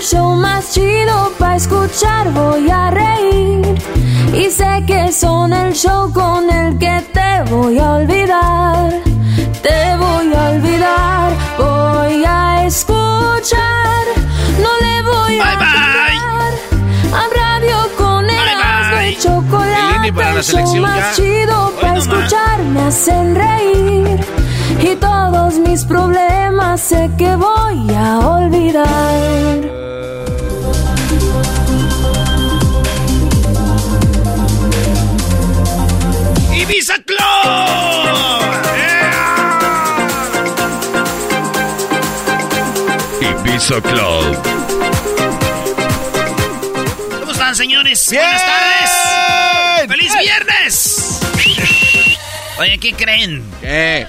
[0.00, 2.32] El show más chido para escuchar.
[2.32, 3.74] Voy a reír
[4.32, 8.90] y sé que son el show con el que te voy a olvidar.
[9.62, 14.04] Te voy a olvidar, voy a escuchar.
[14.64, 16.18] No le voy a Bye, bye.
[17.12, 19.08] a radio con Erasmo bye.
[19.08, 19.90] el chocolate.
[19.90, 21.12] El INE para la el show más ya.
[21.22, 22.06] chido para no más.
[22.08, 24.20] escuchar me hacen reír
[24.82, 29.60] y todos mis problemas sé que voy a olvidar.
[36.54, 37.20] Ibiza Club.
[43.20, 44.38] Ibiza Club.
[47.20, 48.08] ¿Cómo están, señores?
[48.10, 48.22] Bien.
[48.22, 49.88] Buenas tardes.
[49.88, 51.20] ¡Feliz viernes!
[52.58, 53.42] Oye, ¿qué creen?
[53.60, 54.06] ¿Qué?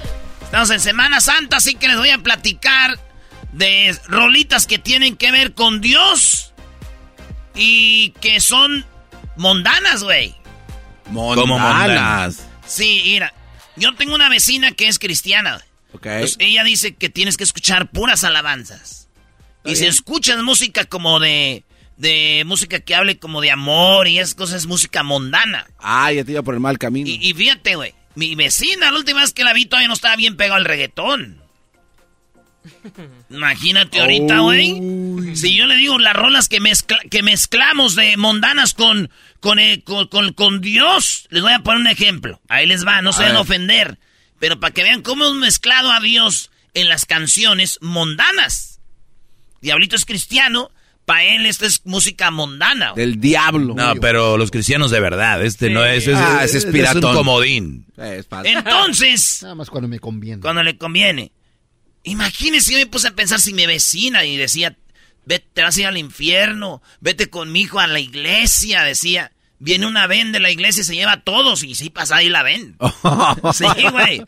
[0.52, 3.00] Estamos en Semana Santa, así que les voy a platicar
[3.54, 6.52] de rolitas que tienen que ver con Dios
[7.54, 8.84] y que son
[9.38, 10.34] mundanas, güey.
[11.04, 12.46] Como mundanas.
[12.66, 13.32] Sí, mira,
[13.76, 15.54] yo tengo una vecina que es cristiana.
[15.54, 15.64] güey.
[15.94, 16.04] Ok.
[16.04, 19.08] Entonces, ella dice que tienes que escuchar puras alabanzas.
[19.64, 21.64] Y si escuchas música como de,
[21.96, 25.66] de música que hable como de amor y esas cosas, es música mundana.
[25.78, 27.08] Ah, ya te iba por el mal camino.
[27.08, 30.16] Y, y fíjate, güey, mi vecina, la última vez que la vi todavía no estaba
[30.16, 31.40] bien pegado al reggaetón.
[33.30, 35.34] Imagínate ahorita, güey.
[35.36, 38.16] Si yo le digo las rolas que, mezcla- que mezclamos de
[38.74, 42.40] con, con, eh, con, con- con Dios, les voy a poner un ejemplo.
[42.48, 43.98] Ahí les va, no se van a ofender.
[44.38, 48.80] Pero para que vean cómo hemos mezclado a Dios en las canciones mundanas.
[49.60, 50.70] Diablito es cristiano,
[51.04, 52.90] para él esta es música mundana.
[52.92, 53.04] güey.
[53.06, 53.74] Del diablo.
[53.74, 56.72] No, pero los cristianos de verdad, este no es, es, Ah, es, ese es es
[56.72, 57.04] piratón.
[57.04, 57.86] un comodín.
[57.96, 60.40] Entonces, Nada más cuando me conviene.
[60.40, 61.32] cuando le conviene.
[62.04, 64.76] Imagínese, yo me puse a pensar si mi vecina y decía,
[65.24, 69.32] vete, te vas a ir al infierno, vete con mi hijo a la iglesia, decía.
[69.64, 72.28] Viene una ven de la iglesia y se lleva a todos, y sí pasa ahí
[72.28, 72.76] la ven.
[73.54, 74.24] sí, güey.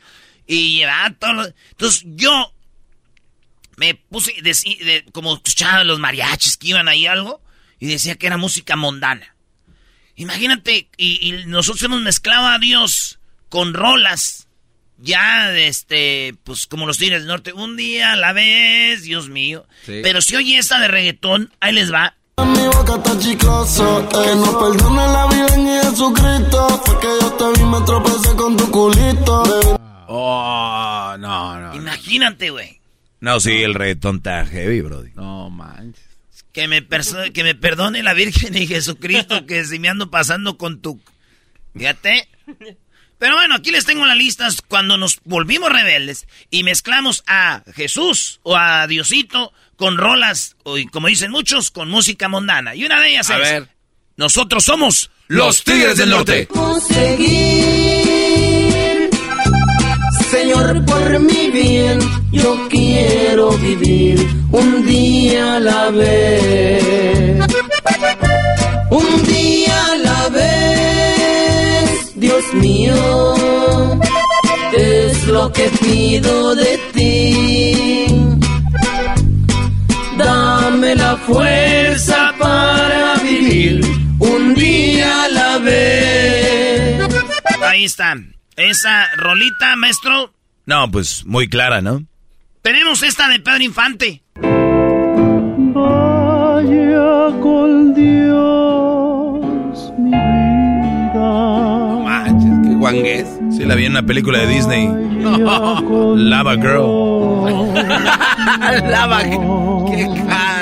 [0.46, 2.53] Y lleva a todos los- Entonces yo
[3.76, 7.40] me puse, deci- de- como escuchaba los mariachis que iban ahí algo,
[7.78, 9.34] y decía que era música mundana.
[10.16, 13.18] Imagínate, y, y nosotros hemos mezclado a Dios
[13.48, 14.46] con rolas
[14.98, 19.66] ya, este, pues como los tigres del norte, un día a la vez, Dios mío.
[19.84, 20.00] Sí.
[20.02, 22.14] Pero si oye esta de reggaetón, ahí les va.
[22.38, 26.82] Mi boca está chicloso, que no perdone la vida en Jesucristo.
[26.84, 29.42] Fue que yo te vi, me tropecé con tu culito.
[30.06, 31.74] Oh, no, no.
[31.74, 32.80] Imagínate, güey.
[33.24, 35.10] No, sí, el reggaetón está heavy, brody.
[35.14, 36.04] No manches.
[36.52, 36.86] Que me,
[37.32, 41.00] que me perdone la Virgen y Jesucristo, que si me ando pasando con tu...
[41.74, 42.28] Fíjate.
[43.18, 48.40] Pero bueno, aquí les tengo las listas cuando nos volvimos rebeldes y mezclamos a Jesús
[48.42, 52.74] o a Diosito con rolas, o, y como dicen muchos, con música mundana.
[52.74, 53.40] Y una de ellas A es...
[53.40, 53.68] ver.
[54.18, 56.46] Nosotros somos Los Tigres del Norte.
[60.34, 62.00] Señor, por mi bien,
[62.32, 64.18] yo quiero vivir
[64.50, 67.46] un día a la vez.
[68.90, 72.96] Un día a la vez, Dios mío,
[74.76, 78.06] es lo que pido de ti.
[80.18, 83.86] Dame la fuerza para vivir
[84.18, 87.08] un día a la vez.
[87.62, 88.16] ahí está.
[88.56, 90.32] Esa rolita, maestro.
[90.66, 92.04] No, pues muy clara, ¿no?
[92.62, 94.22] Tenemos esta de Pedro Infante.
[95.74, 101.98] Vaya con Dios, mi vida.
[102.04, 103.28] Manches, qué guangués.
[103.50, 104.88] Sí, la vi en una película de Disney.
[106.16, 107.74] Lava Girl.
[108.90, 109.22] Lava,
[109.90, 110.53] qué cara.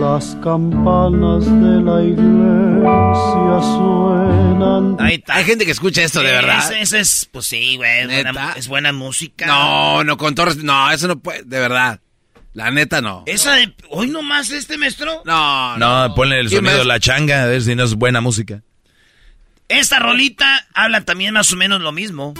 [0.00, 4.96] Las campanas de la iglesia suenan.
[4.98, 5.34] Ahí está.
[5.34, 6.72] Hay gente que escucha esto, de verdad.
[6.72, 8.00] Ese, es, pues sí, güey.
[8.00, 9.46] Es buena, es buena música.
[9.46, 10.56] No, no, con Torres.
[10.56, 12.00] No, eso no puede, de verdad.
[12.54, 13.24] La neta no.
[13.26, 13.74] Esa de.
[13.90, 15.22] Hoy nomás este maestro.
[15.24, 18.20] No, No, ponle el ¿Quién sonido de la changa, a ver si no es buena
[18.20, 18.62] música.
[19.68, 22.34] Esta rolita habla también más o menos lo mismo.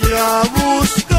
[0.00, 1.17] Voy a buscar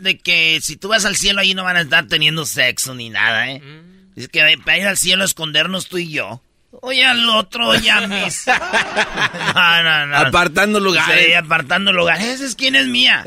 [0.00, 3.10] de que si tú vas al cielo ahí no van a estar teniendo sexo ni
[3.10, 3.62] nada, ¿eh?
[4.16, 6.42] Es que para ir al cielo a escondernos tú y yo.
[6.70, 8.46] Oye al otro, oye a mis.
[9.54, 10.16] No, no, no.
[10.16, 11.26] Apartando lugares.
[11.26, 12.24] Sí, apartando lugares.
[12.24, 13.24] Esa es quién es mía.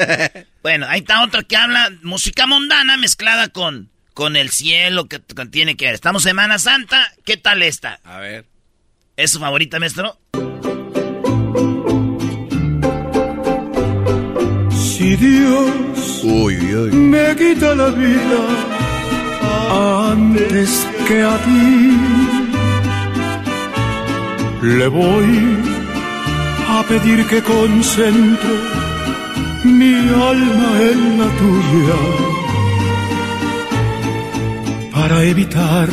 [0.64, 5.46] bueno, ahí está otra que habla música mundana mezclada con, con el cielo que, que
[5.48, 5.96] tiene que ver.
[5.96, 7.12] Estamos Semana Santa.
[7.26, 8.00] ¿Qué tal esta?
[8.04, 8.46] A ver.
[9.18, 10.18] ¿Es su favorita, maestro?
[15.02, 16.92] Si Dios Uy, uy, uy.
[16.92, 18.42] me quita la vida
[20.12, 20.70] antes
[21.08, 21.98] que a ti.
[24.62, 25.32] Le voy
[26.76, 28.56] a pedir que concentre
[29.64, 29.96] mi
[30.34, 32.00] alma en la tuya
[34.94, 35.90] para evitar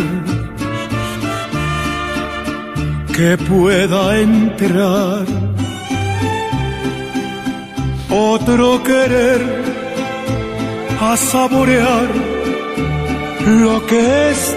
[3.17, 5.25] que pueda entrar
[8.11, 9.41] otro querer
[11.01, 12.09] a saborear
[13.47, 14.57] lo que es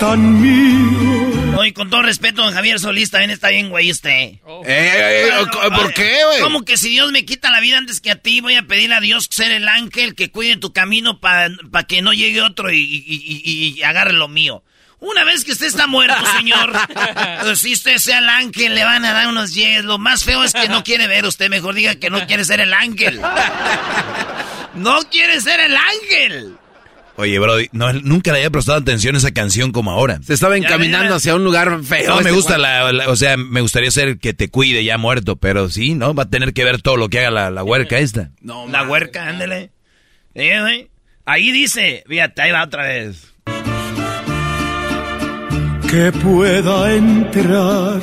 [0.00, 1.56] tan mío.
[1.58, 4.10] Oye, con todo respeto, don Javier Solís también está bien, güey, usted.
[4.10, 6.40] Eh, eh, eh, ¿Por qué, güey?
[6.40, 8.92] ¿Cómo que si Dios me quita la vida antes que a ti, voy a pedir
[8.92, 11.50] a Dios ser el ángel que cuide tu camino para
[11.88, 14.62] que no llegue otro y, y- y- y agarre lo mío?
[15.00, 16.72] Una vez que usted está muerto, señor,
[17.42, 19.84] pues, si usted sea el ángel, le van a dar unos yes.
[19.84, 21.48] Lo más feo es que no quiere ver usted.
[21.48, 23.20] Mejor diga que no quiere ser el ángel.
[24.74, 26.54] No quiere ser el ángel.
[27.16, 30.20] Oye, Brody, no, nunca le había prestado atención a esa canción como ahora.
[30.22, 32.10] Se estaba Ya encaminando hacia un lugar feo.
[32.10, 34.84] No, me este gusta la, la- o sea, me gustaría ser el que te cuide
[34.84, 36.14] ya muerto, pero sí, ¿no?
[36.14, 38.30] Va a tener que ver todo lo que haga la, la huerca esta.
[38.40, 39.72] No, La huerca, ándele.
[40.34, 40.90] Eh, güey.
[41.24, 43.34] Ahí dice, fíjate, ahí va otra vez.
[45.90, 48.00] Que pueda entrar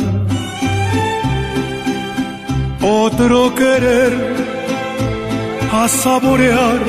[2.81, 4.35] otro querer
[5.71, 6.79] a saborear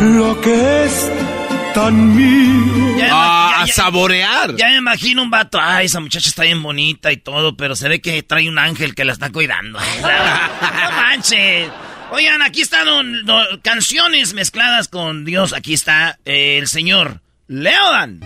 [0.00, 1.12] lo que es
[1.74, 2.96] tan mío.
[2.98, 4.56] Ya, Ah, ya- a ya- saborear.
[4.56, 7.88] Ya me imagino un vato, ay, esa muchacha está bien bonita y todo, pero se
[7.88, 9.78] ve que trae un ángel que la está cuidando.
[10.02, 11.68] no manches.
[12.10, 15.52] Oigan, aquí están don- don- canciones mezcladas con Dios.
[15.52, 18.20] Aquí está eh, el señor Leodan.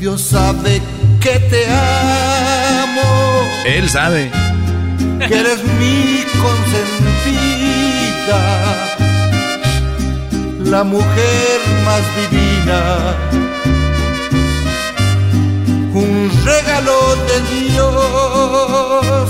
[0.00, 0.80] Dios sabe
[1.20, 3.02] que te amo,
[3.66, 4.30] Él sabe.
[5.18, 7.76] que eres mi consentida,
[10.64, 13.14] la mujer más divina,
[15.92, 19.28] un regalo de Dios.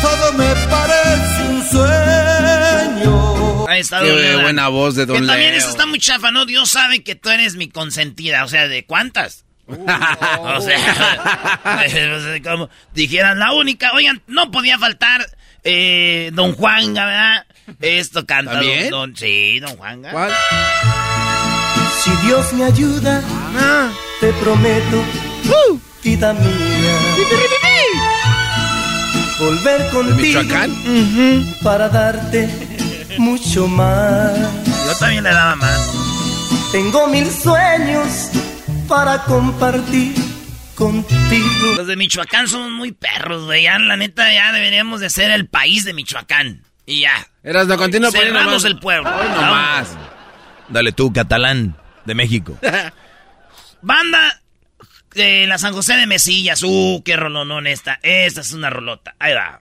[0.00, 1.29] Todo me parece.
[3.70, 5.58] Ahí está Qué don buena voz de Don Que también Leo.
[5.58, 6.44] eso está muy chafa, ¿no?
[6.46, 8.44] Dios sabe que tú eres mi consentida.
[8.44, 9.44] O sea, ¿de cuántas?
[9.68, 10.78] o sea,
[12.94, 13.92] dijeran la única.
[13.92, 15.24] Oigan, no podía faltar
[15.62, 17.46] eh, Don Juan, ¿verdad?
[17.80, 18.90] Esto canta don, ¿También?
[18.90, 20.02] don- Sí, Don Juan.
[20.10, 20.32] ¿Cuál?
[22.02, 23.22] Si Dios me ayuda,
[24.20, 25.04] te prometo,
[26.02, 26.98] vida mía,
[29.38, 31.54] volver contigo Michoacán?
[31.62, 32.48] para darte
[33.20, 34.36] mucho más.
[34.86, 35.90] Yo también le daba más.
[36.72, 38.30] Tengo mil sueños
[38.88, 40.14] para compartir
[40.74, 41.74] contigo.
[41.76, 43.64] Los de Michoacán somos muy perros, güey.
[43.64, 46.64] Ya, la neta, ya deberíamos de ser el país de Michoacán.
[46.86, 47.28] Y ya.
[47.44, 48.64] Eras no continúa Cerramos más.
[48.64, 49.08] el pueblo.
[49.14, 49.88] Hoy no más.
[50.68, 52.58] Dale tú, catalán de México.
[53.82, 54.40] Banda
[55.14, 56.62] eh, la San José de Mesillas.
[56.62, 57.98] Uh, qué rolonón esta.
[58.02, 59.14] Esta es una rolota.
[59.18, 59.60] Ahí va.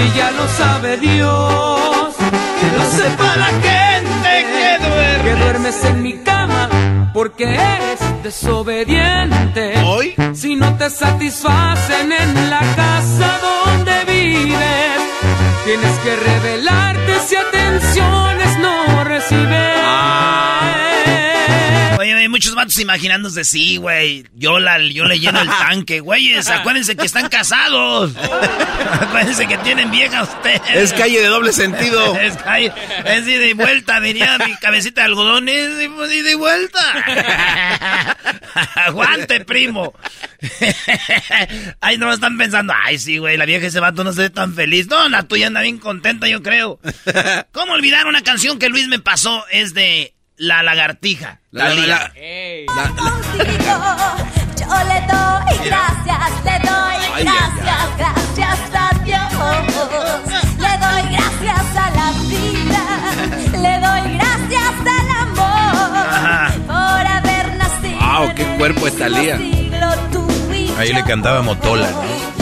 [0.00, 5.24] Si ya lo sabe Dios, que lo sepa la gente que duerme.
[5.24, 9.74] Que duermes en mi cama porque eres desobediente.
[9.84, 10.14] ¿Hoy?
[10.32, 15.00] Si no te satisfacen en la casa donde vives,
[15.66, 20.89] tienes que revelarte si atenciones no recibes.
[22.00, 24.24] Oye, hay muchos vatos imaginándose, sí, güey.
[24.32, 26.48] Yo, la, yo le lleno el tanque, güeyes.
[26.48, 28.16] Acuérdense que están casados.
[28.16, 30.62] Acuérdense que tienen vieja ustedes.
[30.72, 32.16] Es calle de doble sentido.
[32.20, 32.72] es calle.
[33.04, 35.50] Es ida y vuelta, diría mi cabecita de algodón.
[35.50, 38.16] Es ida y vuelta.
[38.76, 39.92] Aguante, primo.
[41.82, 42.72] ay, no están pensando.
[42.82, 44.86] Ay, sí, güey, la vieja ese vato no se ve tan feliz.
[44.86, 46.80] No, la tuya anda bien contenta, yo creo.
[47.52, 49.44] ¿Cómo olvidar una canción que Luis me pasó?
[49.50, 51.38] Es de La Lagartija.
[51.50, 52.12] La, la, la,
[54.56, 59.20] Yo le doy gracias, le doy gracias, gracias a Dios.
[60.56, 62.82] Le doy gracias a la vida,
[63.52, 67.98] le doy gracias al amor por haber nacido.
[68.00, 69.36] Wow, qué cuerpo es Talía.
[70.78, 72.39] Ahí le cantaba Motola, ¿no?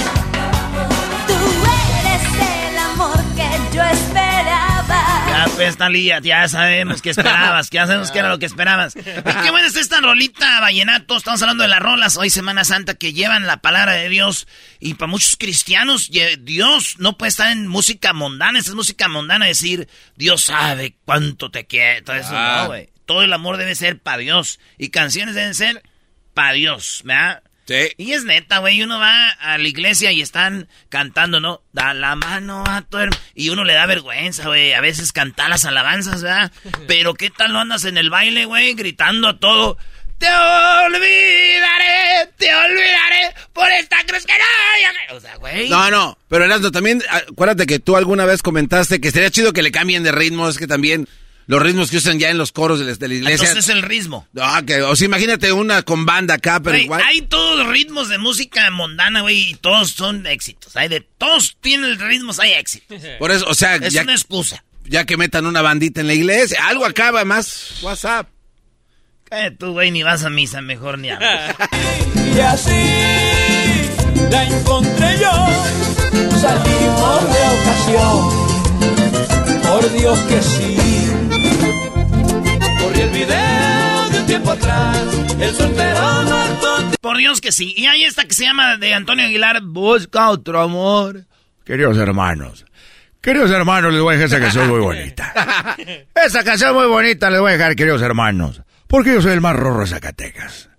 [5.64, 8.94] Pues, Talía, ya sabemos que esperabas, que ya sabemos que era lo que esperabas.
[8.96, 11.16] Y qué buena es esta rolita, vallenato.
[11.16, 14.46] Estamos hablando de las rolas hoy, Semana Santa, que llevan la palabra de Dios.
[14.80, 16.10] Y para muchos cristianos,
[16.40, 18.58] Dios no puede estar en música mundana.
[18.58, 22.02] Esa es música mundana, decir, Dios sabe cuánto te quiere.
[22.02, 22.60] Todo eso Ah.
[22.62, 22.90] no, güey.
[23.06, 24.60] Todo el amor debe ser para Dios.
[24.76, 25.82] Y canciones deben ser
[26.34, 27.42] para Dios, ¿verdad?
[27.68, 27.90] Sí.
[27.98, 31.62] Y es neta, güey, uno va a la iglesia y están cantando, ¿no?
[31.74, 33.22] Da la mano a tu hermano.
[33.34, 36.50] Y uno le da vergüenza, güey, a veces cantar las alabanzas, ¿verdad?
[36.88, 39.76] Pero ¿qué tal lo andas en el baile, güey, gritando a todo?
[40.16, 45.16] Te olvidaré, te olvidaré por esta cruz que no...
[45.16, 45.68] O sea, güey.
[45.68, 49.62] No, no, pero Erasmo, también acuérdate que tú alguna vez comentaste que sería chido que
[49.62, 51.08] le cambien de ritmo, es que también
[51.48, 53.48] los ritmos que usan ya en los coros de la, de la iglesia.
[53.48, 54.28] Entonces es el ritmo.
[54.40, 57.02] Ah, que, o sea, imagínate una con banda acá, pero igual.
[57.04, 60.76] hay todos los ritmos de música mundana, güey, y todos son éxitos.
[60.76, 63.00] Hay de todos tienen ritmos, hay éxitos.
[63.18, 64.62] Por eso, o sea, Es ya, una excusa.
[64.84, 67.78] ya que metan una bandita en la iglesia, algo acaba más.
[67.82, 68.28] WhatsApp.
[69.30, 71.54] Eh, tú, güey, ni vas a misa, mejor ni hablas.
[72.36, 72.70] Y así
[74.30, 75.32] la encontré yo.
[76.38, 78.48] Salimos de ocasión.
[79.62, 80.76] Por Dios que sí.
[82.88, 84.98] Corrí el video de un tiempo atrás.
[85.38, 86.90] El soltero muerto.
[87.02, 87.74] Por Dios que sí.
[87.76, 91.26] Y hay esta que se llama de Antonio Aguilar, Busca otro amor.
[91.66, 92.64] Queridos hermanos,
[93.20, 95.34] queridos hermanos, les voy a dejar esa canción muy bonita.
[96.14, 99.54] Esa canción muy bonita les voy a dejar, queridos hermanos, porque yo soy el más
[99.54, 100.70] rorro de Zacatecas.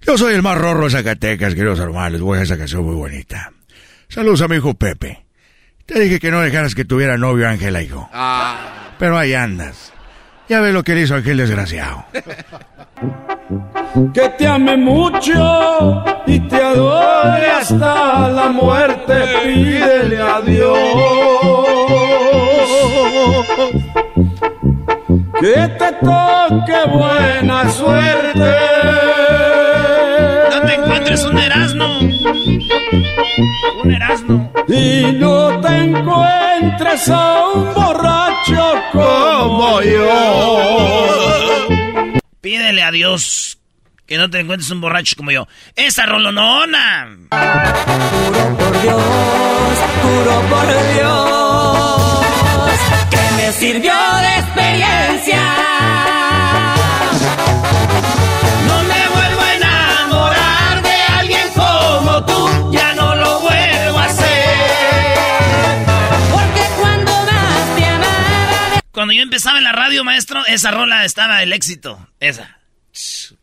[0.00, 2.84] Yo soy el más rorro de Zacatecas, queridos hermanos, les voy a dejar esa canción
[2.84, 3.52] muy bonita.
[4.06, 5.24] Saludos a mi hijo Pepe.
[5.86, 8.08] Te dije que no dejaras que tuviera novio Ángela, hijo.
[9.00, 9.91] Pero ahí andas.
[10.48, 12.04] Ya ves lo que le hizo aquel desgraciado.
[14.14, 19.14] Que te ame mucho y te adore hasta la muerte.
[19.44, 20.78] Pídele a Dios.
[25.40, 29.21] Que te toque buena suerte.
[31.02, 31.98] Encuentres un erasno.
[33.82, 34.52] Un erasno.
[34.68, 41.68] Y no te encuentres a un borracho como yo.
[42.40, 43.58] Pídele a Dios
[44.06, 45.48] que no te encuentres un borracho como yo.
[45.74, 47.18] ¡Esa rolonona!
[47.32, 49.02] Juro por Dios,
[50.02, 52.20] juro por Dios,
[53.10, 55.81] que me sirvió de experiencia.
[69.12, 72.08] Cuando yo empezaba en la radio, maestro, esa rola estaba el éxito.
[72.18, 72.56] Esa.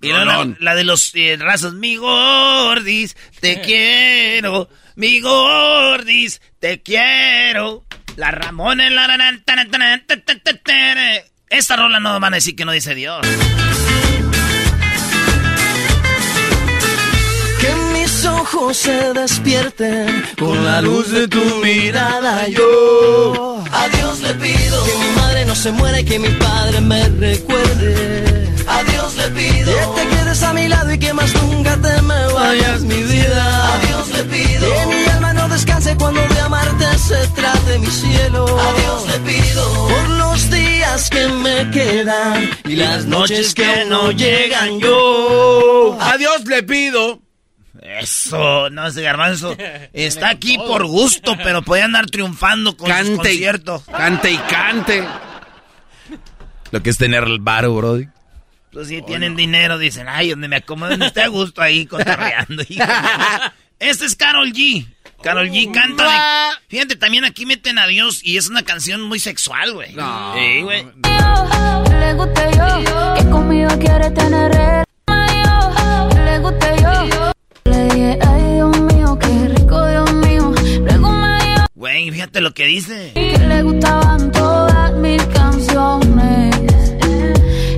[0.02, 7.86] Y la, la de los eh, rasos, mi gordis, te quiero, mi gordis, te quiero.
[8.16, 9.06] La Ramona, la
[9.46, 11.24] ta, ta.
[11.52, 13.22] Esta rola no van a decir que no dice Dios.
[17.62, 22.48] Que mis ojos se despierten con la luz de tu mirada.
[22.48, 26.82] Yo a Dios le pido que mi madre no se muera y que mi padre
[26.82, 28.50] me recuerde.
[28.68, 32.02] A Dios le pido que te quedes a mi lado y que más nunca te
[32.02, 33.74] me vayas, mi vida.
[33.74, 37.88] A Dios le pido que mi alma no descanse cuando de amarte se trate mi
[37.88, 38.46] cielo.
[38.46, 44.12] A Dios le pido por los días que me quedan y las noches que no
[44.12, 45.98] llegan yo.
[46.00, 47.29] A Dios le pido.
[47.82, 49.56] Eso, no ese garbanzo.
[49.94, 53.84] Está aquí por gusto, pero puede andar triunfando con sus Cante y, conciertos.
[53.86, 55.08] cante y cante.
[56.72, 58.08] Lo que es tener el bar, Brody.
[58.72, 62.64] Pues si tienen dinero, dicen, ay, donde me acomoden, esté a gusto ahí cotorreando.
[62.68, 62.84] hijo".
[63.80, 64.86] este es Carol G.
[65.24, 66.56] Carol G canta de...
[66.70, 69.94] Fíjate, también aquí meten a Dios y es una canción muy sexual, güey.
[69.94, 70.34] No.
[70.36, 70.86] Sí, güey.
[71.02, 72.16] Que le
[72.56, 74.86] yo, que conmigo quiere tener
[76.30, 77.32] le guste yo.
[81.80, 83.14] Güey, fíjate lo que dice.
[83.14, 86.54] que le gustaban todas mis canciones.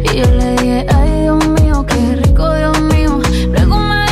[0.03, 3.21] Y yo le dije, ay Dios mío, qué rico Dios mío.
[3.51, 4.05] Luego me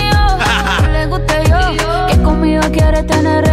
[0.83, 3.43] que le guste yo, que conmigo quiere tener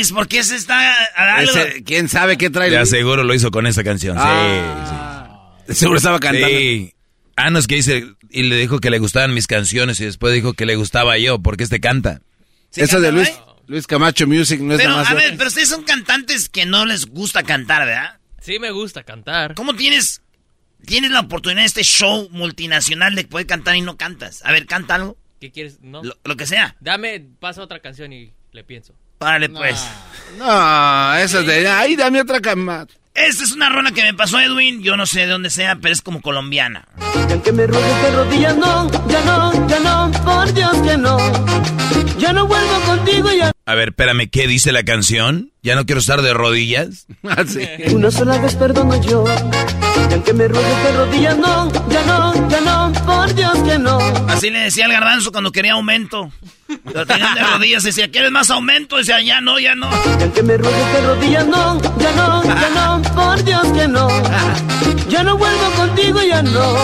[0.00, 0.94] Luis, ¿por qué se está...
[1.42, 2.70] Ese, ¿Quién sabe qué trae?
[2.70, 4.16] Ya seguro lo hizo con esa canción.
[4.18, 5.58] Ah.
[5.68, 6.48] Seguro estaba sí, cantando.
[6.48, 6.94] sí.
[7.36, 10.32] Ah, no, es que dice, y le dijo que le gustaban mis canciones y después
[10.32, 12.22] dijo que le gustaba yo, porque este canta.
[12.70, 13.62] ¿Sí Eso de cantaba, Luis, eh?
[13.66, 15.10] Luis Camacho Music no es Pero, nada más.
[15.10, 18.20] a ver, pero ustedes son cantantes que no les gusta cantar, ¿verdad?
[18.40, 19.54] Sí me gusta cantar.
[19.54, 20.22] ¿Cómo tienes,
[20.86, 24.42] tienes la oportunidad de este show multinacional de poder cantar y no cantas?
[24.46, 25.78] A ver, canta algo, ¿Qué quieres?
[25.82, 26.02] No.
[26.02, 26.74] lo, lo que sea.
[26.80, 28.94] Dame, pasa otra canción y le pienso.
[29.20, 29.86] Vale, pues.
[30.38, 31.68] No, eso es de.
[31.68, 32.86] Ay, dame otra cama.
[33.12, 35.92] Esta es una rola que me pasó Edwin, yo no sé de dónde sea, pero
[35.92, 36.88] es como colombiana.
[37.28, 41.18] Y aunque me ruegues de rodillas, no, ya no, ya no, por Dios que no.
[42.18, 43.52] Ya no vuelvo contigo, ya.
[43.66, 45.52] A ver, espérame, ¿qué dice la canción?
[45.62, 47.06] ¿Ya no quiero estar de rodillas?
[47.28, 47.60] Ah, sí.
[47.94, 49.24] Una sola vez perdono yo.
[50.10, 53.98] Y aunque me ruegues de rodillas, no, ya no, ya no, por Dios que no.
[54.28, 56.32] Así le decía al garbanzo cuando quería aumento.
[56.92, 58.96] Lo tenían de rodillas, decía, ¿quieres más aumento?
[58.96, 59.88] Decía, ya no, ya no.
[60.18, 64.08] Y aunque me ruegues de rodillas, no, ya no, ya no, por Dios que no.
[65.08, 66.76] Ya no vuelvo contigo, ya no.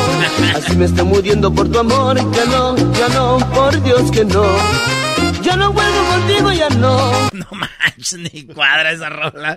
[0.55, 4.45] Así me estoy muriendo por tu amor, ya no, ya no, por Dios que no.
[5.43, 7.13] Ya no vuelvo contigo, ya no.
[7.33, 9.57] No manches, ni cuadra esa rola.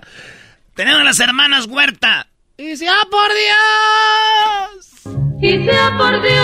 [0.74, 2.28] Tenemos las hermanas Huerta.
[2.60, 5.16] Y dice, ¡ah, por Dios!
[5.40, 6.36] Y sea por Dios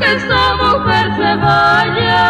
[0.00, 2.22] que esta mujer se vaya.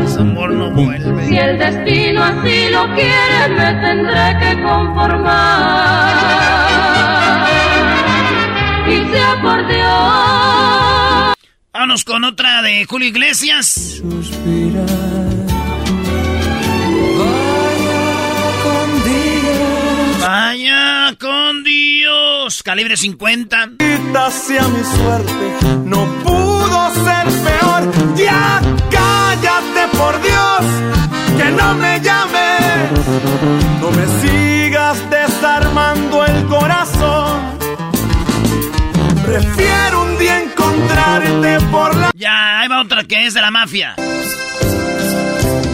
[0.00, 1.26] Ese amor no vuelve.
[1.26, 5.26] Si el destino así lo quiere, me tendré que conformar.
[8.88, 11.34] Y sea por Dios.
[11.72, 14.04] Vámonos con otra de Julio Iglesias.
[21.14, 22.64] Con Dios.
[22.64, 23.70] Calibre 50.
[24.32, 28.16] sea mi suerte, no pudo ser peor.
[28.16, 30.60] Ya cállate por Dios,
[31.38, 32.90] que no me llames.
[33.80, 37.40] No me sigas desarmando el corazón.
[39.24, 42.10] Prefiero un día encontrarte por la...
[42.16, 43.94] Ya, ahí va otra que es de la mafia.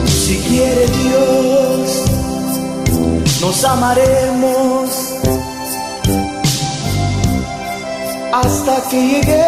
[0.06, 2.04] Si quiere Dios,
[3.40, 5.01] nos amaremos
[8.32, 9.44] hasta que llegue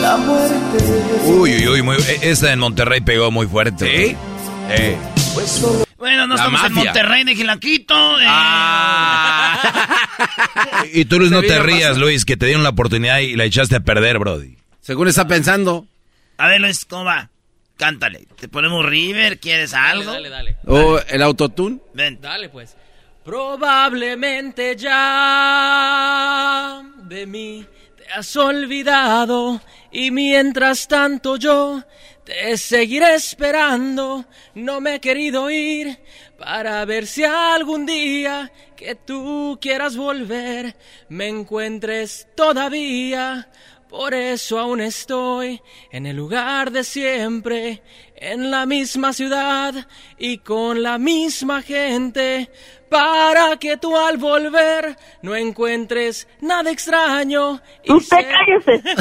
[0.00, 0.84] la muerte.
[1.26, 4.08] Uy, uy, uy, muy, e- esa en Monterrey pegó muy fuerte.
[4.08, 4.16] ¿Sí?
[4.70, 4.96] Eh.
[5.34, 6.72] Pues solo Bueno, no La estamos en.
[6.74, 8.20] Monterrey de Gilaquito.
[8.20, 8.26] eh.
[10.92, 12.06] Y tú, Luis, no te rías, pasando.
[12.06, 14.56] Luis, que te dieron la oportunidad y la echaste a perder, Brody.
[14.80, 15.86] Según está pensando.
[16.38, 17.30] A ver, Luis, ¿cómo va?
[17.76, 18.26] Cántale.
[18.38, 19.38] ¿Te ponemos River?
[19.38, 20.12] ¿Quieres algo?
[20.12, 21.78] Dale, dale, O el autotune.
[21.94, 22.18] Ven.
[22.20, 22.48] dale.
[22.48, 22.76] pues.
[23.24, 31.82] Probablemente ya de mí te has olvidado y mientras tanto yo
[32.24, 34.24] te seguiré esperando.
[34.54, 35.98] No me he querido ir
[36.38, 40.76] para ver si algún día que tú quieras volver
[41.08, 43.50] me encuentres todavía.
[43.88, 47.82] Por eso aún estoy en el lugar de siempre,
[48.14, 49.74] en la misma ciudad
[50.16, 52.52] y con la misma gente,
[52.90, 57.60] para que tú al volver no encuentres nada extraño.
[57.84, 58.82] y Usted se- cállese.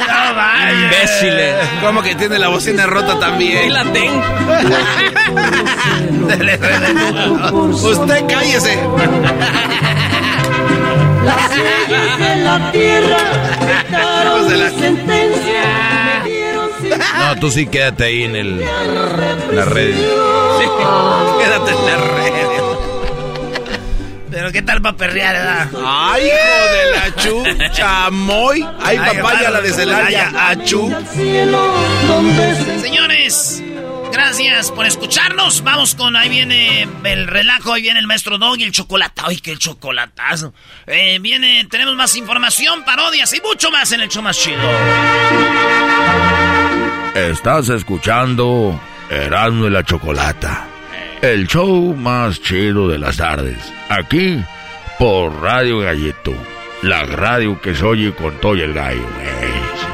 [0.00, 0.72] No vaya.
[0.84, 1.54] Imbéciles.
[1.80, 3.72] ¿Cómo que tiene la bocina rota también?
[3.72, 4.22] la tengo.
[7.90, 8.78] Usted cállese.
[11.24, 13.16] Las leyes de la tierra
[13.60, 15.83] dictaron mi sentencia.
[17.18, 19.94] No, tú sí quédate ahí en el, la red.
[19.94, 20.64] Sí,
[21.40, 22.34] quédate en la red.
[24.34, 25.68] Pero qué tal para perrear, ¿verdad?
[25.86, 28.66] Ay, hijo de la chu, chamoy.
[28.82, 30.92] Ay, papaya, la de Celaya, achú.
[32.82, 33.62] Señores,
[34.12, 35.62] gracias por escucharnos.
[35.62, 39.22] Vamos con, ahí viene el relajo, ahí viene el maestro Dog y el chocolate.
[39.24, 40.52] Ay, qué chocolatazo.
[40.88, 44.58] Eh, viene, tenemos más información, parodias y mucho más en el show más chido.
[47.14, 50.66] Estás escuchando Erasmo y la Chocolata,
[51.22, 53.72] el show más chido de las tardes.
[53.88, 54.42] Aquí
[54.98, 56.34] por Radio Gallito,
[56.82, 59.06] la radio que se oye con todo y el gallo.
[59.20, 59.93] Eh,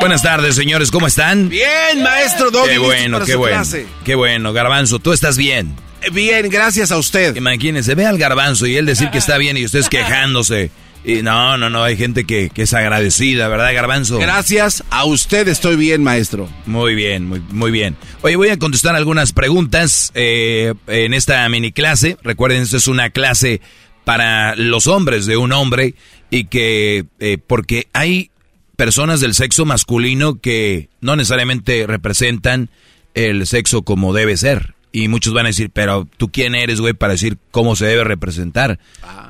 [0.00, 1.48] Buenas tardes, señores, ¿cómo están?
[1.48, 2.70] Bien, maestro Doggy.
[2.70, 3.56] Qué bueno, qué bueno.
[3.56, 3.86] clase.
[4.04, 5.74] Qué bueno, Garbanzo, tú estás bien.
[6.02, 7.34] Eh, Bien, gracias a usted.
[7.36, 10.70] Imagínense, ve al Garbanzo y él decir que está bien y ustedes quejándose.
[11.04, 14.18] Y no, no, no, hay gente que, que es agradecida, ¿verdad, Garbanzo?
[14.18, 16.48] Gracias a usted estoy bien, maestro.
[16.66, 17.96] Muy bien, muy, muy bien.
[18.22, 22.16] Oye, voy a contestar algunas preguntas eh, en esta mini clase.
[22.22, 23.60] Recuerden, esto es una clase
[24.04, 25.94] para los hombres de un hombre
[26.30, 28.30] y que, eh, porque hay
[28.76, 32.70] personas del sexo masculino que no necesariamente representan
[33.14, 34.74] el sexo como debe ser.
[34.92, 38.04] Y muchos van a decir, pero tú quién eres, güey, para decir cómo se debe
[38.04, 38.78] representar.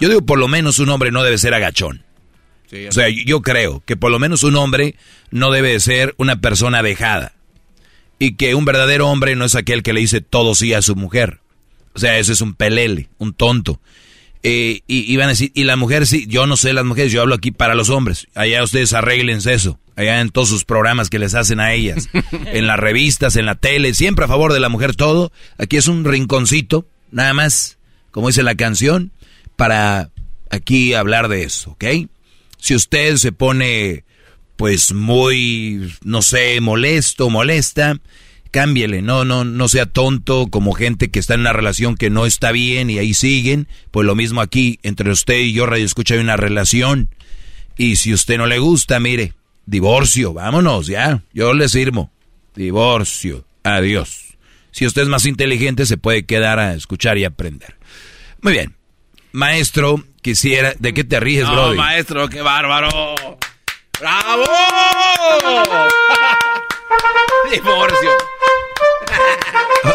[0.00, 2.04] Yo digo, por lo menos un hombre no debe ser agachón.
[2.88, 4.96] O sea, yo creo que por lo menos un hombre
[5.30, 7.32] no debe de ser una persona dejada.
[8.18, 10.96] Y que un verdadero hombre no es aquel que le dice todo sí a su
[10.96, 11.40] mujer.
[11.94, 13.80] O sea, ese es un pelele, un tonto.
[14.48, 17.10] Eh, y, y van a decir, y la mujer sí, yo no sé las mujeres,
[17.10, 18.28] yo hablo aquí para los hombres.
[18.36, 19.80] Allá ustedes arreglense eso.
[19.96, 22.08] Allá en todos sus programas que les hacen a ellas.
[22.52, 25.32] en las revistas, en la tele, siempre a favor de la mujer todo.
[25.58, 27.78] Aquí es un rinconcito, nada más,
[28.12, 29.10] como dice la canción,
[29.56, 30.10] para
[30.48, 31.84] aquí hablar de eso, ¿ok?
[32.58, 34.04] Si usted se pone,
[34.54, 37.98] pues muy, no sé, molesto, molesta,
[38.56, 42.24] cámbiele, no, no, no sea tonto como gente que está en una relación que no
[42.24, 43.68] está bien y ahí siguen.
[43.90, 47.10] Pues lo mismo aquí, entre usted y yo, Radio Escucha, hay una relación.
[47.76, 49.34] Y si usted no le gusta, mire,
[49.66, 52.10] divorcio, vámonos, ya, yo le sirvo.
[52.54, 54.22] Divorcio, adiós.
[54.70, 57.76] Si usted es más inteligente, se puede quedar a escuchar y aprender.
[58.40, 58.74] Muy bien.
[59.32, 60.72] Maestro, quisiera.
[60.78, 61.76] ¿De qué te ríes, No, Brody?
[61.76, 62.88] maestro, qué bárbaro.
[64.00, 64.44] ¡Bravo!
[67.52, 68.10] Divorcio.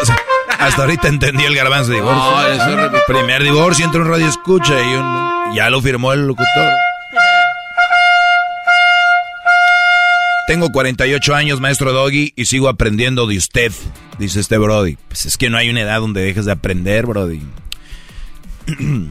[0.02, 0.16] O sea,
[0.58, 2.22] hasta ahorita entendí el garbanzo de divorcio.
[2.30, 6.14] No, eso es re- Primer divorcio, entra un radio escucha y un- ya lo firmó
[6.14, 6.72] el locutor.
[10.46, 13.70] Tengo 48 años, maestro Doggy, y sigo aprendiendo de usted,
[14.18, 14.96] dice este Brody.
[15.08, 17.42] Pues es que no hay una edad donde dejes de aprender, Brody.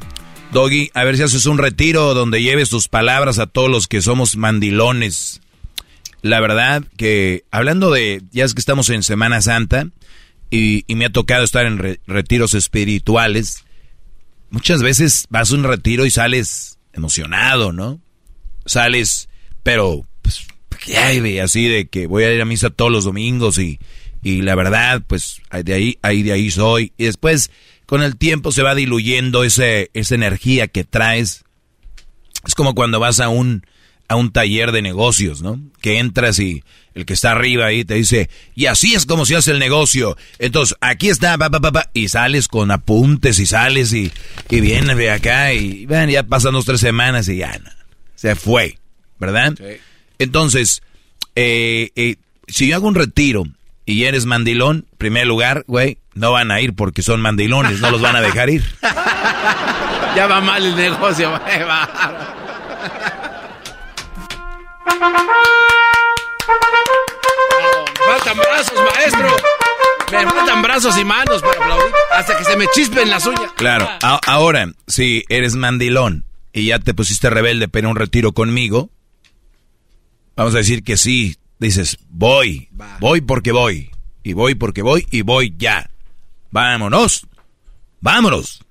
[0.51, 4.01] Doggy, a ver si haces un retiro donde lleves tus palabras a todos los que
[4.01, 5.41] somos mandilones.
[6.21, 9.87] La verdad que, hablando de, ya es que estamos en Semana Santa,
[10.49, 13.63] y, y me ha tocado estar en re- retiros espirituales,
[14.49, 18.01] muchas veces vas a un retiro y sales emocionado, ¿no?
[18.65, 19.29] Sales,
[19.63, 20.45] pero, pues,
[20.85, 21.39] ¿qué hay, güey?
[21.39, 23.79] Así de que voy a ir a misa todos los domingos y,
[24.21, 26.93] y la verdad, pues, de ahí, ahí, de ahí soy.
[26.97, 27.49] Y después,
[27.85, 31.45] con el tiempo se va diluyendo ese, esa energía que traes.
[32.45, 33.65] Es como cuando vas a un,
[34.11, 35.57] a un taller de negocios, ¿no?
[35.79, 39.37] Que entras y el que está arriba ahí te dice, y así es como se
[39.37, 40.17] hace el negocio.
[40.37, 44.11] Entonces, aquí está, pa, pa, pa, pa", y sales con apuntes y sales y,
[44.49, 47.69] y vienes de acá y ven, ya pasan dos, tres semanas y ya, no,
[48.15, 48.77] se fue,
[49.17, 49.53] ¿verdad?
[50.19, 50.83] Entonces,
[51.35, 52.17] eh, eh,
[52.49, 53.45] si yo hago un retiro
[53.85, 58.01] y eres mandilón, primer lugar, güey, no van a ir porque son mandilones, no los
[58.01, 58.63] van a dejar ir.
[60.13, 62.50] Ya va mal el negocio, güey, va.
[67.99, 69.27] Me faltan brazos, maestro.
[70.11, 73.51] Me faltan brazos y manos para aplaudir hasta que se me chispen las uñas.
[73.55, 78.89] Claro, a- ahora, si eres mandilón y ya te pusiste rebelde pero un retiro conmigo,
[80.35, 82.67] vamos a decir que sí, dices, voy,
[82.99, 83.91] voy porque voy,
[84.23, 85.89] y voy porque voy, y voy ya.
[86.51, 87.25] Vámonos,
[88.01, 88.61] vámonos.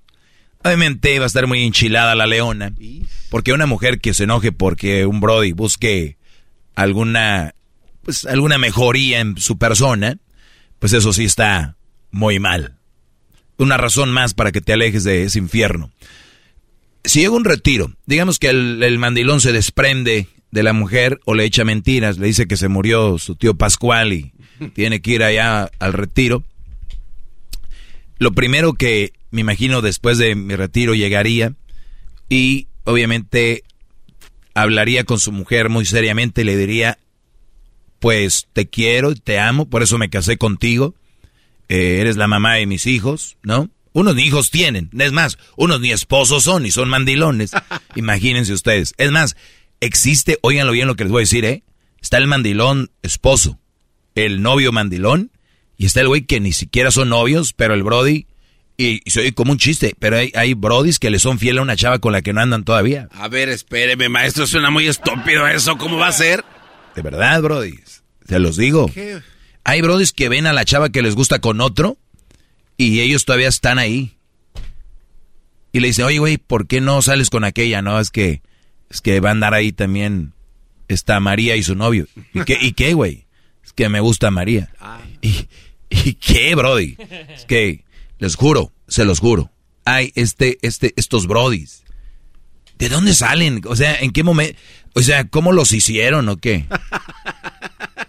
[0.62, 2.72] Obviamente va a estar muy enchilada la leona,
[3.30, 6.16] porque una mujer que se enoje porque un Brody busque
[6.74, 7.54] alguna,
[8.02, 10.18] pues alguna mejoría en su persona,
[10.78, 11.76] pues eso sí está
[12.10, 12.80] muy mal
[13.62, 15.90] una razón más para que te alejes de ese infierno.
[17.04, 21.34] Si llega un retiro, digamos que el, el mandilón se desprende de la mujer o
[21.34, 24.32] le echa mentiras, le dice que se murió su tío Pascual y
[24.74, 26.42] tiene que ir allá al retiro.
[28.18, 31.54] Lo primero que me imagino después de mi retiro llegaría
[32.28, 33.64] y obviamente
[34.54, 36.98] hablaría con su mujer muy seriamente y le diría,
[37.98, 40.94] pues te quiero, te amo, por eso me casé contigo
[41.70, 43.70] eh, eres la mamá de mis hijos, ¿no?
[43.92, 47.52] Unos ni hijos tienen, es más, unos ni esposos son y son mandilones.
[47.94, 48.92] Imagínense ustedes.
[48.98, 49.36] Es más,
[49.78, 51.62] existe, óiganlo bien lo que les voy a decir, ¿eh?
[52.02, 53.60] Está el mandilón esposo,
[54.16, 55.30] el novio mandilón,
[55.78, 58.26] y está el güey que ni siquiera son novios, pero el Brody,
[58.80, 61.58] y, y se oye como un chiste, pero hay, hay Brodis que le son fiel
[61.58, 63.08] a una chava con la que no andan todavía.
[63.12, 65.76] A ver, espéreme, maestro, suena muy estúpido eso.
[65.76, 66.44] ¿Cómo va a ser?
[66.96, 67.78] De verdad, Brody.
[68.26, 68.90] Se los digo.
[68.92, 69.20] ¿Qué?
[69.64, 71.98] Hay brodis que ven a la chava que les gusta con otro
[72.78, 74.16] y ellos todavía están ahí.
[75.72, 77.82] Y le dicen, oye, güey, ¿por qué no sales con aquella?
[77.82, 78.40] No, es que,
[78.88, 80.32] es que va a andar ahí también
[80.88, 82.06] está María y su novio.
[82.32, 83.26] ¿Y qué, ¿y qué, güey?
[83.62, 84.72] Es que me gusta María.
[85.20, 85.48] ¿Y,
[85.90, 86.96] ¿Y qué, brody?
[87.28, 87.84] Es que,
[88.20, 89.50] les juro, se los juro.
[89.84, 91.82] Hay este, este, estos brodis.
[92.78, 93.62] ¿De dónde salen?
[93.66, 94.58] O sea, ¿en qué momento?
[94.94, 96.66] O sea, ¿cómo los hicieron o qué?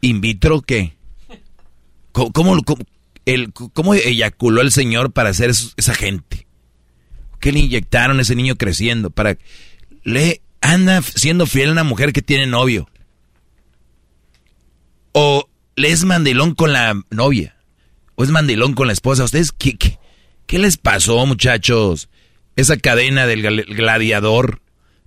[0.00, 0.96] ¿In vitro qué?
[2.12, 2.84] ¿Cómo, cómo, cómo-
[3.26, 6.46] el, cómo eyaculó el señor para esos- esa gente?
[7.38, 9.10] ¿Qué le inyectaron a ese niño creciendo?
[9.10, 9.36] Para
[10.02, 12.88] le anda siendo fiel a una mujer que tiene novio.
[15.12, 17.56] O le es mandilón con la novia.
[18.20, 19.24] O es mandilón con la esposa.
[19.24, 19.98] ¿Ustedes qué, qué,
[20.46, 22.10] qué les pasó, muchachos?
[22.54, 24.60] Esa cadena del gladiador.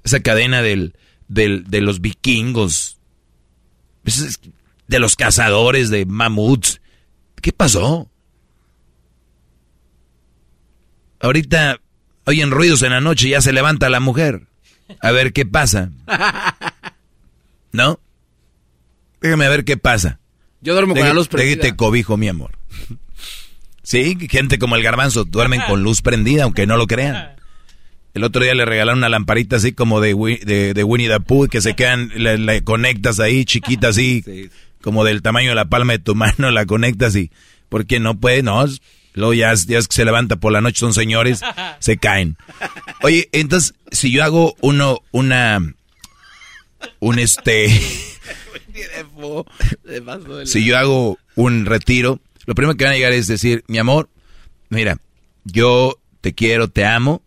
[0.04, 0.98] Esa cadena del,
[1.28, 2.98] del, de los vikingos.
[4.88, 6.82] De los cazadores de mamuts.
[7.40, 8.10] ¿Qué pasó?
[11.20, 11.82] Ahorita
[12.26, 14.48] oyen ruidos en la noche y ya se levanta la mujer.
[15.02, 15.92] A ver qué pasa.
[17.72, 18.00] ¿No?
[19.22, 20.20] Déjame ver qué pasa.
[20.62, 21.58] Yo duermo con la luz prendida.
[21.58, 22.58] Déjate cobijo, mi amor.
[23.84, 27.34] Sí, gente como el garbanzo duermen con luz prendida, aunque no lo crean.
[28.14, 30.16] El otro día le regalaron una lamparita así como de,
[30.46, 34.50] de, de Winnie the Pooh, que se quedan, le, le conectas ahí, chiquita así,
[34.82, 37.32] como del tamaño de la palma de tu mano, la conectas y,
[37.70, 38.64] porque no puede, no,
[39.14, 41.42] luego ya, ya es que se levanta por la noche, son señores,
[41.80, 42.38] se caen.
[43.02, 45.60] Oye, entonces, si yo hago uno, una,
[47.00, 47.70] un este,
[50.46, 54.10] si yo hago un retiro, lo primero que van a llegar es decir, mi amor,
[54.70, 54.98] mira,
[55.44, 57.22] yo te quiero, te amo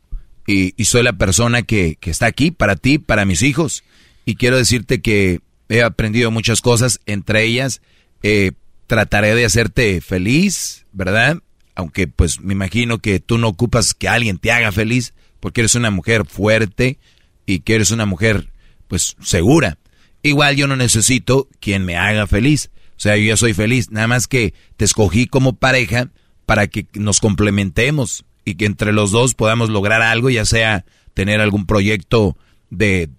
[0.46, 3.84] y, soy la persona que, que está aquí para ti, para mis hijos.
[4.24, 7.80] Y quiero decirte que he aprendido muchas cosas, entre ellas,
[8.22, 8.52] eh,
[8.86, 11.38] trataré de hacerte feliz, ¿verdad?
[11.74, 15.74] Aunque pues me imagino que tú no ocupas que alguien te haga feliz porque eres
[15.74, 16.98] una mujer fuerte
[17.44, 18.48] y que eres una mujer
[18.88, 19.78] pues segura.
[20.22, 22.70] Igual yo no necesito quien me haga feliz.
[22.96, 23.90] O sea, yo ya soy feliz.
[23.90, 26.08] Nada más que te escogí como pareja
[26.46, 31.40] para que nos complementemos y que entre los dos podamos lograr algo, ya sea tener
[31.40, 32.36] algún proyecto
[32.70, 33.10] de,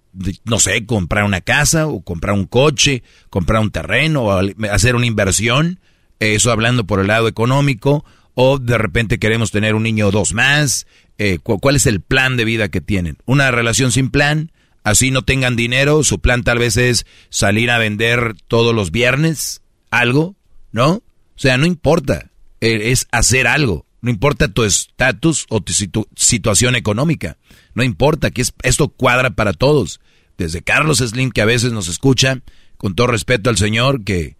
[0.44, 5.06] no sé, comprar una casa o comprar un coche, comprar un terreno o hacer una
[5.06, 5.80] inversión,
[6.18, 10.32] eso hablando por el lado económico, o de repente queremos tener un niño o dos
[10.32, 10.86] más,
[11.18, 13.18] eh, ¿cuál es el plan de vida que tienen?
[13.26, 14.52] Una relación sin plan,
[14.84, 19.60] así no tengan dinero, su plan tal vez es salir a vender todos los viernes
[19.90, 20.36] algo,
[20.72, 20.94] ¿no?
[20.94, 21.02] O
[21.40, 23.86] sea, no importa, eh, es hacer algo.
[24.00, 25.72] No importa tu estatus o tu
[26.16, 27.36] situación económica.
[27.74, 30.00] No importa, que esto cuadra para todos.
[30.36, 32.40] Desde Carlos Slim, que a veces nos escucha,
[32.76, 34.36] con todo respeto al Señor, que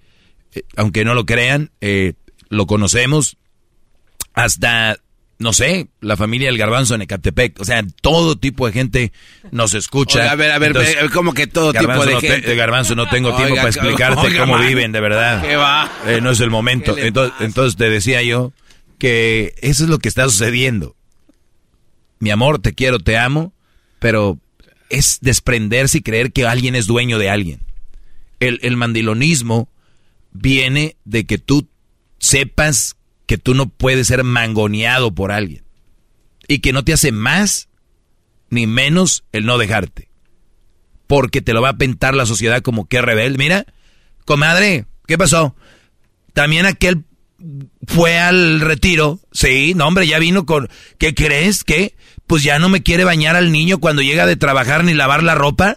[0.54, 2.14] eh, aunque no lo crean, eh,
[2.48, 3.37] lo conocemos,
[4.32, 4.98] hasta,
[5.38, 7.61] no sé, la familia del Garbanzo en Ecatepec.
[7.61, 9.12] O sea, todo tipo de gente
[9.53, 10.31] nos escucha.
[10.31, 10.74] a ver, a ver,
[11.12, 12.57] como que todo tipo de gente.
[12.57, 15.42] Garbanzo, no tengo tiempo para explicarte cómo viven, de verdad.
[15.42, 15.90] ¿Qué va?
[16.20, 16.96] no es el momento.
[16.98, 18.53] Entonces, entonces te decía yo
[18.98, 20.96] que eso es lo que está sucediendo.
[22.18, 23.53] Mi amor, te quiero, te amo,
[24.01, 24.38] pero
[24.90, 27.61] es desprenderse y creer que alguien es dueño de alguien.
[28.40, 29.68] El, el mandilonismo
[30.33, 31.68] viene de que tú
[32.18, 32.96] sepas
[33.29, 35.62] que tú no puedes ser mangoneado por alguien
[36.49, 37.69] y que no te hace más
[38.49, 40.09] ni menos el no dejarte.
[41.07, 43.37] Porque te lo va a pintar la sociedad como que rebelde.
[43.38, 43.67] Mira,
[44.25, 45.55] comadre, ¿qué pasó?
[46.33, 47.05] También aquel
[47.87, 49.21] fue al retiro.
[49.31, 50.71] Sí, no, hombre, ya vino con.
[50.97, 51.64] ¿Qué crees?
[51.64, 51.95] ¿Qué?
[52.27, 55.35] Pues ya no me quiere bañar al niño cuando llega de trabajar ni lavar la
[55.35, 55.77] ropa.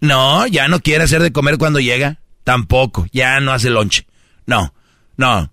[0.00, 2.20] No, ya no quiere hacer de comer cuando llega.
[2.42, 4.06] Tampoco, ya no hace lonche.
[4.46, 4.72] No,
[5.18, 5.52] no.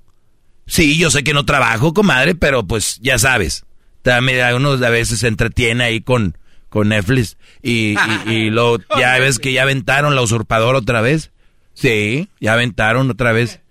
[0.67, 3.65] Sí, yo sé que no trabajo, comadre, pero pues ya sabes.
[4.01, 6.37] También uno a veces se entretiene ahí con,
[6.69, 7.37] con Netflix.
[7.63, 11.31] Y, y, y lo, ya ves que ya aventaron la usurpadora otra vez.
[11.73, 13.61] Sí, ya aventaron otra vez.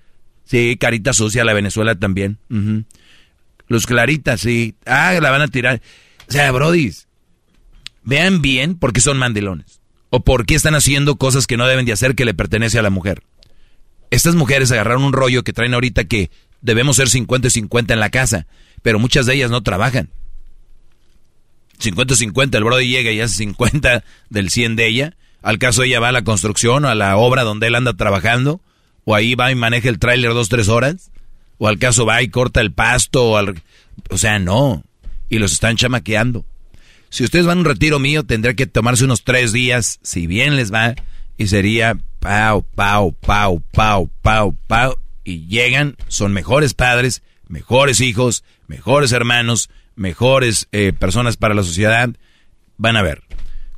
[0.44, 2.38] Sí, carita sucia, la Venezuela también.
[3.66, 4.76] Los claritas, sí.
[4.87, 5.82] Ah, la van a tirar.
[6.28, 7.09] O sea, brodis,
[8.04, 9.80] vean bien por qué son mandilones.
[10.11, 12.82] O por qué están haciendo cosas que no deben de hacer que le pertenece a
[12.82, 13.22] la mujer.
[14.11, 16.30] Estas mujeres agarraron un rollo que traen ahorita que
[16.66, 18.46] debemos ser 50 y 50 en la casa,
[18.83, 20.11] pero muchas de ellas no trabajan.
[21.79, 25.16] 50 y 50, el brody llega y hace 50 del 100 de ella.
[25.42, 28.61] Al caso ella va a la construcción o a la obra donde él anda trabajando
[29.05, 31.12] o ahí va y maneja el tráiler dos, tres horas,
[31.59, 33.62] o al caso va y corta el pasto, o, al...
[34.11, 34.83] o sea, no,
[35.29, 36.44] y los están chamaqueando.
[37.09, 40.57] Si ustedes van a un retiro mío, tendría que tomarse unos tres días, si bien
[40.57, 40.96] les va,
[41.38, 48.44] y sería pau, pau, pau, pau, pau, pau, y llegan, son mejores padres, mejores hijos,
[48.68, 52.08] mejores hermanos, mejores eh, personas para la sociedad.
[52.78, 53.22] Van a ver.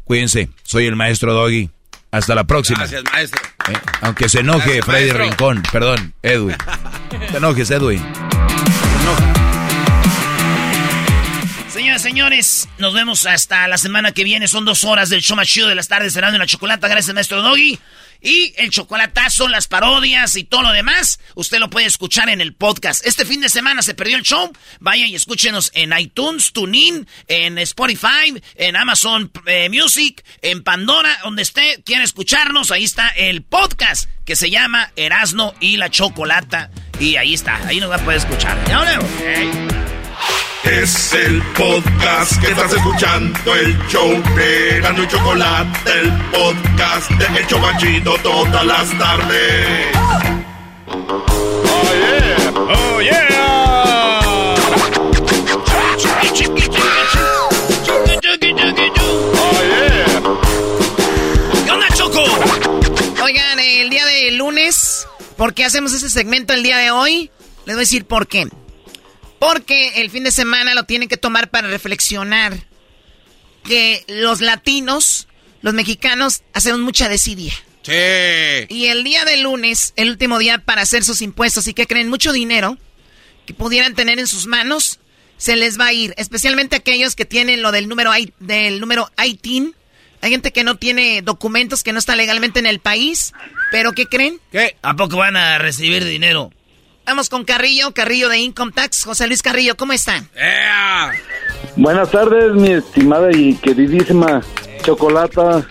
[0.05, 1.71] Cuídense, soy el maestro Doggy.
[2.11, 2.79] Hasta la próxima.
[2.81, 3.41] Gracias, maestro.
[3.69, 6.57] Eh, aunque se enoje Freddy Rincón, perdón, Edwin.
[7.31, 8.03] Te enojes, Edwin.
[11.79, 14.49] Señoras, señores, nos vemos hasta la semana que viene.
[14.49, 16.89] Son dos horas del show más chido de las tardes cenando en la chocolata.
[16.89, 17.79] Gracias, maestro Doggy.
[18.21, 22.53] Y el chocolatazo, las parodias y todo lo demás, usted lo puede escuchar en el
[22.53, 23.07] podcast.
[23.07, 24.53] Este fin de semana se perdió el show.
[24.81, 31.43] Vaya y escúchenos en iTunes, TuneIn, en Spotify, en Amazon eh, Music, en Pandora, donde
[31.43, 32.73] usted quiera escucharnos.
[32.73, 36.73] Ahí está el podcast que se llama Erasno y la Chocolata.
[36.99, 38.59] Y ahí está, ahí nos va a poder escuchar.
[38.67, 39.78] ¿Ya
[40.65, 47.41] es el podcast que estás escuchando, el show de Gano y Chocolate, el podcast de
[47.41, 49.87] Hecho Machito todas las tardes.
[50.87, 54.21] Oh yeah, oh yeah.
[59.35, 60.23] Oh yeah.
[61.65, 62.25] ¿Qué onda, Choco?
[63.23, 67.31] Oigan, el día de lunes, ¿por qué hacemos ese segmento el día de hoy?
[67.65, 68.49] Les voy a decir por qué.
[69.39, 72.59] Porque el fin de semana lo tienen que tomar para reflexionar
[73.65, 75.29] que los latinos,
[75.63, 77.53] los mexicanos, hacemos mucha desidia.
[77.83, 77.93] Sí.
[78.69, 82.09] Y el día de lunes, el último día para hacer sus impuestos y que creen
[82.09, 82.77] mucho dinero
[83.47, 85.01] que pudieran tener en sus manos,
[85.39, 86.13] se les va a ir.
[86.19, 89.75] Especialmente aquellos que tienen lo del número, del número ITIN.
[90.21, 93.33] Hay gente que no tiene documentos, que no está legalmente en el país.
[93.71, 94.41] ¿Pero qué creen?
[94.53, 94.77] ¿Qué?
[94.83, 96.51] ¿A poco van a recibir dinero?
[97.09, 99.05] Vamos con Carrillo, Carrillo de Income Tax.
[99.05, 100.29] José Luis Carrillo, ¿cómo están?
[101.75, 104.43] Buenas tardes, mi estimada y queridísima
[104.83, 105.67] Chocolata.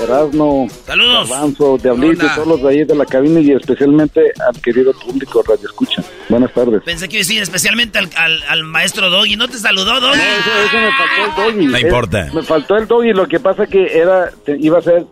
[0.00, 1.28] Erasmo, Saludos.
[1.32, 5.66] Avanzo, Diablito, todos los de ahí de la cabina y especialmente al querido público Radio
[5.68, 6.00] Escucha.
[6.28, 6.80] Buenas tardes.
[6.84, 9.34] Pensé que iba a decir especialmente al, al, al maestro Doggy.
[9.34, 10.20] ¿No te saludó, Doggy?
[10.20, 11.66] Eso, eso me faltó el doggy.
[11.66, 12.30] No Es- importa.
[12.32, 15.04] me faltó el doggy, lo que pasa que era, te- iba a ser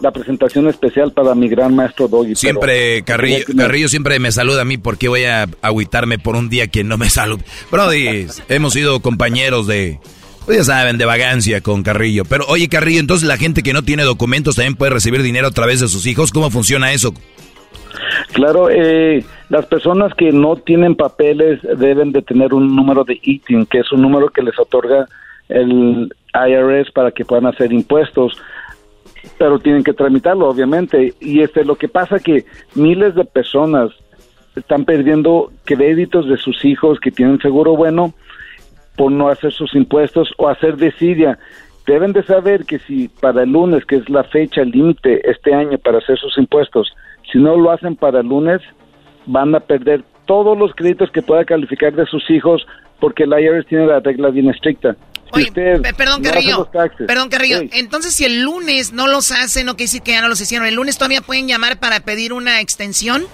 [0.00, 2.34] la presentación especial para mi gran maestro doggy.
[2.34, 6.68] Siempre, Carrillo, Carrillo siempre me saluda a mí porque voy a agüitarme por un día
[6.68, 7.42] que no me saluda.
[7.70, 9.98] Brody, hemos sido compañeros de,
[10.46, 12.24] pues ya saben, de vagancia con Carrillo.
[12.24, 15.52] Pero oye, Carrillo, entonces la gente que no tiene documentos también puede recibir dinero a
[15.52, 16.32] través de sus hijos.
[16.32, 17.12] ¿Cómo funciona eso?
[18.32, 23.66] Claro, eh, las personas que no tienen papeles deben de tener un número de ITIN,
[23.66, 25.06] que es un número que les otorga
[25.48, 28.40] el IRS para que puedan hacer impuestos,
[29.38, 31.14] pero tienen que tramitarlo, obviamente.
[31.20, 32.44] Y este, lo que pasa que
[32.74, 33.90] miles de personas
[34.56, 38.12] están perdiendo créditos de sus hijos que tienen seguro bueno
[38.96, 41.38] por no hacer sus impuestos o hacer desidia.
[41.86, 45.78] Deben de saber que si para el lunes, que es la fecha límite este año
[45.78, 46.92] para hacer sus impuestos,
[47.32, 48.60] si no lo hacen para el lunes,
[49.26, 52.66] van a perder todos los créditos que pueda calificar de sus hijos
[53.00, 54.96] porque el IRS tiene la regla bien estricta.
[55.32, 56.68] Usted Pe- Perdón, no Carrillo.
[57.06, 57.58] Perdón, Carrillo.
[57.60, 57.70] Sí.
[57.74, 60.66] Entonces, si el lunes no los hacen, no quiere decir que ya no los hicieron.
[60.66, 63.24] ¿El lunes todavía pueden llamar para pedir una extensión?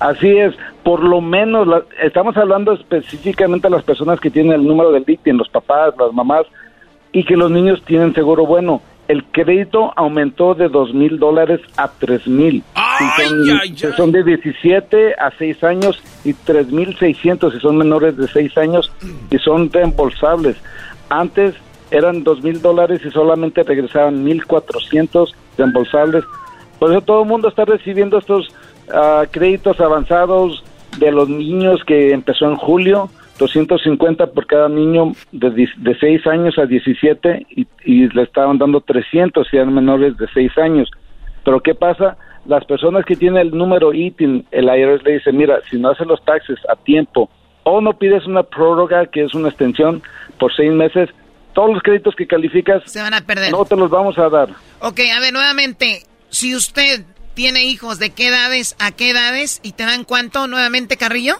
[0.00, 4.64] Así es, por lo menos la- estamos hablando específicamente a las personas que tienen el
[4.66, 6.42] número del ITIN, los papás, las mamás,
[7.12, 8.82] y que los niños tienen seguro bueno.
[9.08, 12.62] El crédito aumentó de dos mil dólares a tres mil.
[13.96, 18.56] Son, de 17 a 6 años y tres mil seiscientos si son menores de 6
[18.56, 18.92] años
[19.30, 20.56] y son reembolsables.
[21.10, 21.54] Antes
[21.90, 26.24] eran dos mil dólares y solamente regresaban mil cuatrocientos reembolsables.
[26.78, 28.48] Por eso todo el mundo está recibiendo estos
[28.92, 30.64] ah, créditos avanzados
[30.98, 36.58] de los niños que empezó en julio, 250 por cada niño de, de 6 años
[36.58, 40.90] a 17 y, y le estaban dando 300 si eran menores de 6 años.
[41.44, 42.16] Pero ¿qué pasa?
[42.46, 46.06] Las personas que tienen el número ITIN, el IRS le dice, mira, si no haces
[46.06, 47.30] los taxes a tiempo
[47.64, 50.02] o no pides una prórroga, que es una extensión
[50.38, 51.08] por seis meses,
[51.54, 53.50] todos los créditos que calificas Se van a perder.
[53.50, 54.50] no te los vamos a dar.
[54.80, 59.60] Ok, a ver, nuevamente, si usted tiene hijos, ¿de qué edades a qué edades?
[59.62, 61.36] ¿Y te dan cuánto nuevamente, Carrillo?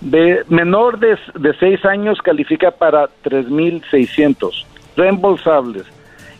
[0.00, 4.64] De menor de, de 6 años califica para 3.600
[4.96, 5.84] reembolsables.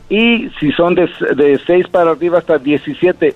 [0.08, 3.34] Y si son de, de 6 para arriba hasta 17, eh,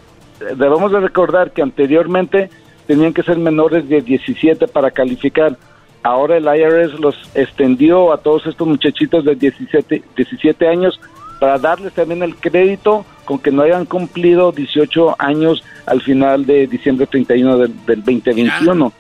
[0.57, 2.51] debemos de recordar que anteriormente
[2.87, 5.57] tenían que ser menores de 17 para calificar.
[6.03, 11.01] Ahora el IRS los extendió a todos estos muchachitos de 17, 17 años
[11.41, 16.67] para darles también el crédito con que no hayan cumplido 18 años al final de
[16.67, 18.93] diciembre 31 del, del 2021.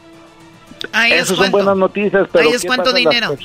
[0.92, 3.36] Ahí es Esas son buenas noticias, pero Ahí es ¿qué cuánto dinero.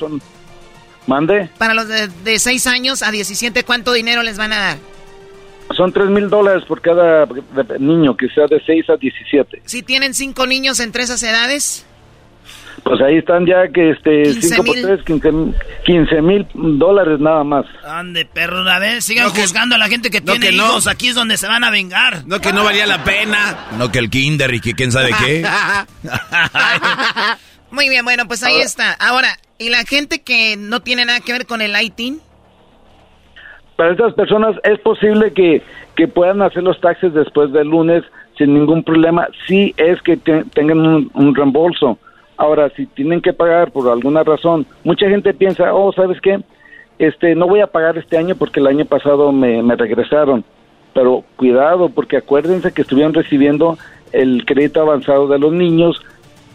[1.06, 4.78] Mande, Para los de, de 6 años a 17, ¿cuánto dinero les van a dar?
[5.76, 7.26] son tres mil dólares por cada
[7.78, 9.62] niño que sea de 6 a 17.
[9.64, 11.86] Si tienen 5 niños entre esas edades,
[12.84, 14.84] Pues ahí están ya que este 15 5 por mil.
[14.84, 15.00] 3,
[15.86, 17.64] 15 mil dólares nada más.
[17.82, 20.66] ande perro, a ver, sigan juzgando a la gente que tiene que no.
[20.66, 20.86] hijos.
[20.86, 22.24] Aquí es donde se van a vengar.
[22.26, 23.68] No, que no valía la pena.
[23.78, 25.46] No que el kinder y que quién sabe qué.
[27.70, 28.92] Muy bien, bueno, pues ahí Ahora- está.
[28.92, 29.28] Ahora,
[29.58, 32.20] ¿y la gente que no tiene nada que ver con el ITIN?
[33.76, 35.62] Para estas personas es posible que,
[35.96, 38.04] que puedan hacer los taxes después del lunes
[38.38, 41.98] sin ningún problema, si es que te- tengan un, un reembolso.
[42.36, 46.40] Ahora, si tienen que pagar por alguna razón, mucha gente piensa, oh, ¿sabes qué?
[46.98, 50.44] Este, no voy a pagar este año porque el año pasado me, me regresaron.
[50.94, 53.78] Pero cuidado, porque acuérdense que estuvieron recibiendo
[54.12, 56.00] el crédito avanzado de los niños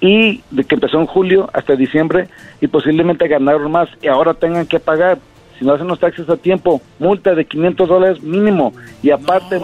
[0.01, 2.29] y de que empezó en julio hasta diciembre
[2.61, 5.17] y posiblemente ganaron más y ahora tengan que pagar
[5.57, 8.71] si no hacen los taxes a tiempo multa de 500 dólares mínimo
[9.03, 9.59] y aparte de-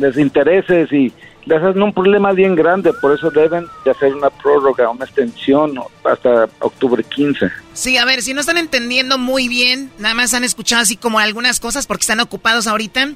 [0.00, 1.10] les intereses y
[1.46, 5.78] les hacen un problema bien grande por eso deben de hacer una prórroga una extensión
[6.04, 10.44] hasta octubre 15 Sí, a ver, si no están entendiendo muy bien, nada más han
[10.44, 13.08] escuchado así como algunas cosas porque están ocupados ahorita.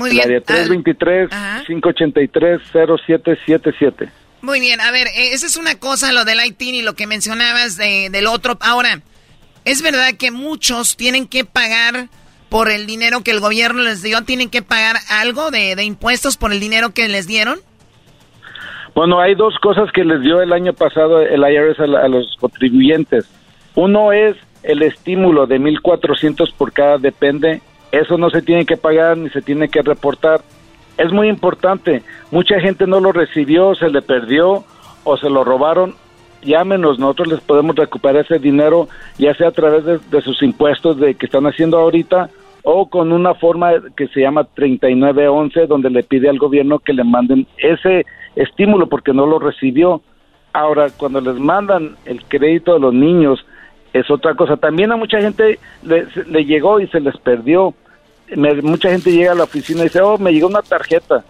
[0.00, 0.24] Muy bien.
[0.24, 0.40] área
[1.30, 4.08] Ah, 323-583-0777.
[4.42, 7.06] Muy bien, a ver, eh, esa es una cosa, lo del ITIN y lo que
[7.06, 8.56] mencionabas de- del otro.
[8.60, 9.02] Ahora,
[9.66, 12.08] ¿es verdad que muchos tienen que pagar
[12.48, 14.22] por el dinero que el gobierno les dio?
[14.22, 17.58] ¿Tienen que pagar algo de, de impuestos por el dinero que les dieron?
[18.94, 22.08] Bueno, hay dos cosas que les dio el año pasado el IRS a, la- a
[22.08, 23.26] los contribuyentes.
[23.74, 27.60] Uno es el estímulo de 1.400 por cada depende
[27.92, 30.40] Eso no se tiene que pagar ni se tiene que reportar.
[30.96, 32.02] Es muy importante.
[32.30, 34.64] Mucha gente no lo recibió, se le perdió
[35.04, 35.94] o se lo robaron.
[36.42, 38.88] Llámenos, nosotros les podemos recuperar ese dinero,
[39.18, 42.30] ya sea a través de, de sus impuestos de que están haciendo ahorita
[42.62, 47.04] o con una forma que se llama 3911, donde le pide al gobierno que le
[47.04, 50.02] manden ese estímulo porque no lo recibió.
[50.52, 53.44] Ahora, cuando les mandan el crédito a los niños,
[53.92, 54.56] es otra cosa.
[54.56, 57.74] También a mucha gente le, llegó y se les perdió.
[58.36, 61.24] Me- mucha gente llega a la oficina y dice, oh, me llegó una tarjeta,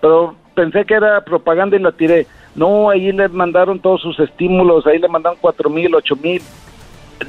[0.00, 2.26] pero pensé que era propaganda y la tiré.
[2.54, 6.42] No, ahí le mandaron todos sus estímulos, ahí le mandaron cuatro mil, ocho mil.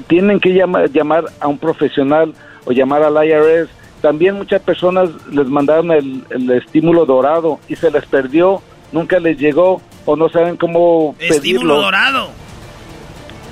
[0.07, 2.33] Tienen que llamar, llamar a un profesional
[2.65, 3.69] o llamar al IRS.
[4.01, 8.61] También muchas personas les mandaron el, el estímulo dorado y se les perdió,
[8.91, 11.81] nunca les llegó o no saben cómo Estímulo pedirlo.
[11.81, 12.29] dorado.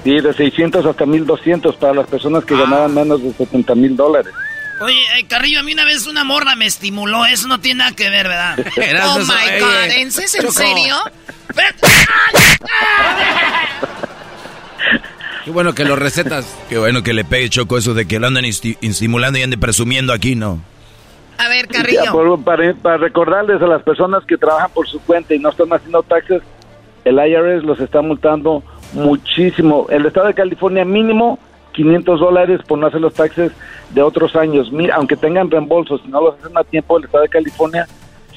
[0.03, 4.33] Sí, de 600 hasta 1200 para las personas que ganaban menos de 70 mil dólares.
[4.81, 7.23] Oye, eh, Carrillo, a mí una vez una morra me estimuló.
[7.27, 8.57] Eso no tiene nada que ver, ¿verdad?
[9.05, 10.95] Oh my God, ¿en se- en serio?
[15.45, 16.45] Qué bueno que lo recetas.
[16.69, 20.13] Qué bueno que le pegue Choco eso de que lo andan estimulando y ande presumiendo
[20.13, 20.61] aquí, ¿no?
[21.37, 22.11] A ver, Ya, Carrillo.
[22.11, 25.71] por- para, para recordarles a las personas que trabajan por su cuenta y no están
[25.73, 26.41] haciendo taxes,
[27.05, 29.87] el IRS los está multando muchísimo.
[29.89, 31.39] El estado de California mínimo
[31.73, 33.51] 500 dólares por no hacer los taxes
[33.91, 34.71] de otros años.
[34.71, 37.87] Mi- aunque tengan reembolsos, si no los hacen a tiempo, el estado de California,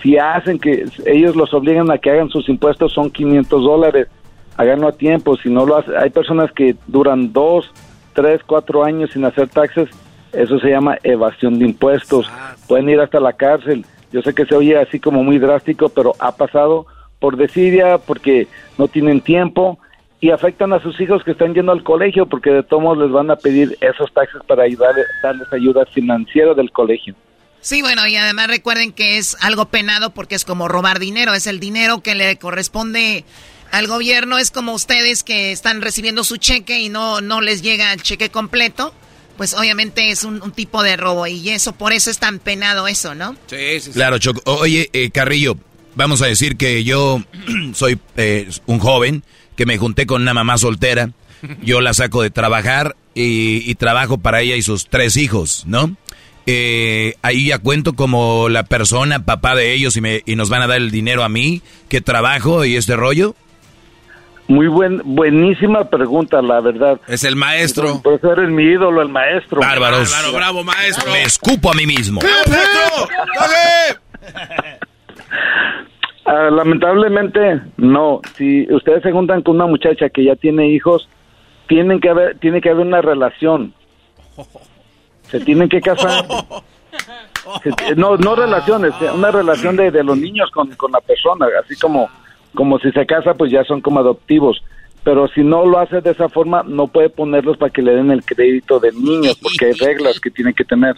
[0.02, 4.09] si hacen que ellos los obligan a que hagan sus impuestos, son 500 dólares.
[4.57, 5.36] Háganlo a tiempo.
[5.36, 7.72] Si no lo hacen, hay personas que duran dos,
[8.12, 9.88] tres, cuatro años sin hacer taxes.
[10.32, 12.30] Eso se llama evasión de impuestos.
[12.68, 13.84] Pueden ir hasta la cárcel.
[14.12, 16.86] Yo sé que se oye así como muy drástico, pero ha pasado
[17.18, 18.46] por desidia, porque
[18.78, 19.78] no tienen tiempo
[20.25, 23.12] y afectan a sus hijos que están yendo al colegio, porque de todos modos les
[23.12, 27.14] van a pedir esos taxes para ayudar, darles ayuda financiera del colegio.
[27.61, 31.47] Sí, bueno, y además recuerden que es algo penado porque es como robar dinero, es
[31.47, 33.27] el dinero que le corresponde
[33.70, 37.93] al gobierno, es como ustedes que están recibiendo su cheque y no, no les llega
[37.93, 38.95] el cheque completo,
[39.37, 42.89] pues obviamente es un, un tipo de robo y eso, por eso es tan penado
[42.89, 43.37] eso, ¿no?
[43.49, 44.41] Sí, sí, Claro, Choco.
[44.47, 45.57] Oye, eh, Carrillo,
[45.95, 47.22] vamos a decir que yo
[47.72, 49.22] soy eh, un joven
[49.57, 51.11] que me junté con una mamá soltera.
[51.62, 55.95] Yo la saco de trabajar y, y trabajo para ella y sus tres hijos, ¿no?
[56.47, 60.62] Eh, ahí ya cuento como la persona, papá de ellos y, me, y nos van
[60.62, 63.34] a dar el dinero a mí que trabajo y este rollo.
[64.47, 67.01] Muy buen, buenísima pregunta, la verdad.
[67.09, 68.03] Es el maestro.
[68.03, 69.61] Por eso eres mi ídolo, el maestro.
[69.61, 70.11] Bárbaros.
[70.11, 71.11] Bárbaro, bravo, maestro.
[71.12, 72.20] Me escupo a mí mismo.
[76.24, 78.20] Ah, lamentablemente, no.
[78.37, 81.09] Si ustedes se juntan con una muchacha que ya tiene hijos,
[81.68, 83.74] tienen que haber, tiene que haber una relación.
[85.22, 86.24] Se tienen que casar.
[87.97, 92.09] No, no relaciones, eh, una relación de, los niños con, la persona, así como,
[92.55, 94.62] como si se casa, pues ya son como adoptivos.
[95.03, 98.11] Pero si no lo hace de esa forma, no puede ponerlos para que le den
[98.11, 100.95] el crédito de niños, porque hay reglas que tienen que tener.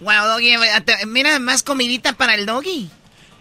[0.00, 2.90] Wow, Doggy, eh, mira, más comidita para el Doggy.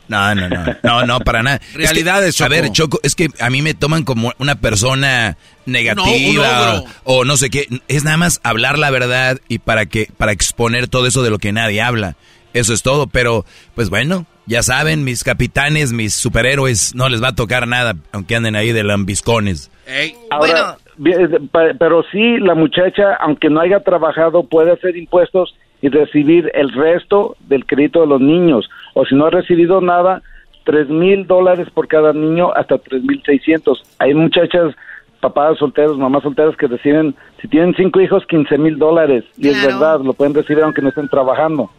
[0.08, 1.62] No, no, no, no, no, para nada.
[1.74, 2.62] Realidades, Es que, A Choco.
[2.62, 7.50] ver, Choco, es que a mí me toman como una persona negativa o no sé
[7.50, 7.68] qué.
[7.88, 11.40] Es nada más hablar la verdad y para que para exponer todo eso de lo
[11.40, 12.16] que nadie habla.
[12.54, 13.46] Eso es todo, pero
[13.76, 18.36] pues bueno, ya saben, mis capitanes, mis superhéroes, no les va a tocar nada, aunque
[18.36, 19.72] anden ahí de lambiscones.
[20.30, 25.90] Ahora, bien, pa- pero sí, la muchacha, aunque no haya trabajado, puede hacer impuestos y
[25.90, 28.70] recibir el resto del crédito de los niños.
[28.94, 30.22] O si no ha recibido nada,
[30.66, 33.84] tres mil dólares por cada niño hasta tres mil seiscientos.
[34.00, 34.74] Hay muchachas,
[35.20, 39.24] papás solteros, mamás solteras que reciben, si tienen cinco hijos, quince mil dólares.
[39.38, 41.72] Y es verdad, lo pueden recibir aunque no estén trabajando.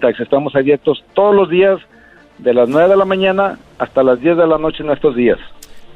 [0.00, 0.20] Tax.
[0.20, 1.80] Estamos abiertos todos los días,
[2.38, 5.38] de las 9 de la mañana hasta las 10 de la noche en estos días.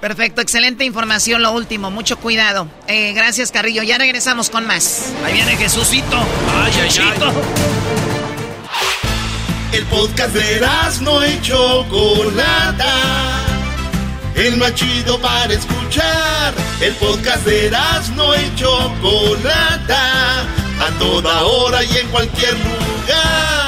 [0.01, 2.69] Perfecto, excelente información, lo último, mucho cuidado.
[2.87, 3.83] Eh, gracias, Carrillo.
[3.83, 5.13] Ya regresamos con más.
[5.25, 6.17] Ahí viene Jesucito.
[6.55, 7.33] Ay, ay, ay.
[9.73, 10.61] El podcast de
[11.03, 12.95] no y Chocolata.
[14.37, 16.55] El más chido para escuchar.
[16.81, 17.71] El podcast de
[18.15, 20.43] no y Chocolata.
[20.81, 23.68] A toda hora y en cualquier lugar.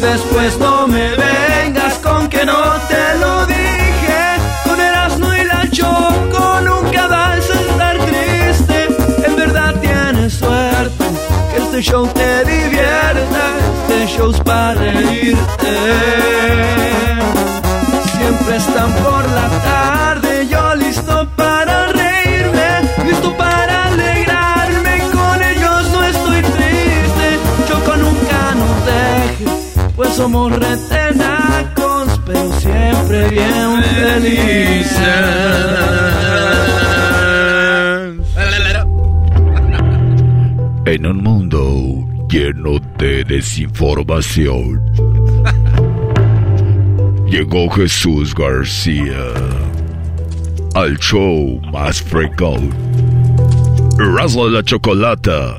[0.00, 4.22] Después no me vengas con que no te lo dije.
[4.64, 8.88] Con Erasmo y la Choco nunca vas a estar triste.
[9.26, 11.04] En verdad tienes suerte
[11.50, 13.42] que este show te divierta.
[13.88, 15.72] Este show es para reírte.
[18.16, 19.99] Siempre están por la tarde,
[30.20, 35.00] somos retenacos, pero siempre bien felices.
[40.84, 44.82] En un mundo lleno de desinformación,
[47.26, 49.24] llegó Jesús García
[50.74, 52.04] al show más.
[53.98, 55.58] Erasmo de la Chocolata.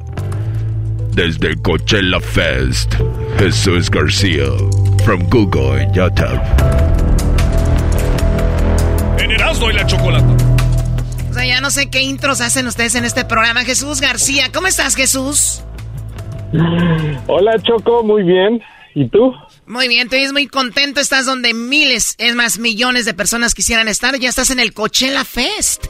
[1.16, 2.96] Desde Coachella Fest,
[3.42, 4.46] Jesús García.
[5.04, 6.40] From Google en YouTube.
[9.18, 10.28] En Erasmo y la Chocolata.
[11.28, 13.62] O sea, ya no sé qué intros hacen ustedes en este programa.
[13.62, 15.64] Jesús García, ¿cómo estás, Jesús?
[17.26, 18.62] Hola Choco, muy bien.
[18.94, 19.34] ¿Y tú?
[19.66, 21.00] Muy bien, te ves muy contento.
[21.02, 24.20] Estás donde miles, es más, millones de personas quisieran estar.
[24.20, 25.88] Ya estás en el Coachella Fest.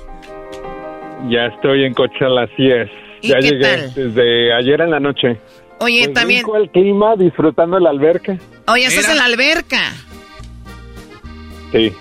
[1.29, 2.89] Ya estoy en Coachella, así es.
[3.21, 3.93] ¿Y Ya qué llegué tal?
[3.93, 5.37] desde ayer en la noche.
[5.81, 6.41] Oye, Pues también.
[6.41, 8.37] rico el clima, disfrutando el alberca.
[8.67, 9.91] Oye, estás en la alberca.
[11.71, 11.93] Sí.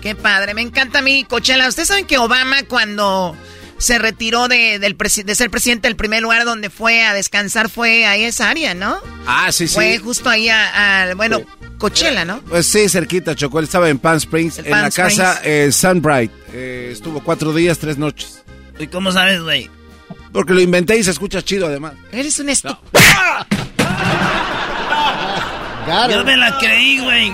[0.00, 1.68] Qué padre, me encanta a mí Coachella.
[1.68, 3.36] Ustedes saben que Obama cuando
[3.78, 7.68] se retiró de, del presi- de ser presidente, el primer lugar donde fue a descansar
[7.68, 8.96] fue a esa área, ¿no?
[9.26, 9.74] Ah, sí, sí.
[9.74, 11.40] Fue justo ahí a, a- bueno,
[11.78, 12.40] Coachella, ¿no?
[12.42, 13.58] Pues sí, cerquita, Chocó.
[13.60, 16.30] Él estaba en Palm Springs, en Palm la casa eh, Sunbright.
[16.52, 18.42] Eh, estuvo cuatro días, tres noches.
[18.78, 19.70] ¿Y cómo sabes, güey?
[20.32, 21.92] Porque lo inventé y se escucha chido, además.
[22.10, 22.80] Eres un estúpido.
[26.10, 27.32] Yo me la creí, güey.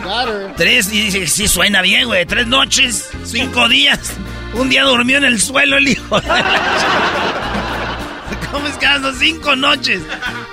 [0.57, 2.25] Tres, y dice, sí suena bien, güey.
[2.27, 4.13] Tres noches, cinco días.
[4.55, 6.21] Un día durmió en el suelo el hijo.
[8.51, 10.01] ¿Cómo es que hace cinco noches?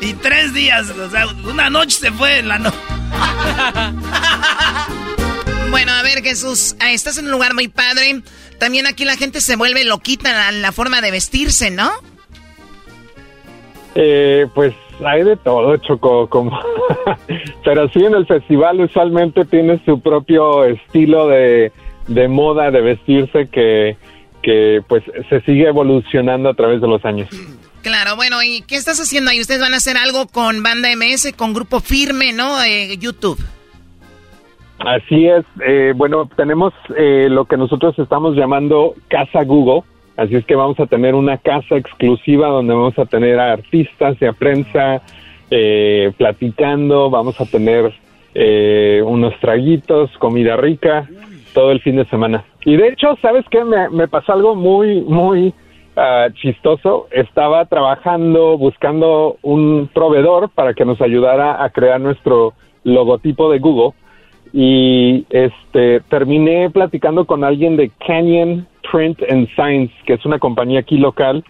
[0.01, 0.89] Y tres días.
[0.89, 2.77] O sea, una noche se fue en la noche.
[5.71, 8.21] Bueno, a ver, Jesús, ah, estás en un lugar muy padre.
[8.59, 11.91] También aquí la gente se vuelve loquita la, la forma de vestirse, ¿no?
[13.95, 14.73] Eh, pues
[15.03, 16.59] hay de todo, Choco, como...
[17.63, 21.71] pero sí en el festival usualmente tiene su propio estilo de,
[22.07, 23.97] de moda de vestirse que,
[24.43, 27.29] que pues se sigue evolucionando a través de los años.
[27.81, 29.39] Claro, bueno, ¿y qué estás haciendo ahí?
[29.39, 32.61] Ustedes van a hacer algo con Banda MS, con Grupo Firme, ¿no?
[32.63, 33.39] Eh, YouTube.
[34.79, 39.83] Así es, eh, bueno, tenemos eh, lo que nosotros estamos llamando Casa Google,
[40.17, 44.17] así es que vamos a tener una casa exclusiva donde vamos a tener a artistas
[44.21, 45.01] y a prensa
[45.51, 47.93] eh, platicando, vamos a tener
[48.33, 51.07] eh, unos traguitos, comida rica,
[51.53, 52.43] todo el fin de semana.
[52.65, 53.63] Y de hecho, ¿sabes qué?
[53.63, 55.53] Me, me pasó algo muy, muy
[55.95, 57.07] ah, chistoso.
[57.11, 62.53] Estaba trabajando, buscando un proveedor para que nos ayudara a crear nuestro
[62.83, 63.93] logotipo de Google
[64.57, 70.79] y este terminé platicando con alguien de Canyon Print and Science, que es una compañía
[70.79, 71.43] aquí local,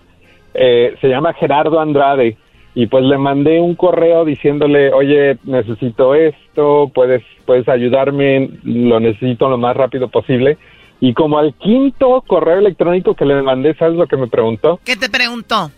[0.55, 2.35] eh, se llama Gerardo Andrade,
[2.73, 9.49] y pues le mandé un correo diciéndole, oye, necesito esto, puedes, puedes ayudarme, lo necesito
[9.49, 10.57] lo más rápido posible.
[10.99, 14.79] Y como al quinto correo electrónico que le mandé, ¿sabes lo que me preguntó?
[14.83, 15.69] ¿Qué te preguntó?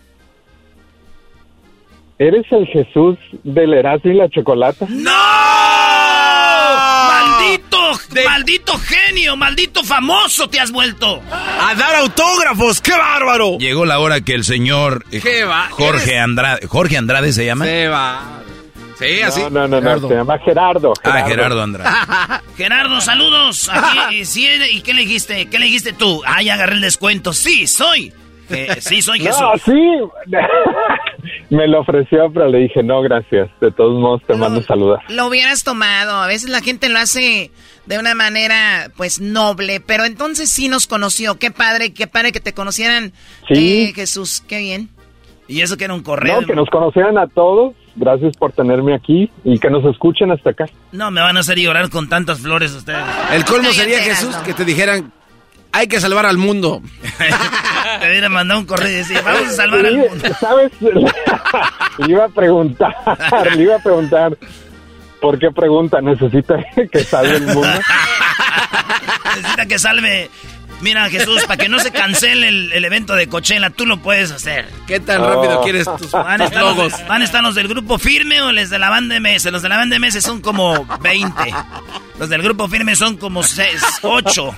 [2.18, 4.86] ¿Eres el Jesús del Erasmo y la Chocolata?
[4.88, 5.57] ¡No!
[7.28, 7.78] ¡Maldito!
[8.24, 9.36] ¡Maldito genio!
[9.36, 11.22] ¡Maldito famoso te has vuelto!
[11.30, 13.58] A dar autógrafos, qué bárbaro.
[13.58, 15.68] Llegó la hora que el señor eh, ¿Qué va?
[15.70, 17.64] Jorge Andrade, Jorge Andrade se llama.
[17.64, 18.38] Se va.
[18.98, 19.40] Sí, así.
[19.42, 20.92] No, no, no, no, se llama Gerardo.
[21.04, 21.88] Ah, Gerardo Andrade.
[22.56, 23.70] Gerardo, saludos.
[23.72, 25.46] Aquí, y, sí, ¿Y qué le dijiste?
[25.46, 26.22] ¿Qué le dijiste tú?
[26.26, 27.32] Ah, ya agarré el descuento.
[27.32, 28.12] Sí, soy.
[28.50, 29.40] Eh, sí, soy Jesús.
[29.40, 29.72] No, sí.
[31.50, 33.48] me lo ofreció, pero le dije, no, gracias.
[33.60, 35.00] De todos modos, te mando saludar.
[35.08, 36.16] Lo hubieras tomado.
[36.16, 37.50] A veces la gente lo hace
[37.86, 39.80] de una manera, pues, noble.
[39.80, 41.38] Pero entonces sí nos conoció.
[41.38, 43.12] Qué padre, qué padre que te conocieran,
[43.48, 43.84] Sí.
[43.88, 44.42] eh, Jesús.
[44.46, 44.90] Qué bien.
[45.48, 46.42] Y eso que era un correo.
[46.42, 47.74] No, que nos conocieran a todos.
[47.96, 50.66] Gracias por tenerme aquí y que nos escuchen hasta acá.
[50.92, 53.02] No, me van a hacer llorar con tantas flores ustedes.
[53.32, 55.10] El colmo sería, Jesús, que te dijeran,
[55.72, 56.82] hay que salvar al mundo.
[58.00, 60.28] Te hubiera mandado un correo y decir, vamos a salvar al mundo.
[60.40, 60.72] ¿Sabes?
[60.80, 62.94] le iba a preguntar,
[63.56, 64.36] le iba a preguntar.
[65.20, 66.00] ¿Por qué pregunta?
[66.00, 66.56] ¿Necesita
[66.92, 67.68] que salve el mundo?
[69.36, 70.30] Necesita que salve.
[70.80, 74.30] Mira, Jesús, para que no se cancele el, el evento de Coachella, tú lo puedes
[74.30, 74.68] hacer.
[74.86, 76.92] ¿Qué tan rápido quieres tus Van a, estar logos?
[76.92, 79.46] los, van a estar los del grupo firme o los de la banda MS.
[79.46, 81.32] Los de la banda MS son como 20.
[82.18, 84.54] Los del grupo firme son como 6, 8.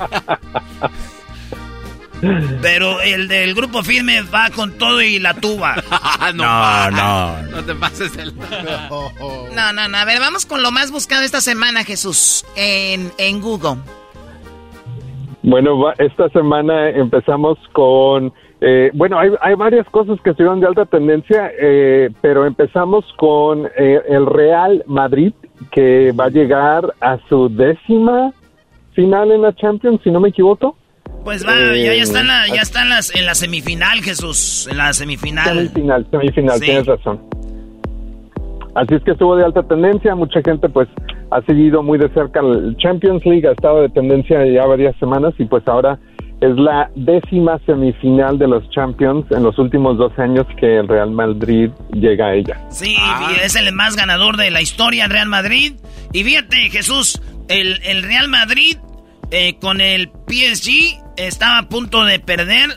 [2.60, 5.82] Pero el del grupo firme va con todo y la tuba.
[6.34, 7.42] No, no.
[7.42, 8.34] No te pases el...
[8.36, 9.98] No, no, no.
[9.98, 13.78] A ver, vamos con lo más buscado esta semana, Jesús, en, en Google.
[15.42, 20.84] Bueno, esta semana empezamos con, eh, bueno, hay, hay varias cosas que estuvieron de alta
[20.84, 25.32] tendencia, eh, pero empezamos con eh, el Real Madrid,
[25.70, 28.32] que va a llegar a su décima
[28.92, 30.76] final en la Champions, si no me equivoco.
[31.24, 34.68] Pues va, ya, Eh, ya están, la- ya están las, en la semifinal, Jesús.
[34.70, 35.44] En la semifinal.
[35.54, 36.64] Semifinal, semifinal, Sí.
[36.66, 37.20] tienes razón.
[38.74, 40.88] Así es que estuvo de alta tendencia, mucha gente pues
[41.30, 45.32] ha seguido muy de cerca el Champions League, ha estado de tendencia ya varias semanas
[45.38, 45.98] y pues ahora
[46.40, 51.10] es la décima semifinal de los Champions en los últimos 12 años que el Real
[51.10, 52.60] Madrid llega a ella.
[52.70, 55.74] Sí, y es el más ganador de la historia, el Real Madrid.
[56.14, 58.78] Y fíjate, Jesús, el, el Real Madrid
[59.30, 62.70] eh, con el PSG estaba a punto de perder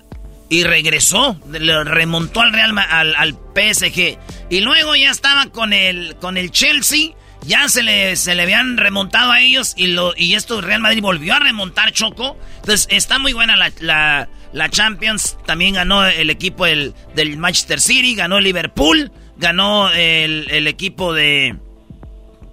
[0.49, 4.17] y regresó, le remontó al Real Ma- al, al PSG.
[4.49, 7.11] Y luego ya estaba con el, con el Chelsea,
[7.45, 11.01] ya se le, se le habían remontado a ellos y, lo, y esto Real Madrid
[11.01, 12.37] volvió a remontar Choco.
[12.57, 15.37] Entonces está muy buena la, la, la Champions.
[15.45, 21.13] También ganó el equipo del, del Manchester City, ganó el Liverpool, ganó el, el equipo
[21.13, 21.55] de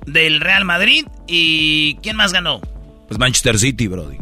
[0.06, 2.60] del Real Madrid y ¿quién más ganó?
[3.06, 4.16] Pues Manchester City, Brody.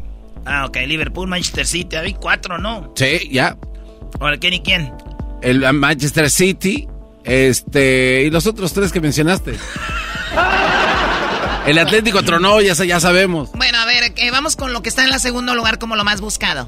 [0.45, 2.93] Ah, ok, Liverpool, Manchester City, había cuatro, ¿no?
[2.97, 3.57] Sí, ya.
[4.21, 4.93] Ahora, ¿quién y quién?
[5.43, 6.89] El Manchester City,
[7.29, 9.55] este, y los otros tres que mencionaste.
[11.67, 13.53] El Atlético tronó, ya, ya sabemos.
[13.53, 16.05] Bueno, a ver, eh, vamos con lo que está en el segundo lugar como lo
[16.05, 16.67] más buscado.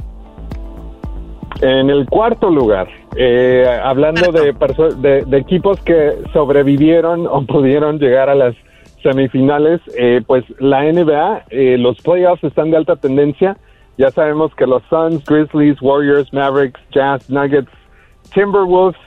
[1.63, 7.99] En el cuarto lugar, eh, hablando de, perso- de, de equipos que sobrevivieron o pudieron
[7.99, 8.55] llegar a las
[9.03, 13.57] semifinales, eh, pues la NBA, eh, los playoffs están de alta tendencia.
[13.99, 17.71] Ya sabemos que los Suns, Grizzlies, Warriors, Mavericks, Jazz, Nuggets,
[18.35, 19.01] Timberwolves,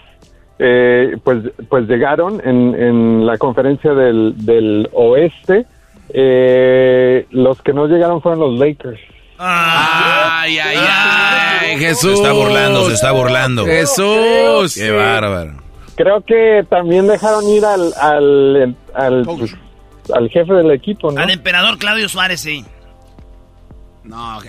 [0.59, 1.39] eh, pues,
[1.69, 5.65] pues llegaron en, en la conferencia del, del oeste.
[6.13, 8.99] eh, los que no llegaron fueron los Lakers.
[9.37, 12.11] Ay, ay, ay, Jesús.
[12.19, 13.65] Se está burlando, se está burlando.
[13.65, 14.75] Jesús.
[14.75, 15.57] Qué bárbaro.
[15.95, 19.55] Creo que también dejaron ir al al, al, pues,
[20.13, 21.21] al jefe del equipo, ¿no?
[21.21, 22.63] Al emperador Claudio Suárez, sí.
[24.03, 24.39] No,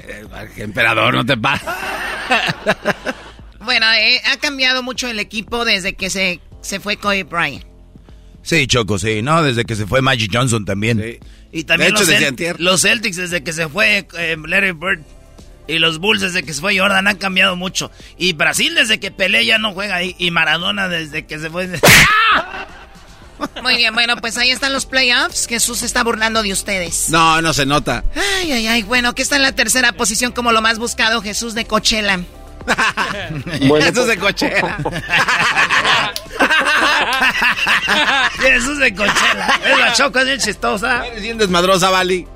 [0.56, 1.68] emperador, no te pases.
[3.64, 7.64] Bueno, eh, ha cambiado mucho el equipo desde que se, se fue Kobe Bryant.
[8.42, 9.22] Sí, Choco, sí.
[9.22, 11.18] No, desde que se fue Magic Johnson también.
[11.50, 15.00] Y también De hecho, los, desde los Celtics desde que se fue eh, Larry Bird.
[15.66, 17.90] Y los Bulls desde que se fue Jordan han cambiado mucho.
[18.18, 20.14] Y Brasil desde que Pelé ya no juega ahí.
[20.18, 21.68] Y Maradona desde que se fue...
[23.62, 25.46] Muy bien, bueno, pues ahí están los playoffs.
[25.46, 27.08] Jesús se está burlando de ustedes.
[27.08, 28.04] No, no se nota.
[28.14, 28.82] Ay, ay, ay.
[28.82, 32.20] Bueno, que está en la tercera posición como lo más buscado, Jesús de Coachella.
[33.68, 34.78] Bueno, Jesús de cochera.
[38.38, 39.48] Jesús de Coachella.
[39.64, 41.06] Es la choco, es bien chistosa.
[41.06, 42.26] Eres bien desmadrosa, Vali.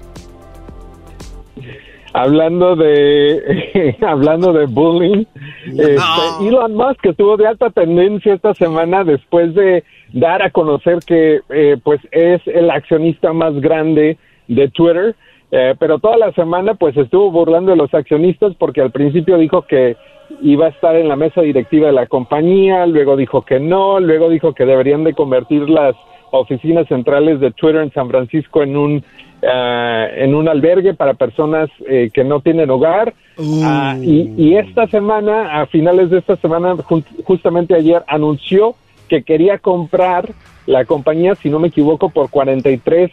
[2.14, 5.24] Hablando de hablando de bullying,
[5.66, 5.96] este,
[6.40, 11.76] Elon Musk estuvo de alta tendencia esta semana después de dar a conocer que eh,
[11.84, 14.16] pues es el accionista más grande
[14.48, 15.14] de Twitter,
[15.50, 19.62] eh, pero toda la semana pues estuvo burlando de los accionistas porque al principio dijo
[19.62, 19.96] que
[20.40, 24.28] iba a estar en la mesa directiva de la compañía, luego dijo que no, luego
[24.28, 25.94] dijo que deberían de convertir las
[26.30, 29.04] oficinas centrales de Twitter en San Francisco en un
[29.42, 33.14] ah, en un albergue para personas eh, que no tienen hogar.
[33.62, 36.76] Ah, y, y esta semana, a finales de esta semana,
[37.24, 38.74] justamente ayer, anunció
[39.08, 40.28] que quería comprar
[40.66, 43.10] la compañía, si no me equivoco, por 43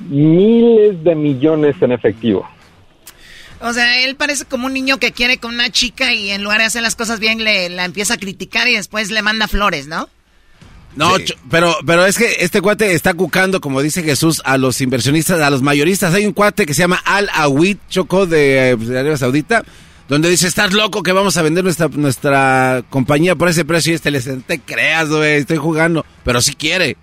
[0.00, 2.44] miles de millones en efectivo.
[3.60, 6.58] O sea, él parece como un niño que quiere con una chica y en lugar
[6.58, 9.86] de hacer las cosas bien le la empieza a criticar y después le manda flores,
[9.86, 10.08] ¿no?
[10.94, 11.12] No,
[11.50, 15.50] pero, pero es que este cuate está cucando, como dice Jesús, a los inversionistas, a
[15.50, 16.14] los mayoristas.
[16.14, 19.62] Hay un cuate que se llama Al Awid Choco de, de Arabia Saudita,
[20.08, 23.92] donde dice, estás loco que vamos a vender nuestra, nuestra compañía por ese precio.
[23.92, 26.06] Y este le dice, "No te creas, güey, estoy jugando.
[26.24, 26.96] Pero si quiere.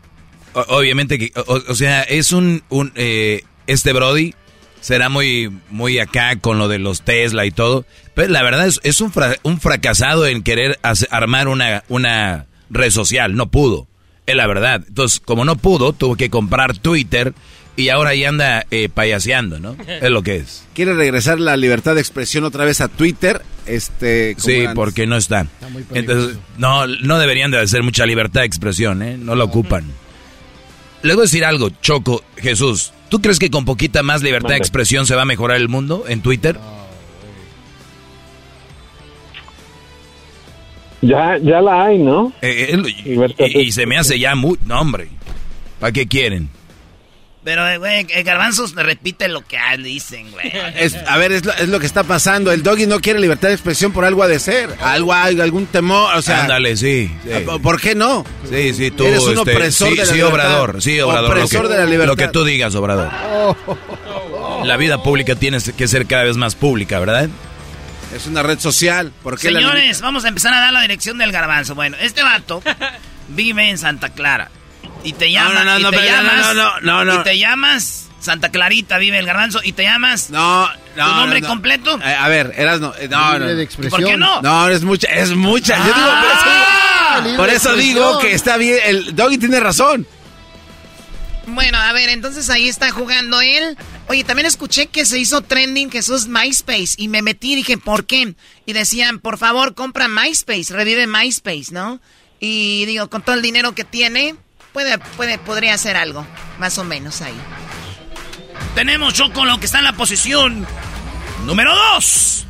[0.53, 4.33] O- obviamente que, o, o sea, es un, un eh, este Brody
[4.84, 8.79] será muy, muy acá con lo de los Tesla y todo, pero la verdad es,
[8.84, 10.77] es un, fra- un fracasado en querer
[11.09, 13.88] armar una, una red social, no pudo,
[14.25, 14.84] es la verdad.
[14.88, 17.34] Entonces, como no pudo, tuvo que comprar Twitter
[17.75, 19.75] y ahora ahí anda eh, payaseando, ¿no?
[19.88, 20.63] Es lo que es.
[20.75, 23.41] Quiere regresar la libertad de expresión otra vez a Twitter.
[23.65, 24.75] Este, como Sí, antes.
[24.75, 25.47] porque no está.
[25.71, 25.95] muy peligroso.
[25.95, 29.17] Entonces, no, no deberían de hacer mucha libertad de expresión, ¿eh?
[29.17, 29.86] No lo ocupan.
[31.03, 32.93] Les voy a decir algo, Choco, Jesús.
[33.09, 36.05] ¿Tú crees que con poquita más libertad de expresión se va a mejorar el mundo
[36.07, 36.57] en Twitter?
[41.01, 42.31] Ya, ya la hay, ¿no?
[42.41, 44.57] Eh, eh, y, y se me hace ya muy...
[44.65, 45.09] No, hombre.
[45.79, 46.49] ¿Para qué quieren?
[47.43, 50.51] Pero, güey, el garbanzo repite lo que ah, dicen, güey.
[51.07, 52.53] A ver, es lo, es lo que está pasando.
[52.53, 54.69] El doggy no quiere libertad de expresión por algo ha de ser.
[54.79, 56.43] Algo, hay, algún temor, o sea...
[56.43, 57.11] Ándale, sí.
[57.23, 57.29] sí.
[57.61, 58.25] ¿Por qué no?
[58.49, 59.03] Sí, sí, tú...
[59.03, 60.33] Eres un este, opresor sí, de la sí, libertad.
[60.33, 61.31] Obrador, sí, Obrador.
[61.31, 62.07] Opresor lo que, de la libertad.
[62.07, 63.11] Lo que tú digas, Obrador.
[64.63, 67.29] La vida pública tiene que ser cada vez más pública, ¿verdad?
[68.15, 69.11] Es una red social.
[69.21, 71.75] ¿Por qué la Señores, vamos a empezar a dar la dirección del garbanzo.
[71.75, 72.61] Bueno, este vato
[73.29, 74.49] vive en Santa Clara.
[75.03, 75.53] Y te llamas.
[75.53, 77.21] no, no, y no, te pero no, llamas, no, no, no.
[77.21, 77.99] Y te llamas.
[78.19, 79.59] Santa Clarita vive el garbanzo.
[79.63, 80.29] Y te llamas.
[80.29, 81.53] No, ¿Tu no, nombre no, no.
[81.53, 81.99] completo?
[82.01, 83.45] Eh, a ver, eras no, eh, no, no.
[83.47, 84.01] De expresión.
[84.01, 84.41] ¿Por qué no?
[84.41, 85.75] No, es mucha, es mucha.
[85.77, 88.77] Yo digo, por eso, Ah, digo- por eso digo que está bien.
[88.85, 90.07] El doggy tiene razón.
[91.45, 93.77] Bueno, a ver, entonces ahí está jugando él.
[94.07, 98.05] Oye, también escuché que se hizo trending Jesús MySpace y me metí y dije, ¿por
[98.05, 98.33] qué?
[98.65, 101.99] Y decían, por favor, compra MySpace, revive MySpace, ¿no?
[102.39, 104.35] Y digo, con todo el dinero que tiene,
[104.74, 106.26] puede, puede, podría hacer algo,
[106.59, 107.36] más o menos ahí.
[108.76, 110.65] Tenemos Choco lo que está en la posición
[111.45, 112.45] número 2.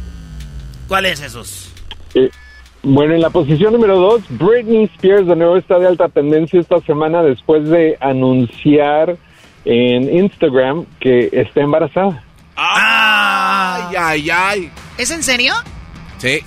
[0.88, 1.72] ¿Cuál es esos?
[2.16, 2.30] Eh,
[2.84, 6.82] bueno, en la posición número dos, Britney Spears de nuevo está de alta tendencia esta
[6.82, 9.18] semana después de anunciar
[9.64, 12.22] en Instagram que está embarazada.
[12.56, 14.72] Ay, ay, ay.
[14.98, 15.54] ¿Es en serio?
[16.18, 16.42] Sí.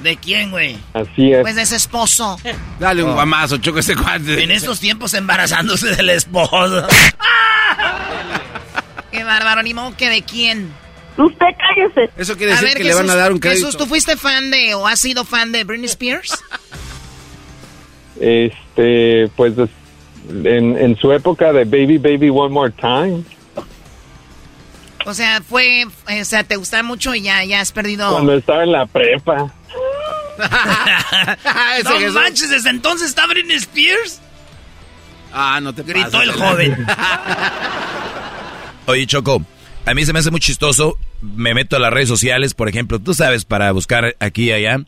[0.00, 0.76] ¿De quién, güey?
[0.92, 1.40] Así es.
[1.42, 2.38] Pues de ese esposo.
[2.78, 4.42] Dale un guamazo, choco ese cuate.
[4.42, 6.86] En estos tiempos embarazándose del esposo.
[9.10, 10.70] Qué bárbaro, ni modo que de quién.
[11.16, 12.10] Usted cállese.
[12.18, 13.64] Eso quiere decir que le van a dar un crédito.
[13.66, 16.34] Jesús, ¿tú fuiste fan de o has sido fan de Britney Spears?
[18.20, 19.54] Este, pues
[20.28, 23.22] en, en su época de Baby Baby One More Time,
[25.04, 28.10] O sea, fue, o sea, te gusta mucho y ya, ya has perdido.
[28.12, 29.52] cuando estaba en la prepa.
[31.84, 34.20] no manches, desde entonces está Britney Spears.
[35.32, 36.86] Ah, no te Gritó pases, el joven.
[38.86, 39.44] Oye, Choco,
[39.84, 40.96] a mí se me hace muy chistoso.
[41.20, 44.78] Me meto a las redes sociales, por ejemplo, tú sabes, para buscar aquí y allá,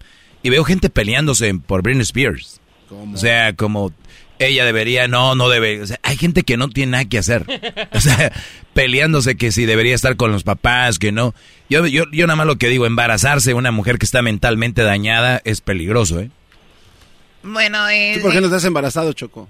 [0.43, 2.61] y veo gente peleándose por Britney Spears.
[2.91, 3.93] O sea, como
[4.39, 5.83] ella debería, no, no debe.
[5.83, 7.45] O sea, hay gente que no tiene nada que hacer.
[7.93, 8.33] O sea,
[8.75, 11.35] peleándose que si debería estar con los papás, que no.
[11.71, 15.41] Yo, yo, yo nada más lo que digo, embarazarse una mujer que está mentalmente dañada
[15.45, 16.31] es peligroso, ¿eh?
[17.43, 19.49] Bueno, eh, ¿Tú por qué no estás embarazado, Choco?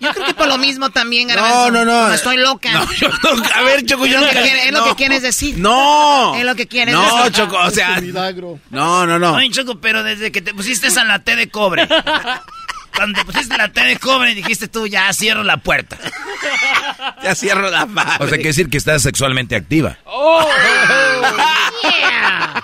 [0.00, 1.70] yo creo que por lo mismo también, No, Garbanzo.
[1.72, 2.02] no, no.
[2.02, 2.70] Como estoy loca.
[2.72, 3.42] No, yo no.
[3.56, 4.26] A ver, Choco, yo es no.
[4.26, 4.84] lo que, quiere- es lo No.
[4.86, 5.58] que quieres decir.
[5.58, 6.34] No.
[6.36, 7.32] Es lo que quieres No, decir.
[7.32, 8.00] Choco, o sea.
[8.70, 9.34] No, no, no.
[9.34, 11.88] Oye, Choco, pero desde que te pusiste esa la T de cobre.
[12.94, 15.98] Cuando te pusiste la T de cobre, dijiste tú, ya cierro la puerta.
[17.22, 18.24] Ya cierro la madre.
[18.24, 19.98] O sea, quiere decir que estás sexualmente activa.
[20.04, 20.46] Oh,
[21.82, 22.62] yeah.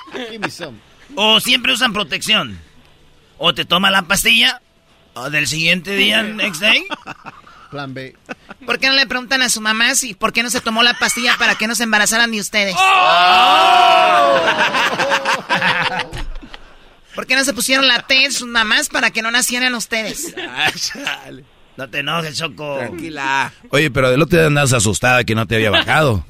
[1.15, 2.59] O siempre usan protección.
[3.39, 4.61] O te toma la pastilla.
[5.15, 6.85] O del siguiente día, next day.
[7.71, 8.17] Plan B.
[8.65, 10.95] ¿Por qué no le preguntan a su mamá si por qué no se tomó la
[10.95, 12.75] pastilla para que no se embarazaran ni ustedes?
[17.19, 20.33] ¿Por qué no se pusieron la T en sus mamás para que no nacieran ustedes?
[21.77, 22.77] No te enojes, Choco.
[22.79, 23.53] Tranquila.
[23.71, 26.25] Oye, pero del otro día andas asustada que no te había bajado.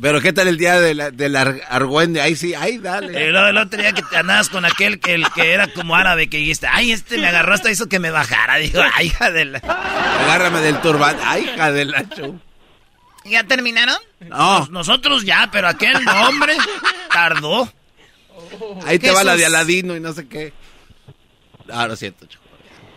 [0.00, 2.20] Pero ¿qué tal el día de la, del ar- argüende?
[2.20, 3.30] Ahí sí, ahí dale.
[3.32, 6.28] Luego el otro día que te andabas con aquel que, el que era como árabe
[6.30, 8.56] que dijiste, ay, este me agarró hasta hizo que me bajara.
[8.58, 9.58] Digo, ay, hija de la...
[9.58, 11.22] Agárrame del turbante.
[11.26, 12.40] Ay, hija de la chu.
[13.24, 13.96] ¿Ya terminaron?
[14.20, 14.60] No.
[14.60, 16.56] Nos- nosotros ya, pero aquel hombre
[17.12, 17.72] tardó.
[18.86, 19.46] Ahí te va la de.
[19.46, 20.52] Aladino y no sé qué.
[21.70, 22.44] Ah, lo siento, Choco.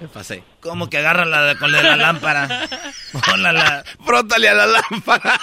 [0.01, 0.43] Me pasé.
[0.59, 2.67] Como que agarra la, con la de la lámpara.
[3.25, 3.83] Ponla la...
[4.03, 5.39] Frótale a la lámpara.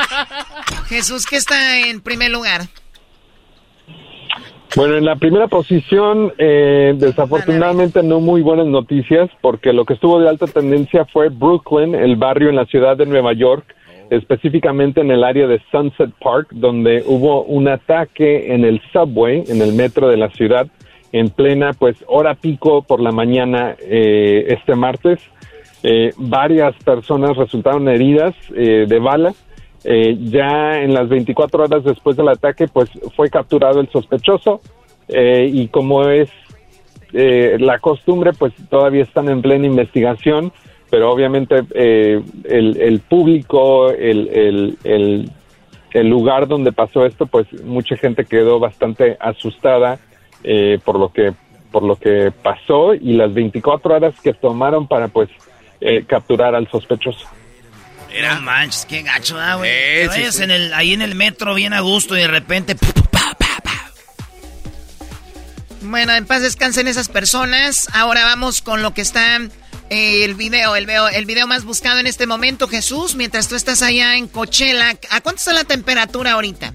[0.88, 2.62] Jesús, ¿qué está en primer lugar?
[4.76, 10.18] Bueno, en la primera posición, eh, desafortunadamente no muy buenas noticias, porque lo que estuvo
[10.18, 13.64] de alta tendencia fue Brooklyn, el barrio en la ciudad de Nueva York,
[14.16, 19.60] específicamente en el área de Sunset Park, donde hubo un ataque en el subway, en
[19.60, 20.66] el metro de la ciudad,
[21.12, 25.20] en plena, pues, hora pico por la mañana eh, este martes.
[25.82, 29.34] Eh, varias personas resultaron heridas eh, de bala.
[29.84, 34.62] Eh, ya en las 24 horas después del ataque, pues fue capturado el sospechoso
[35.08, 36.30] eh, y como es
[37.12, 40.50] la costumbre, pues todavía están en plena investigación,
[40.94, 45.28] pero obviamente eh, el, el público, el, el, el,
[45.90, 49.98] el lugar donde pasó esto, pues mucha gente quedó bastante asustada
[50.44, 51.34] eh, por lo que
[51.72, 55.30] por lo que pasó y las 24 horas que tomaron para pues
[55.80, 57.26] eh, capturar al sospechoso.
[58.12, 59.70] Era manches, qué gacho, ah, güey.
[59.72, 60.44] Eh, Te sí, vayas sí.
[60.44, 62.76] En el, ahí en el metro bien a gusto y de repente...
[65.86, 67.88] Bueno, en paz descansen esas personas.
[67.92, 69.38] Ahora vamos con lo que está
[69.90, 73.14] el video, el video, el video más buscado en este momento, Jesús.
[73.14, 76.72] Mientras tú estás allá en Coachella, ¿a cuánto está la temperatura ahorita?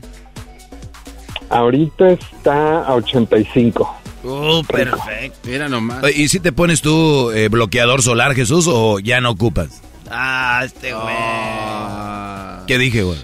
[1.49, 3.97] Ahorita está a 85.
[4.23, 5.39] Oh, perfecto.
[5.43, 6.03] Mira nomás.
[6.15, 9.81] ¿Y si te pones tú eh, bloqueador solar, Jesús, o ya no ocupas?
[10.11, 12.65] Ah, este güey.
[12.67, 13.17] ¿Qué dije, güey?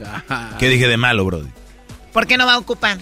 [0.57, 1.49] ¿Qué dije de malo, brody?
[2.13, 2.97] ¿Por qué no va a ocupar?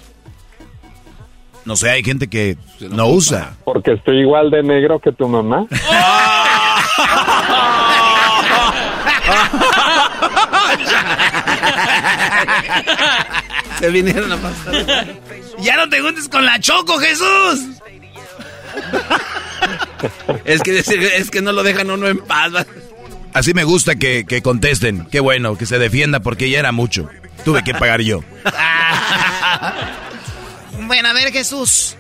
[1.66, 2.58] No sé, hay gente que
[2.90, 3.56] no usa.
[3.64, 5.66] Porque estoy igual de negro que tu mamá.
[13.80, 15.16] Se vinieron a pasar.
[15.60, 17.60] Ya no te juntes con la Choco, Jesús.
[20.46, 22.52] Es que, decir- es que no lo dejan uno en paz.
[23.34, 25.08] Así me gusta que, que contesten.
[25.12, 27.10] Qué bueno, que se defienda porque ya era mucho.
[27.44, 28.24] Tuve que pagar yo.
[30.86, 31.96] Bueno, a ver, Jesús.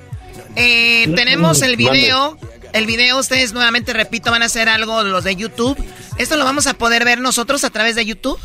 [0.57, 2.37] Eh, tenemos el video.
[2.73, 5.77] El video, ustedes nuevamente, repito, van a hacer algo los de YouTube.
[6.17, 8.39] ¿Esto lo vamos a poder ver nosotros a través de YouTube?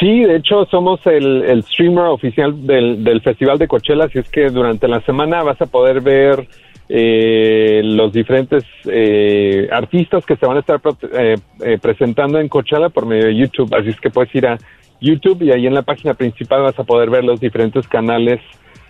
[0.00, 4.50] Sí, de hecho somos el, streamer oficial del, del Festival de Coachella, así es que
[4.50, 6.48] durante la semana vas a poder ver
[6.88, 10.80] eh, los diferentes eh, artistas que se van a estar
[11.12, 14.58] eh, eh, presentando en Coachella por medio de YouTube, así es que puedes ir a
[15.00, 18.40] YouTube y ahí en la página principal vas a poder ver los diferentes canales,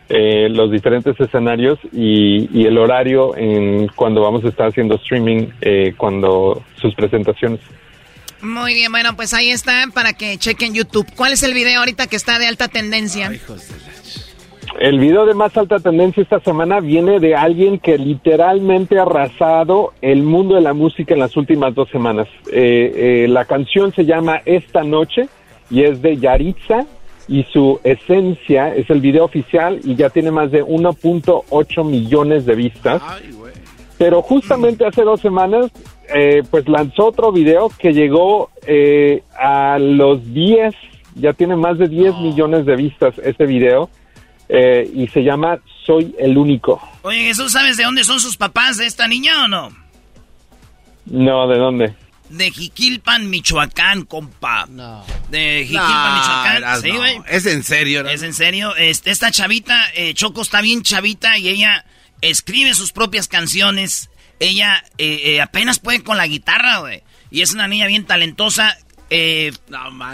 [0.08, 5.48] eh, los diferentes escenarios y, y el horario en cuando vamos a estar haciendo streaming,
[5.60, 7.60] eh, cuando sus presentaciones.
[8.42, 11.06] Muy bien, bueno, pues ahí está para que chequen YouTube.
[11.16, 13.30] ¿Cuál es el video ahorita que está de alta tendencia?
[14.78, 19.92] El video de más alta tendencia esta semana viene de alguien que literalmente ha arrasado
[20.02, 22.26] el mundo de la música en las últimas dos semanas.
[22.52, 25.28] Eh, eh, la canción se llama Esta Noche
[25.70, 26.86] y es de Yaritza
[27.28, 32.54] y su esencia es el video oficial y ya tiene más de 1.8 millones de
[32.54, 33.02] vistas.
[33.96, 35.70] Pero justamente hace dos semanas,
[36.14, 40.74] eh, pues lanzó otro video que llegó eh, a los 10,
[41.14, 43.88] ya tiene más de 10 millones de vistas este video,
[44.48, 46.80] eh, y se llama Soy el único.
[47.02, 49.70] Oye, Jesús, ¿sabes de dónde son sus papás de esta niña o no?
[51.06, 51.94] No, ¿de dónde?
[52.30, 54.66] De Jiquilpan, Michoacán, compa.
[54.68, 55.04] No.
[55.30, 56.56] De Jiquilpan, No, Michoacán.
[56.56, 56.98] Eras, Sí, no.
[56.98, 57.20] güey.
[57.28, 58.74] Es en serio, Es en serio.
[58.76, 61.84] Este, esta chavita, eh, Choco está bien chavita y ella
[62.22, 64.10] escribe sus propias canciones.
[64.40, 67.02] Ella eh, eh, apenas puede con la guitarra, güey.
[67.30, 68.76] Y es una niña bien talentosa.
[69.10, 69.52] eh,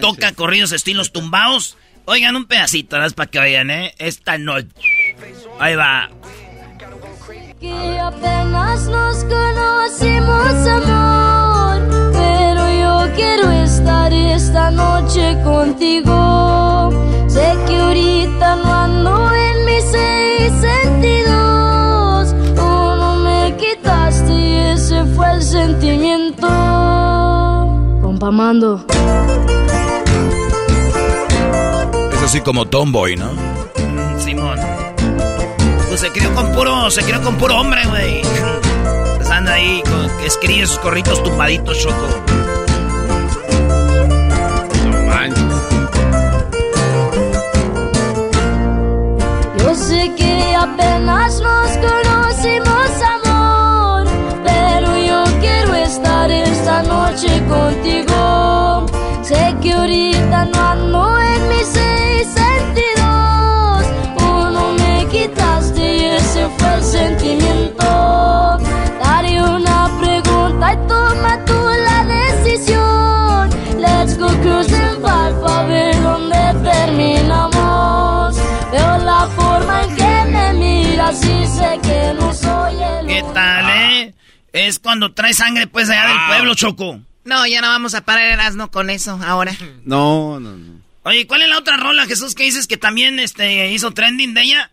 [0.01, 1.79] toca corridos estilos tumbados.
[2.07, 3.15] Oigan un pedacito, ¿verdad?
[3.15, 3.95] Para que vayan, ¿eh?
[3.99, 4.69] Esta noche.
[5.61, 6.11] Ahí va.
[7.61, 11.30] Que apenas nos conocimos, amor.
[15.81, 16.91] Contigo.
[17.29, 22.35] Sé que ahorita no ando en mis seis sentidos.
[22.55, 26.47] Tú no me quitaste y ese fue el sentimiento.
[28.03, 28.85] Compa Mando.
[32.13, 33.31] Es así como Tomboy, ¿no?
[34.19, 34.59] Simón.
[35.89, 38.23] Pues se crió con puro, se crió con puro hombre, güey.
[39.17, 42.07] Pues anda ahí, con- que escribe sus corritos tumbaditos, Choco.
[49.63, 54.05] Yo sé que apenas nos conocimos, amor,
[54.43, 58.87] pero yo quiero estar esta noche contigo.
[59.23, 63.85] Sé que ahorita no ando en mis seis sentidos,
[64.17, 68.59] uno me quitaste y ese fue el sentimiento.
[69.05, 71.10] Daré una pregunta y tú
[81.13, 84.15] y sé que no soy el ¿Qué tal, eh?
[84.53, 87.01] Es cuando trae sangre, pues, allá del pueblo, Choco.
[87.25, 89.53] No, ya no vamos a parar Erasmo con eso ahora.
[89.85, 90.81] No, no, no.
[91.03, 94.43] Oye, ¿cuál es la otra rola, Jesús, que dices que también este, hizo trending de
[94.43, 94.71] ella?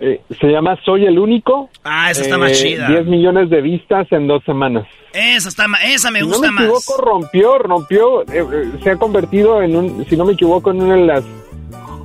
[0.00, 1.70] Eh, se llama Soy el único.
[1.82, 2.86] Ah, esa está más chida.
[2.88, 4.86] 10 millones de vistas en dos semanas.
[5.12, 6.64] Esa, está, ma- esa me si gusta no me más.
[6.64, 10.82] equivoco, rompió, rompió, eh, eh, se ha convertido en un, si no me equivoco, en
[10.82, 11.24] una de las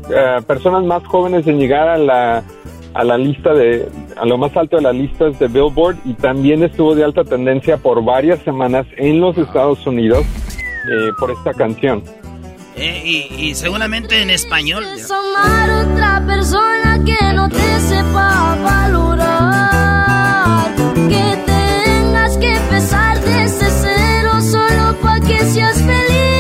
[0.09, 2.43] eh, personas más jóvenes en llegar a la,
[2.93, 6.63] a la lista de, a lo más alto de las listas de Billboard y también
[6.63, 10.25] estuvo de alta tendencia por varias semanas en los Estados Unidos
[10.91, 12.03] eh, por esta canción.
[12.75, 14.83] Eh, y, y seguramente en español.
[14.95, 19.93] Es amar otra persona que no te sepa valorar.
[21.07, 26.32] Que tengas que empezar desde cero solo para que seas feliz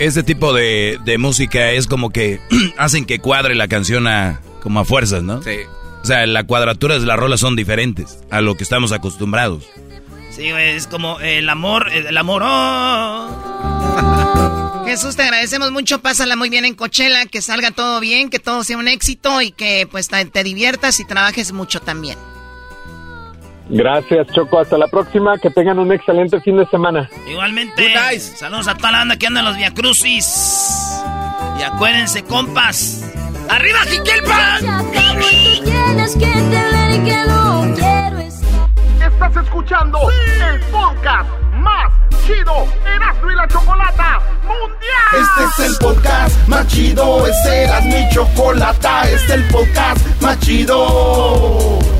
[0.00, 2.40] ese tipo de, de música es como que
[2.78, 5.42] hacen que cuadre la canción a, como a fuerzas, ¿no?
[5.42, 5.58] Sí.
[6.02, 9.64] O sea, la cuadratura de las rolas son diferentes a lo que estamos acostumbrados.
[10.30, 12.42] Sí, güey, es como el amor, el amor.
[12.44, 13.28] oh.
[14.86, 16.00] Jesús, te agradecemos mucho.
[16.00, 19.52] Pásala muy bien en Coachella, que salga todo bien, que todo sea un éxito y
[19.52, 22.18] que pues te diviertas y trabajes mucho también.
[23.70, 24.58] Gracias, Choco.
[24.58, 25.38] Hasta la próxima.
[25.38, 27.08] Que tengan un excelente fin de semana.
[27.28, 27.94] Igualmente.
[28.18, 31.02] Saludos a toda la banda que anda en los Via Crucis.
[31.58, 33.04] Y acuérdense, compas.
[33.48, 34.60] ¡Arriba, estar.
[39.00, 41.92] Estás escuchando el podcast más
[42.26, 45.12] chido Erasmo y la Chocolata Mundial.
[45.12, 50.38] Este es el podcast más chido, este era mi chocolata, este es el podcast más
[50.40, 51.99] chido.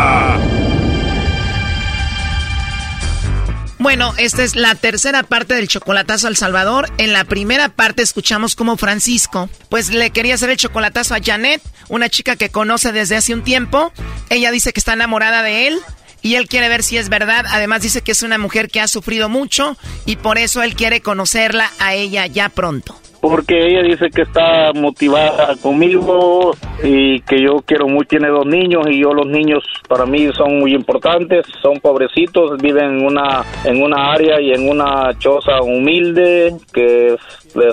[3.81, 6.91] Bueno, esta es la tercera parte del chocolatazo al Salvador.
[6.99, 11.63] En la primera parte escuchamos como Francisco, pues le quería hacer el chocolatazo a Janet,
[11.89, 13.91] una chica que conoce desde hace un tiempo.
[14.29, 15.79] Ella dice que está enamorada de él
[16.21, 17.43] y él quiere ver si es verdad.
[17.49, 19.75] Además dice que es una mujer que ha sufrido mucho
[20.05, 24.73] y por eso él quiere conocerla a ella ya pronto porque ella dice que está
[24.73, 26.51] motivada conmigo
[26.83, 30.59] y que yo quiero muy, tiene dos niños y yo los niños para mí son
[30.59, 36.55] muy importantes, son pobrecitos, viven en una, en una área y en una choza humilde,
[36.73, 37.15] que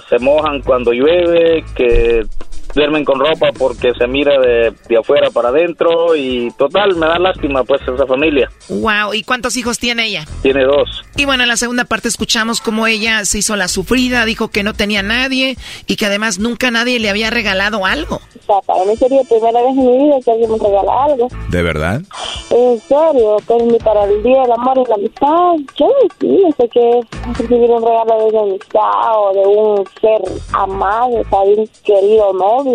[0.08, 2.26] se mojan cuando llueve, que
[2.74, 7.19] duermen con ropa porque se mira de, de, afuera para adentro y total, me da
[7.19, 8.51] lástima pues esa familia.
[8.69, 10.24] Wow, ¿y cuántos hijos tiene ella?
[10.43, 11.03] Tiene dos.
[11.16, 14.62] Y bueno, en la segunda parte escuchamos cómo ella se hizo la sufrida, dijo que
[14.62, 18.20] no tenía nadie y que además nunca nadie le había regalado algo.
[18.47, 21.28] Para mí sería la primera vez en mi vida que alguien me regala algo.
[21.51, 22.03] ¿De verdad?
[22.51, 25.89] En serio, que ni para el Día del Amor y la Amistad, yo
[26.23, 27.01] no sé qué
[27.39, 30.23] recibir un regalo de una amistad o de un ser
[30.53, 32.68] amado, de un querido novio,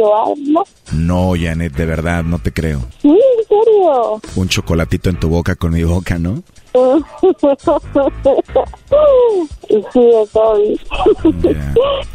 [0.93, 2.81] No, Janet, de verdad, no te creo.
[3.01, 4.21] Sí, en serio.
[4.35, 6.43] Un chocolatito en tu boca con mi boca, ¿no?
[9.69, 10.79] Y sí, estoy.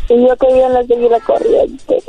[0.08, 0.72] y yo que bien
[1.10, 2.02] la corriente.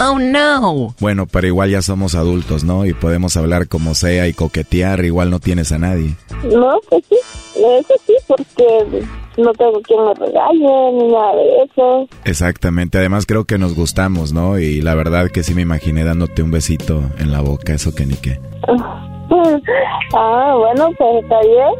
[0.00, 0.94] oh, no.
[1.00, 2.86] Bueno, pero igual ya somos adultos, ¿no?
[2.86, 6.16] Y podemos hablar como sea y coquetear, igual no tienes a nadie.
[6.44, 7.16] No, pues sí,
[7.56, 9.04] eso sí, porque
[9.36, 12.08] no tengo quien me regale ni nada de eso.
[12.24, 14.58] Exactamente, además creo que nos gustamos, ¿no?
[14.58, 18.06] Y la verdad que sí me imaginé dándote un besito en la boca, eso que
[18.06, 18.40] ni qué.
[20.16, 21.72] Ah, bueno, pues está bien.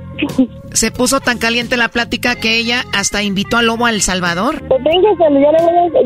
[0.73, 4.61] Se puso tan caliente la plática que ella hasta invitó al lobo a El Salvador.
[4.66, 4.99] Pues yo le,
[5.31, 5.51] voy a,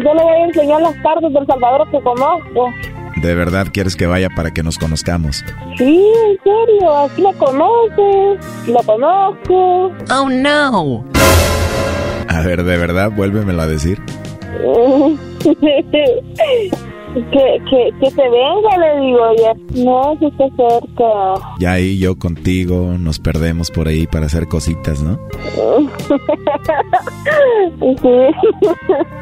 [0.04, 2.68] yo le voy a enseñar las partes del Salvador que conozco.
[3.22, 5.42] ¿De verdad quieres que vaya para que nos conozcamos?
[5.78, 9.90] Sí, en serio, así la conoces, la conozco.
[10.10, 11.02] Oh, no.
[12.28, 13.10] A ver, ¿de verdad?
[13.10, 13.98] Vuélvemelo a decir.
[17.14, 21.56] Que, que, que se venga, le digo, ya no, se está cerca.
[21.58, 25.18] Ya ahí yo contigo nos perdemos por ahí para hacer cositas, ¿no?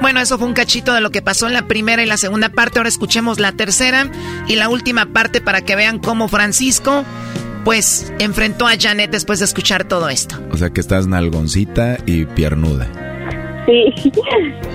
[0.01, 2.49] Bueno, eso fue un cachito de lo que pasó en la primera y la segunda
[2.51, 2.79] parte.
[2.79, 4.11] Ahora escuchemos la tercera
[4.47, 7.05] y la última parte para que vean cómo Francisco
[7.65, 10.37] pues enfrentó a Janet después de escuchar todo esto.
[10.53, 12.89] O sea que estás nalgoncita y piernuda.
[13.67, 14.13] Sí.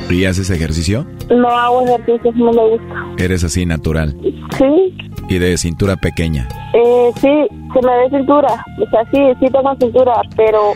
[0.09, 1.05] ¿Y haces ejercicio?
[1.29, 3.05] No hago ejercicio, no me gusta.
[3.17, 4.15] ¿Eres así natural?
[4.57, 4.97] Sí.
[5.29, 6.47] ¿Y de cintura pequeña?
[6.73, 8.65] Eh, sí, se me ve cintura.
[8.79, 10.73] O sea, sí, sí tengo cintura, pero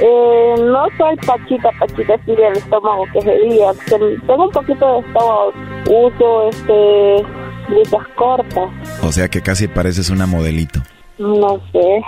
[0.00, 3.72] eh, no soy pachita, pachita así del estómago que se diga.
[4.26, 5.52] Tengo un poquito de estómago.
[5.90, 7.26] Uso, este,
[7.68, 8.70] blusas cortas.
[9.02, 10.80] O sea que casi pareces una modelito.
[11.18, 12.02] No sé.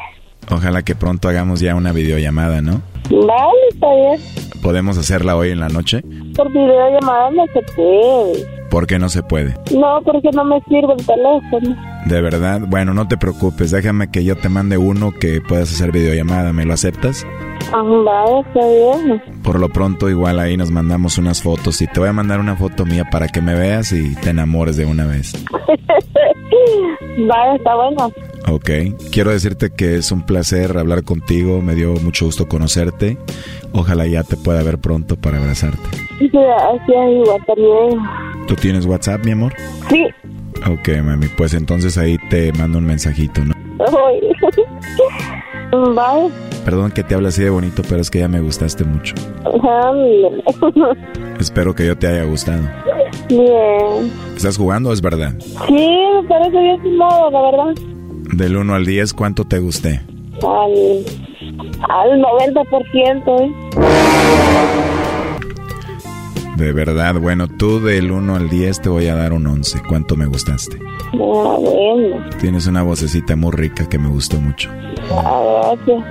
[0.51, 2.83] Ojalá que pronto hagamos ya una videollamada, ¿no?
[3.11, 4.21] Vale, está bien.
[4.63, 6.03] ¿Podemos hacerla hoy en la noche?
[6.37, 8.47] Por videollamada no se puede.
[8.71, 9.55] ¿Por qué no se puede?
[9.77, 11.77] No, porque no me sirve el teléfono.
[12.07, 12.61] ¿De verdad?
[12.67, 16.65] Bueno, no te preocupes, déjame que yo te mande uno que puedas hacer videollamada, ¿me
[16.65, 17.27] lo aceptas?
[17.73, 19.23] Vale, está bien.
[19.43, 22.57] Por lo pronto igual ahí nos mandamos unas fotos y te voy a mandar una
[22.57, 25.33] foto mía para que me veas y te enamores de una vez.
[27.29, 28.13] vale, está bueno.
[28.49, 28.71] Ok,
[29.13, 33.19] quiero decirte que es un placer hablar contigo, me dio mucho gusto conocerte.
[33.73, 35.89] Ojalá ya te pueda ver pronto para abrazarte.
[36.19, 38.01] Sí, igual también.
[38.49, 39.55] ¿Tú tienes WhatsApp, mi amor?
[39.89, 40.07] Sí.
[40.69, 43.55] Ok, mami, pues entonces ahí te mando un mensajito, ¿no?
[45.71, 46.31] Bye.
[46.65, 49.15] Perdón que te hable así de bonito, pero es que ya me gustaste mucho.
[51.41, 52.63] Espero que yo te haya gustado.
[53.29, 54.13] Bien.
[54.37, 55.35] ¿Estás jugando o es verdad?
[55.39, 55.89] Sí,
[56.23, 57.75] me parece bien sin modo, la verdad.
[58.35, 60.01] Del 1 al 10, ¿cuánto te gusté?
[60.43, 61.05] Al,
[61.89, 63.41] al 90%.
[63.41, 65.00] ¿eh?
[66.61, 69.81] De verdad, bueno, tú del 1 al 10 te voy a dar un 11.
[69.89, 70.79] ¿Cuánto me gustaste?
[71.15, 72.23] Ah, bueno.
[72.39, 74.69] Tienes una vocecita muy rica que me gustó mucho.
[75.11, 76.05] Ah, gracias.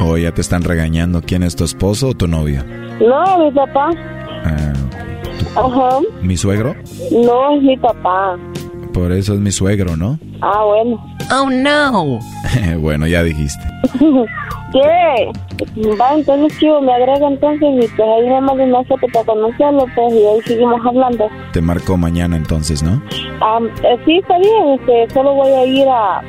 [0.00, 1.22] ¿O ya te están regañando?
[1.22, 2.62] ¿Quién es tu esposo o tu novio?
[3.00, 3.90] No, mi papá.
[4.44, 4.72] Ah,
[5.56, 5.98] Ajá.
[6.22, 6.76] ¿Mi suegro?
[7.10, 8.38] No, es mi papá.
[8.94, 10.18] Por eso es mi suegro, ¿no?
[10.40, 11.04] Ah, bueno.
[11.36, 12.20] Oh, no.
[12.80, 13.62] bueno, ya dijiste.
[14.72, 15.30] qué?
[15.98, 19.86] Va, entonces chivo, me agrega entonces y pues ahí me manda una foto para conocerlo,
[19.94, 21.28] pues y ahí seguimos hablando.
[21.52, 23.02] Te marco mañana entonces, ¿no?
[23.40, 26.22] Ah, eh, sí, está bien, este, solo voy a ir a...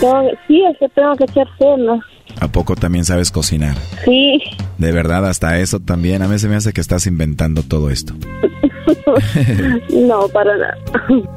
[0.00, 2.00] tengo- sí, es que tengo que echar cena.
[2.44, 3.74] ¿A poco también sabes cocinar?
[4.04, 4.38] Sí.
[4.76, 6.20] De verdad, hasta eso también.
[6.20, 8.12] A mí se me hace que estás inventando todo esto.
[9.90, 10.76] no, para nada.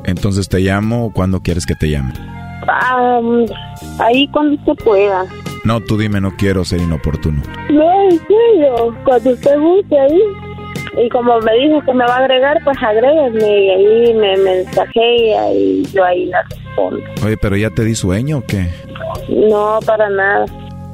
[0.04, 2.12] Entonces te llamo cuando quieres que te llame.
[2.68, 3.22] Ah,
[4.00, 5.24] ahí cuando se pueda.
[5.64, 7.42] No, tú dime, no quiero ser inoportuno.
[7.70, 10.22] No, en serio, cuando usted guste ahí.
[11.06, 15.54] Y como me dijo que me va a agregar, pues agréguenme y ahí me mensajea
[15.54, 17.00] y yo ahí la respondo.
[17.24, 18.68] Oye, pero ya te di sueño o qué?
[19.30, 20.46] No, para nada.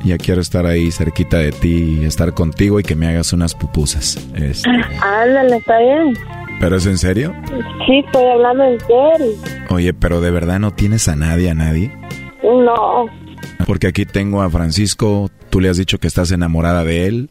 [0.04, 4.18] Ya quiero estar ahí cerquita de ti, estar contigo y que me hagas unas pupusas.
[4.36, 4.64] Es-
[5.02, 6.14] Ándale, está bien.
[6.60, 7.34] ¿Pero es en serio?
[7.86, 9.32] Sí, estoy hablando en serio.
[9.70, 11.92] Oye, pero de verdad no tienes a nadie, a nadie.
[12.44, 13.06] No,
[13.66, 17.30] Porque aquí tengo a Francisco, tú le has dicho que estás enamorada de él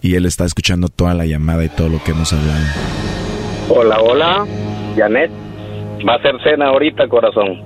[0.00, 2.64] y él está escuchando toda la llamada y todo lo que hemos hablado.
[3.68, 4.46] Hola, hola,
[4.96, 5.30] Janet.
[6.06, 7.60] Va a ser cena ahorita, corazón.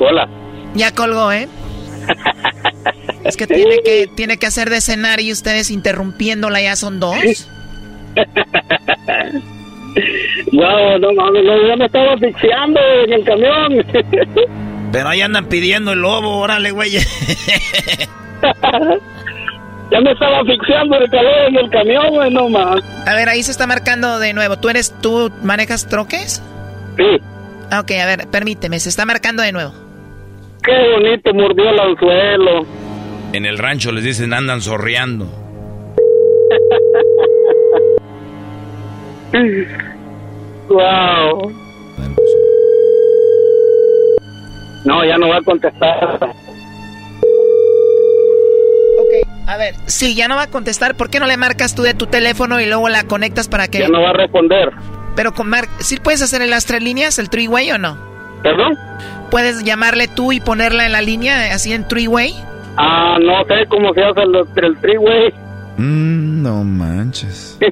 [0.00, 0.28] Hola.
[0.74, 1.46] Ya colgó, ¿eh?
[3.24, 7.16] Es que tiene que tiene que hacer de cenar y ustedes interrumpiéndola ya son dos.
[10.52, 13.84] No, no mames, no, ya me estaba asfixiando en el camión.
[14.92, 16.92] Pero ahí andan pidiendo el lobo, órale, güey.
[16.92, 17.00] ya
[20.00, 22.82] me estaba asfixiando el calor en el camión, güey, no más.
[23.06, 24.58] A ver, ahí se está marcando de nuevo.
[24.58, 26.42] ¿Tú eres tú manejas troques?
[26.96, 27.20] Sí.
[27.70, 29.72] Ah, Ok, a ver, permíteme, se está marcando de nuevo.
[30.62, 32.66] Qué bonito mordió el anzuelo.
[33.32, 35.26] En el rancho les dicen andan zorreando.
[40.68, 41.52] Wow.
[44.84, 46.18] No, ya no va a contestar.
[48.98, 50.96] Ok, a ver, sí, ya no va a contestar.
[50.96, 53.80] ¿Por qué no le marcas tú de tu teléfono y luego la conectas para que...
[53.80, 54.70] Ya no va a responder.
[55.16, 55.66] Pero con Mar...
[55.80, 57.98] ¿Sí puedes hacer el las tres líneas, el three-way o no?
[58.42, 58.78] ¿Perdón?
[59.30, 62.34] ¿Puedes llamarle tú y ponerla en la línea, así en three-way?
[62.76, 64.34] Ah, no sé cómo se hace el,
[64.64, 65.32] el freeway.
[65.76, 67.58] Mm, no manches.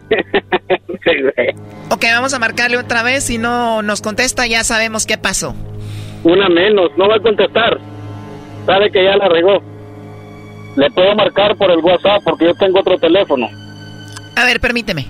[1.91, 3.25] Ok, vamos a marcarle otra vez.
[3.25, 5.55] Si no nos contesta, ya sabemos qué pasó.
[6.23, 7.79] Una menos, no va a contestar.
[8.67, 9.63] Sabe que ya la regó.
[10.77, 13.49] Le puedo marcar por el WhatsApp porque yo tengo otro teléfono.
[14.37, 15.07] A ver, permíteme.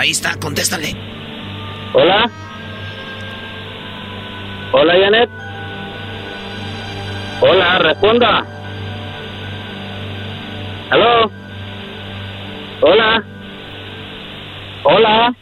[0.00, 0.96] Ahí está, contéstale.
[1.92, 2.30] Hola.
[4.72, 5.28] Hola, Janet.
[7.42, 8.46] Hola, responda.
[10.88, 11.30] ¿Aló?
[12.80, 13.22] Hola.
[14.84, 15.34] Hola.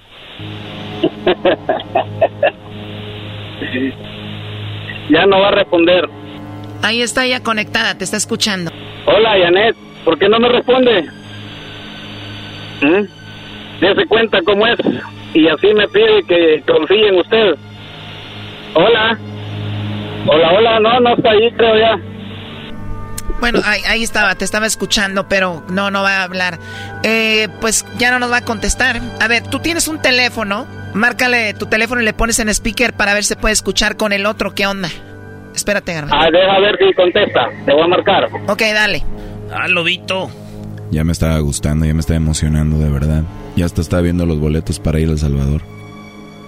[5.09, 6.09] ya no va a responder.
[6.82, 8.72] Ahí está ya conectada, te está escuchando.
[9.06, 9.76] Hola, Janet.
[10.05, 11.09] ¿Por qué no me responde?
[12.80, 13.17] ¿Mm?
[13.80, 14.78] Dese cuenta cómo es.
[15.34, 17.55] Y así me pide que confíe en usted.
[18.74, 19.18] Hola.
[20.26, 20.80] Hola, hola.
[20.80, 21.98] No, no está ahí, creo ya.
[23.40, 26.59] Bueno, ahí, ahí estaba, te estaba escuchando, pero no, no va a hablar.
[27.05, 29.00] Eh, pues ya no nos va a contestar.
[29.20, 33.14] A ver, tú tienes un teléfono, márcale tu teléfono y le pones en speaker para
[33.14, 34.55] ver si puede escuchar con el otro.
[34.55, 34.88] ¿Qué onda?
[35.55, 36.16] Espérate, Garbanzo.
[36.16, 37.48] Ah, deja ver si contesta.
[37.64, 38.28] Te voy a marcar.
[38.48, 39.05] Ok, dale.
[39.52, 40.30] Ah, lobito.
[40.90, 43.23] Ya me estaba gustando, ya me estaba emocionando de verdad.
[43.56, 45.62] Ya hasta estaba viendo los boletos para ir a El Salvador.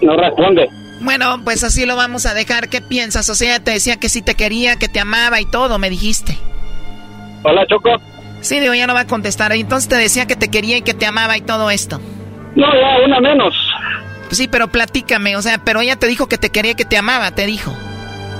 [0.01, 0.67] No responde.
[1.01, 2.69] Bueno, pues así lo vamos a dejar.
[2.69, 3.29] ¿Qué piensas?
[3.29, 6.37] O sea, te decía que sí te quería, que te amaba y todo, me dijiste.
[7.43, 7.89] Hola, Choco.
[8.41, 9.51] Sí, digo, ya no va a contestar.
[9.51, 11.99] Entonces te decía que te quería y que te amaba y todo esto.
[12.55, 13.55] No, ya, una menos.
[14.31, 16.97] Sí, pero platícame, o sea, pero ella te dijo que te quería y que te
[16.97, 17.73] amaba, te dijo.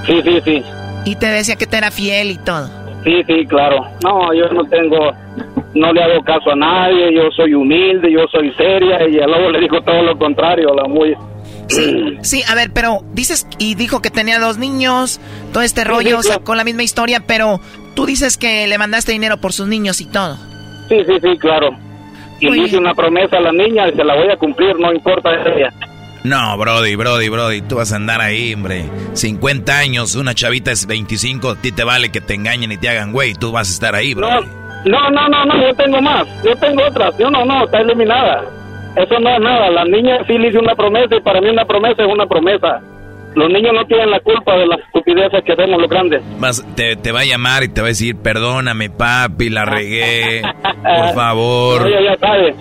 [0.05, 0.63] Sí, sí, sí.
[1.05, 2.69] Y te decía que te era fiel y todo.
[3.03, 3.87] Sí, sí, claro.
[4.03, 5.11] No, yo no tengo,
[5.73, 9.59] no le hago caso a nadie, yo soy humilde, yo soy seria y luego le
[9.59, 11.15] dijo todo lo contrario, la muy...
[12.21, 15.19] Sí, a ver, pero dices y dijo que tenía dos niños,
[15.53, 17.59] todo este rollo, sí, sacó la misma historia, pero
[17.95, 20.37] tú dices que le mandaste dinero por sus niños y todo.
[20.89, 21.69] Sí, sí, sí, claro.
[22.39, 24.91] Y le hice una promesa a la niña y se la voy a cumplir, no
[24.91, 25.71] importa ella.
[26.23, 28.85] No, Brody, Brody, Brody, tú vas a andar ahí, hombre.
[29.13, 32.89] 50 años, una chavita es 25, a ti te vale que te engañen y te
[32.89, 34.41] hagan güey, tú vas a estar ahí, bro.
[34.41, 34.47] No,
[34.85, 38.43] no, no, no, no, yo tengo más, yo tengo otras, yo no, no, está eliminada.
[38.95, 41.65] Eso no es nada, la niña sí le hice una promesa y para mí una
[41.65, 42.81] promesa es una promesa.
[43.35, 46.21] Los niños no tienen la culpa de las estupideces que hacemos los grandes.
[46.37, 50.41] Vas, te, te va a llamar y te va a decir, perdóname, papi, la regué,
[50.83, 51.87] por favor.
[51.87, 52.55] Ella ya sabe.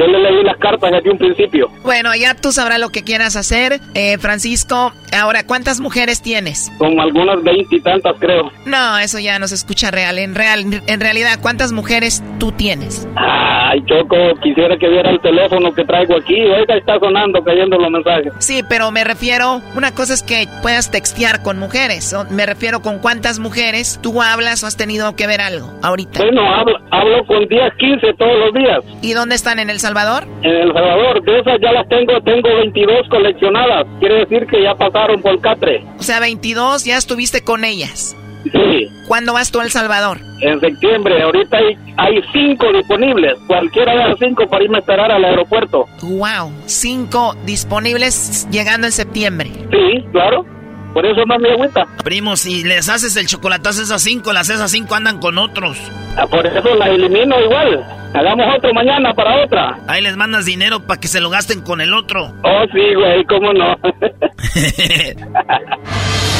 [0.00, 1.68] Yo le leí las cartas desde un principio.
[1.82, 3.80] Bueno, ya tú sabrás lo que quieras hacer.
[3.92, 6.72] Eh, Francisco, ahora, ¿cuántas mujeres tienes?
[6.78, 8.50] Como algunas veintitantas, creo.
[8.64, 10.18] No, eso ya no se escucha real.
[10.18, 10.64] En, real.
[10.86, 13.06] en realidad, ¿cuántas mujeres tú tienes?
[13.14, 16.40] Ay, Choco, quisiera que viera el teléfono que traigo aquí.
[16.44, 18.32] Oiga, está sonando, cayendo los mensajes.
[18.38, 22.16] Sí, pero me refiero, una cosa es que puedas textear con mujeres.
[22.30, 26.20] Me refiero con cuántas mujeres tú hablas o has tenido que ver algo ahorita.
[26.22, 28.78] Bueno, hablo, hablo con 10, 15 todos los días.
[29.02, 29.58] ¿Y dónde están?
[29.58, 30.24] ¿En El Salvador?
[30.42, 31.22] En El Salvador.
[31.24, 33.86] De esas ya las tengo, tengo 22 coleccionadas.
[33.98, 35.84] Quiere decir que ya pasaron por Catre.
[35.98, 38.16] O sea, 22 ya estuviste con ellas.
[38.44, 38.88] Sí.
[39.08, 40.18] ¿Cuándo vas tú a El Salvador?
[40.40, 41.20] En septiembre.
[41.22, 43.34] Ahorita hay, hay cinco disponibles.
[43.48, 45.86] Cualquiera de las cinco para irme a esperar al aeropuerto.
[46.02, 46.52] Wow.
[46.66, 49.50] Cinco disponibles llegando en septiembre.
[49.70, 50.46] Sí, claro.
[50.92, 51.86] Por eso no me agüita.
[52.02, 55.78] Primo, si les haces el chocolatazo a esas cinco, las esas cinco andan con otros.
[56.16, 57.84] Ah, por eso las elimino igual.
[58.12, 59.78] Hagamos otro mañana para otra.
[59.86, 62.34] Ahí les mandas dinero para que se lo gasten con el otro.
[62.42, 63.76] Oh, sí, güey, cómo no.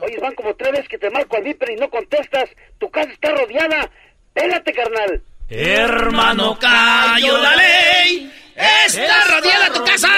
[0.00, 2.48] Oye, van como tres veces que te marco al viper y no contestas.
[2.78, 3.90] Tu casa está rodeada.
[4.32, 5.22] Pélate, carnal.
[5.48, 8.32] Hermano, cayó la ley.
[8.54, 10.08] Está rodeada tu casa.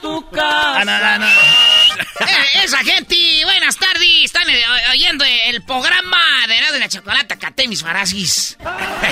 [0.00, 0.82] Tu casa.
[0.86, 1.74] Ah.
[2.20, 4.24] Eh, esa gente, buenas tardes.
[4.24, 4.62] Están eh,
[4.92, 8.56] oyendo el programa de Nada de la Chocolata, Catemis Farasis.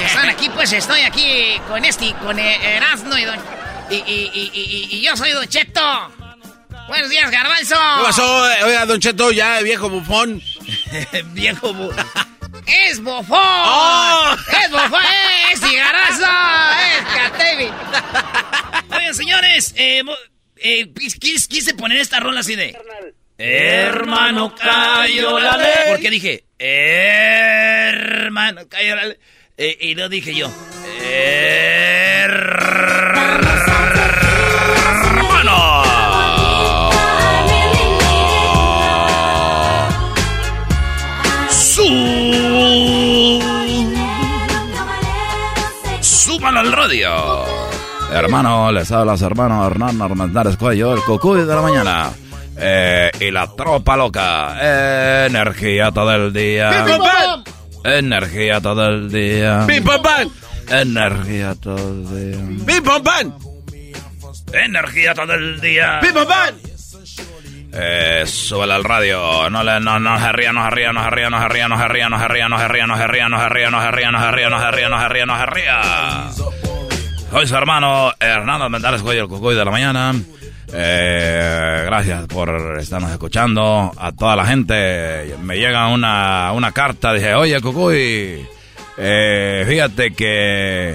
[0.05, 3.39] Están aquí, pues estoy aquí con este, con eh, Erasmo y, don,
[3.91, 6.22] y, y, y, y, y yo soy Don Cheto.
[6.89, 7.75] Buenos días, Garbanzo.
[7.75, 8.43] ¿Qué pasó?
[8.65, 10.43] Oiga, Don Cheto, ya, viejo bufón.
[11.33, 12.07] viejo bufón.
[12.67, 13.39] ¡Es bufón!
[13.41, 14.37] ¡Oh!
[14.63, 15.01] ¡Es bufón!
[15.53, 16.25] ¡Es cigarazo!
[16.25, 17.69] ¡Es Catevi!
[18.95, 20.03] Oigan, señores, eh,
[20.57, 22.77] eh, quise, quise poner esta rola así de...
[23.39, 25.73] Hermano, cayó la ley.
[25.89, 26.45] Porque dije,
[27.89, 29.17] hermano, cayó la ley.
[29.57, 30.51] Eh, y no dije yo,
[32.23, 33.52] hermano.
[46.45, 47.45] Al radio.
[48.13, 52.11] Hermano, les habla su hermano Hernán Armendáriz Cuello, el cucuy de la mañana.
[52.59, 55.27] Eh, y la tropa loca.
[55.27, 56.85] energía todo el día.
[57.85, 59.65] Energía todo el día.
[60.69, 63.61] Energía todo el día.
[64.53, 66.01] Energía todo el día.
[67.75, 71.11] Eh, súbele al radio, no le, no, no se ría, no se ría, no se
[71.11, 73.09] ría, no se ría, no se ría, no se ría, no se ría, no se
[73.09, 75.09] ría, no se ría, no se ría, no se ría, no se ría, no se
[75.09, 76.31] ría, no se ría.
[77.31, 80.15] Soy su hermano Hernando Mendales Cuello, el cucuy de la mañana.
[80.75, 83.91] Eh, gracias por estarnos escuchando.
[83.97, 87.15] A toda la gente me llega una, una carta.
[87.15, 88.47] Dije, oye, Cucuy,
[88.99, 90.95] eh, fíjate que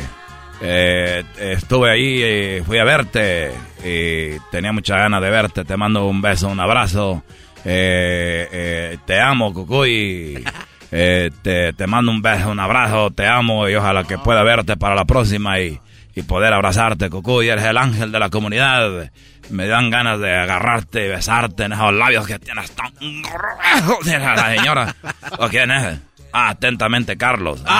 [0.62, 2.24] eh, estuve ahí
[2.60, 3.52] y fui a verte
[3.84, 5.64] y tenía mucha ganas de verte.
[5.64, 7.24] Te mando un beso, un abrazo.
[7.66, 10.44] Eh, eh, te amo, Cucuy.
[10.90, 13.12] Eh, te, te mando un beso, un abrazo.
[13.12, 15.78] Te amo y ojalá que pueda verte para la próxima y,
[16.16, 17.50] y poder abrazarte, Cucuy.
[17.50, 19.12] Eres el ángel de la comunidad.
[19.50, 22.90] Me dan ganas de agarrarte y besarte en esos labios que tienes tan
[23.22, 24.06] gruesos.
[24.22, 24.96] La señora.
[25.40, 26.00] ¿O quién es?
[26.32, 27.62] Ah, atentamente, Carlos.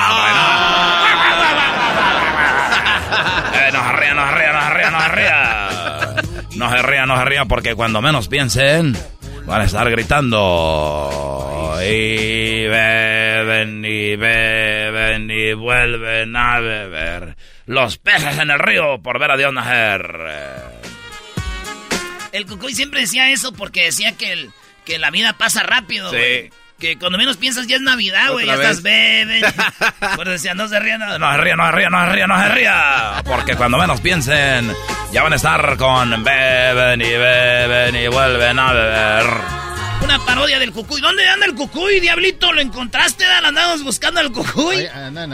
[3.54, 5.68] Eh, no se ría, no se ría, no se ría, no se ría.
[6.58, 8.98] No se ría, no se ría, porque cuando menos piensen,
[9.46, 11.78] van a estar gritando.
[11.80, 17.36] Y beben, y beben, y vuelven a beber.
[17.66, 20.02] Los peces en el río por ver a Dios nacer.
[22.32, 24.50] El Cucuy siempre decía eso porque decía que, el,
[24.84, 26.10] que la vida pasa rápido.
[26.10, 26.50] Sí.
[26.78, 28.46] Que cuando menos piensas ya es Navidad, güey.
[28.46, 29.42] Ya ¿Otra estás beben.
[30.16, 31.00] Por decía, no se rían.
[31.00, 33.22] No se ría, no se ría, no se ría, no se ría.
[33.24, 34.72] Porque cuando menos piensen,
[35.12, 39.67] ya van a estar con beben y beben y vuelven a beber.
[40.02, 41.00] Una parodia del cucuy.
[41.00, 42.52] ¿Dónde anda el cucuy, diablito?
[42.52, 43.24] ¿Lo encontraste?
[43.24, 43.44] Dan?
[43.44, 44.76] Andamos buscando al cucuy.
[44.76, 44.86] Ay,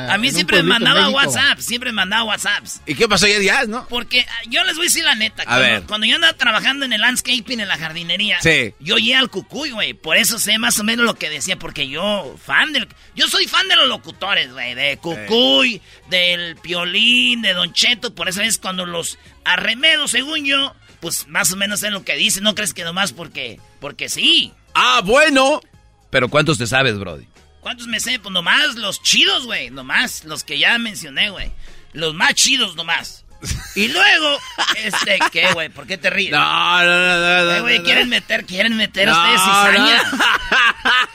[0.09, 1.11] a mí siempre me mandaba.
[1.11, 1.59] WhatsApp.
[1.61, 2.81] Siempre me mandaba WhatsApps.
[2.87, 3.87] ¿Y qué pasó ya, no?
[3.89, 5.43] Porque ah, yo les voy a decir la neta.
[5.43, 5.83] A cuando, ver.
[5.85, 8.75] cuando yo andaba trabajando en el landscaping, en la jardinería, Sí.
[8.81, 9.95] yo oía al cucuy, güey.
[9.95, 11.57] Por eso sé más o menos lo que decía.
[11.57, 12.89] Porque yo, fan del.
[13.15, 14.75] Yo soy fan de los locutores, güey.
[14.75, 18.15] De cucuy, del piolín, de Don Cheto.
[18.15, 20.75] Por eso es cuando los arremedo, según yo,
[21.05, 22.43] pues más o menos sé lo que dicen.
[22.45, 23.61] No crees que nomás porque.
[23.79, 24.55] Porque sí.
[24.75, 25.61] Ah, bueno.
[26.09, 27.27] Pero ¿cuántos te sabes, Brody?
[27.61, 28.19] ¿Cuántos me sé?
[28.19, 29.69] Pues nomás los chidos, güey.
[29.69, 31.53] Nomás los que ya mencioné, güey.
[31.93, 33.27] Los más chidos nomás.
[33.75, 34.39] Y luego,
[34.79, 35.69] este, ¿qué, güey?
[35.69, 36.31] ¿Por qué te ríes?
[36.33, 37.85] No, no, no, no, Eh, güey, no.
[37.85, 40.03] quieren meter, quieren meter No, ustedes cizaña.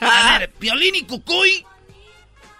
[0.00, 1.66] A ver, Piolín y Cucuy,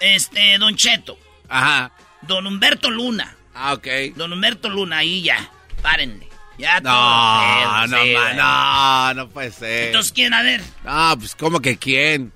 [0.01, 1.17] este, Don Cheto.
[1.49, 1.93] Ajá.
[2.23, 3.37] Don Humberto Luna.
[3.55, 3.87] Ah, ok.
[4.17, 5.49] Don Humberto Luna, ahí ya.
[5.83, 6.29] Párenle.
[6.61, 7.87] Ya No, todo.
[7.89, 9.87] no, sí, ma- no, no puede ser.
[9.89, 10.35] Entonces, ¿quién?
[10.35, 10.61] A ver.
[10.85, 12.33] Ah, pues, ¿cómo que quién?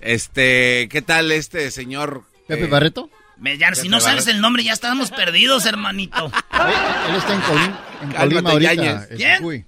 [0.00, 2.24] Este, ¿qué tal este señor?
[2.48, 3.10] ¿Pepe eh, Barreto?
[3.38, 4.36] Me- ya, si no sabes Barreto.
[4.36, 6.26] el nombre, ya estamos perdidos, hermanito.
[7.08, 8.74] Él está en, Colín, en Colima ahorita.
[8.74, 9.10] Yañez.
[9.10, 9.66] el ¿Quién?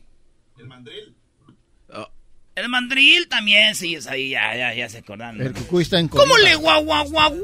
[2.55, 5.41] El mandril también, sí, es ahí, ya, ya, ya se acordan.
[5.41, 6.29] El Cucuy está en Colima.
[6.29, 7.41] ¿Cómo le guau, guau, guau, guau,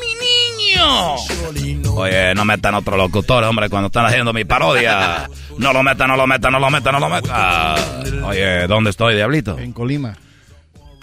[0.00, 1.92] mi niño?
[1.94, 5.28] Oye, no metan otro locutor, hombre, cuando están haciendo mi parodia.
[5.58, 8.24] No lo metan, no lo metan, no lo metan, no lo metan.
[8.24, 9.58] Oye, ¿dónde estoy, diablito?
[9.58, 10.16] En Colima.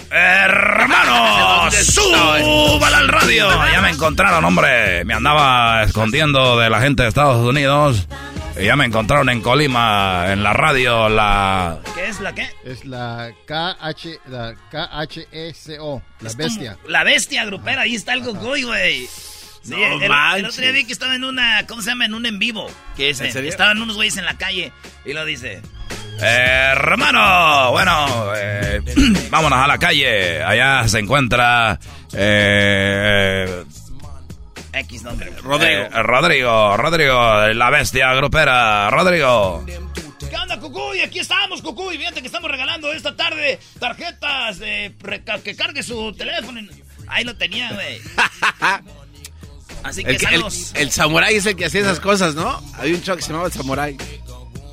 [0.09, 1.69] ¡Hermano!
[1.69, 3.49] ¡Súbala al radio!
[3.71, 5.05] Ya me encontraron, hombre.
[5.05, 8.07] Me andaba escondiendo de la gente de Estados Unidos.
[8.57, 11.79] Ya me encontraron en Colima, en la radio, la...
[11.95, 12.49] ¿Qué es la qué?
[12.65, 16.77] Es la KH, la KHECO, la Es bestia.
[16.87, 19.07] La bestia grupera, ahí está el Gogoy, güey.
[19.61, 20.03] Sí, No el,
[20.39, 22.05] el otro día vi que estaba en una, ¿cómo se llama?
[22.05, 22.69] En un en vivo.
[22.97, 23.49] Que es, ¿En serio?
[23.49, 24.71] estaban unos güeyes en la calle
[25.05, 25.61] y lo dice.
[26.21, 28.81] Hermano, bueno, eh,
[29.29, 30.43] vámonos a la calle.
[30.43, 31.79] Allá se encuentra...
[32.13, 33.63] eh,
[34.79, 35.31] X nombre.
[35.41, 35.81] Rodrigo.
[35.83, 38.89] eh, Rodrigo, Rodrigo, la bestia grupera.
[38.89, 39.65] Rodrigo.
[40.29, 41.01] ¿Qué onda, Cucuy?
[41.01, 41.97] Aquí estamos, Cucuy.
[41.97, 44.93] Fíjate que estamos regalando esta tarde tarjetas de
[45.43, 46.61] que cargue su teléfono.
[47.07, 47.99] Ahí lo tenía, güey.
[49.83, 50.43] Así que El, que- el,
[50.75, 52.61] el samurái es el que hacía esas cosas, ¿no?
[52.77, 53.97] Había un show que se llamaba el samurái.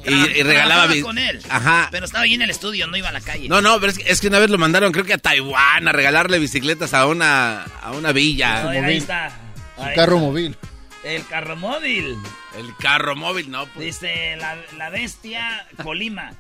[0.05, 0.87] Y, y regalaba...
[0.87, 1.41] Vi- con él.
[1.49, 1.89] Ajá.
[1.91, 3.49] Pero estaba ahí en el estudio, no iba a la calle.
[3.49, 5.89] No, no, pero es que, es que una vez lo mandaron, creo que a Taiwán,
[5.89, 8.62] a regalarle bicicletas a una, a una villa.
[8.65, 9.33] No, ahí está.
[9.77, 10.57] Su carro móvil.
[11.05, 12.16] El carro móvil.
[12.57, 14.01] El carro móvil, no, pues.
[14.01, 16.32] Dice la, la bestia Colima.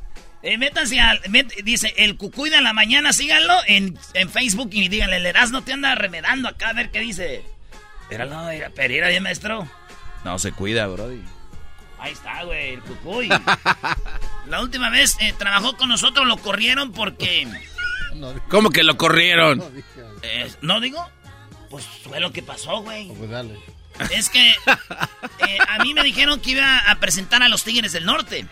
[0.42, 1.20] Eh, métanse al.
[1.24, 5.62] met- dice el cucuy de la mañana, síganlo en, en Facebook y díganle, el Erasmo
[5.62, 7.44] te anda remedando acá a ver qué dice.
[8.10, 9.68] Era no, era Pereira, bien maestro.
[10.24, 11.20] No se cuida, Brody.
[11.98, 13.28] Ahí está, güey, el cucuy.
[14.48, 17.48] la última vez eh, trabajó con nosotros, lo corrieron porque.
[18.48, 19.62] ¿Cómo que lo corrieron?
[20.22, 21.06] eh, ¿No digo?
[21.70, 23.08] Pues fue lo que pasó, güey.
[23.08, 23.54] Pues dale.
[24.10, 28.04] Es que eh, a mí me dijeron que iba a presentar a los Tigres del
[28.04, 28.46] Norte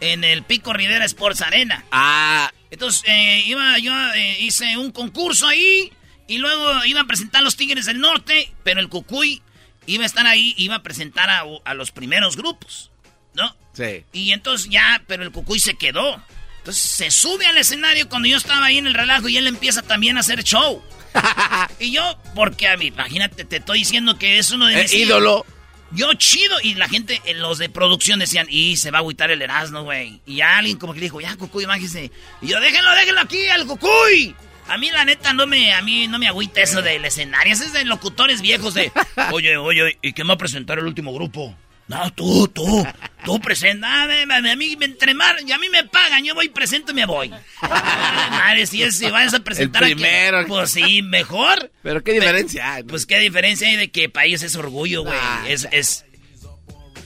[0.00, 1.84] en el Pico Rivera Sports Arena.
[1.90, 5.92] Ah, Entonces eh, iba, yo eh, hice un concurso ahí
[6.28, 9.42] y luego iba a presentar a los Tigres del Norte, pero el Cucuy
[9.86, 12.90] iba a estar ahí, iba a presentar a, a los primeros grupos,
[13.34, 13.54] ¿no?
[13.72, 14.04] sí.
[14.12, 16.22] Y entonces ya, pero el Cucuy se quedó.
[16.58, 19.82] Entonces se sube al escenario cuando yo estaba ahí en el relajo y él empieza
[19.82, 20.80] también a hacer show.
[21.80, 24.94] y yo, porque a mí, imagínate, te estoy diciendo que es uno de Eh, mis
[24.94, 25.44] ídolo.
[25.92, 26.56] Yo chido.
[26.62, 29.82] Y la gente, eh, los de producción decían, y se va a agüitar el Erasmo,
[29.82, 30.20] güey.
[30.26, 32.10] Y ya alguien como que le dijo, ya, Cucuy, májese.
[32.40, 34.34] Y yo, déjenlo, déjenlo aquí, al Cucuy.
[34.68, 37.52] A mí, la neta, no me, a mí no me agüita eso del escenario.
[37.52, 38.92] Eso es de locutores viejos de,
[39.32, 41.56] oye, oye, ¿y quién va a presentar el último grupo?
[41.90, 42.86] No, tú, tú,
[43.24, 44.02] tú presenta.
[44.04, 47.04] A, a mí me entremar, y a mí me pagan, yo voy presento y me
[47.04, 47.32] voy.
[47.62, 50.46] Ay, madre, si, es, si vas a presentar a quien- primero.
[50.46, 51.72] Pues sí, mejor.
[51.82, 52.84] Pero qué diferencia hay.
[52.84, 55.18] Pues qué diferencia hay de que ellos es orgullo, güey.
[55.20, 56.04] Ah, es, es,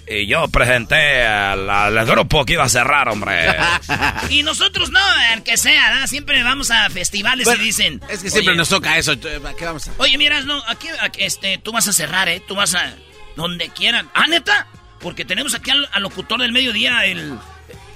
[0.07, 3.47] Y yo presenté al, al grupo que iba a cerrar, hombre.
[4.29, 5.01] Y nosotros no,
[5.33, 6.07] el que sea, ¿verdad?
[6.09, 8.03] Siempre vamos a festivales Bueno, y dicen.
[8.11, 9.19] Es que siempre "Oye, nos toca eso.
[9.19, 9.93] ¿Qué vamos a...?
[9.97, 12.43] Oye, miras, no, aquí, aquí, este, tú vas a cerrar, ¿eh?
[12.47, 12.95] Tú vas a.
[13.37, 14.09] Donde quieran.
[14.15, 14.67] ¿Ah, neta?
[15.01, 17.39] Porque tenemos aquí al, al locutor del mediodía, el.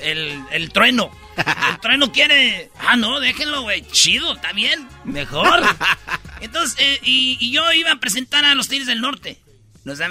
[0.01, 1.11] El, el trueno.
[1.37, 2.71] El trueno quiere.
[2.79, 3.83] Ah, no, déjenlo, güey.
[3.91, 4.89] Chido, está bien.
[5.05, 5.63] Mejor.
[6.41, 9.39] Entonces, eh, y, y yo iba a presentar a los Tigres del Norte.
[9.85, 10.09] Nos da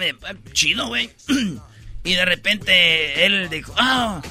[0.54, 1.10] chido, güey.
[2.04, 4.22] Y de repente él dijo, ah,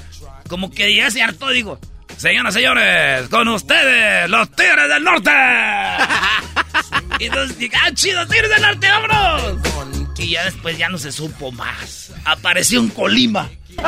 [0.49, 1.79] como que ya se hartó, digo,
[2.17, 5.31] Señoras señores, con ustedes, los Tigres del Norte.
[7.21, 9.96] y entonces, ¡ah, chido, Tigres del Norte, vámonos!
[10.19, 12.11] Y ya después ya no se supo más.
[12.25, 13.51] Apareció un Colima.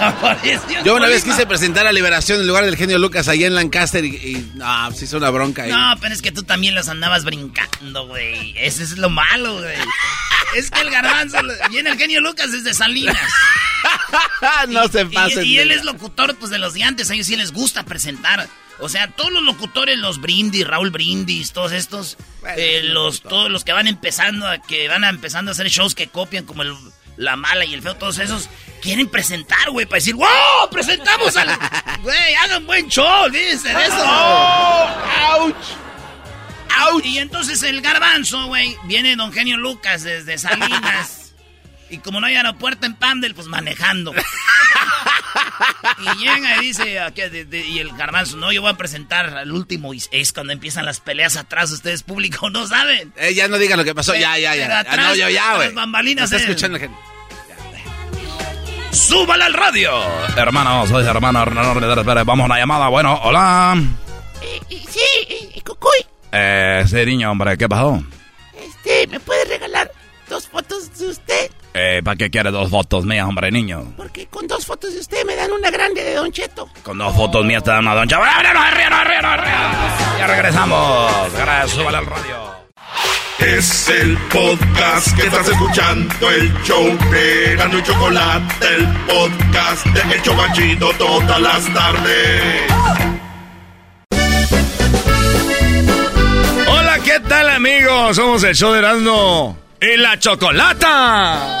[0.00, 3.46] Apareció un Yo una vez quise presentar a Liberación en lugar del genio Lucas allá
[3.46, 5.70] en Lancaster y, y no, se hizo una bronca ahí.
[5.70, 8.54] No, pero es que tú también los andabas brincando, güey.
[8.58, 9.76] Eso es lo malo, güey.
[10.56, 11.38] Es que el garbanzo
[11.70, 13.18] viene el genio Lucas desde Salinas.
[14.68, 15.44] no se Y, pasen.
[15.44, 17.10] y él de- es locutor, pues, de los de antes.
[17.10, 18.48] A ellos sí les gusta presentar.
[18.80, 22.16] O sea, todos los locutores, los Brindis, Raúl Brindis, todos estos,
[22.56, 25.94] eh, los, todos los que van empezando, a, que van a empezando a hacer shows
[25.94, 26.74] que copian como el,
[27.16, 28.48] la mala y el feo, todos esos,
[28.82, 30.28] quieren presentar, güey, para decir, ¡wow!
[30.70, 31.48] ¡Presentamos al...
[32.02, 33.96] Güey, hagan buen show, dicen eso.
[33.96, 34.88] ¡Oh!
[35.30, 35.56] ¡Auch!
[36.80, 37.04] ¡Auch!
[37.04, 41.32] Y entonces el garbanzo, güey, viene don Genio Lucas desde Salinas.
[41.90, 44.12] y como no hay aeropuerto en Pandel, pues manejando.
[45.98, 49.26] y llega y dice, aquí, de- de- y el garbanzo, no, yo voy a presentar
[49.36, 49.94] al último.
[49.94, 53.12] Y es cuando empiezan las peleas atrás, ustedes público no saben.
[53.16, 54.80] Eh, ya no digan lo que pasó, ya, ya, ya.
[54.80, 55.66] atrás, Ah, no, ya, ya, güey.
[55.68, 56.40] las bambalinas, Está eh.
[56.50, 56.98] escuchando la gente.
[58.92, 59.90] ¡Súbala al radio!
[60.36, 61.44] Hermano, soy hermano.
[62.24, 62.88] Vamos a una llamada.
[62.88, 63.76] Bueno, hola.
[64.68, 68.02] Sí, Cucuy, Eh, sí, niño, hombre, ¿qué pasó?
[68.56, 69.90] este, ¿me puede regalar
[70.28, 71.50] dos fotos de usted?
[71.76, 73.94] Eh, ¿para qué quiere dos fotos mías, hombre, niño?
[73.96, 76.68] Porque con dos fotos de usted me dan una grande de Don Cheto.
[76.84, 78.20] Con dos fotos mías te dan una doncha.
[80.18, 81.32] Ya regresamos.
[81.32, 82.54] Gracias, súbale al radio.
[83.40, 90.14] Es el podcast que estás escuchando, el show de Gano y Chocolate, el podcast de
[90.14, 92.62] El Chocachito todas las tardes.
[96.68, 98.14] Hola, ¿qué tal amigos?
[98.14, 101.60] Somos el show de Erasmo y la Chocolata.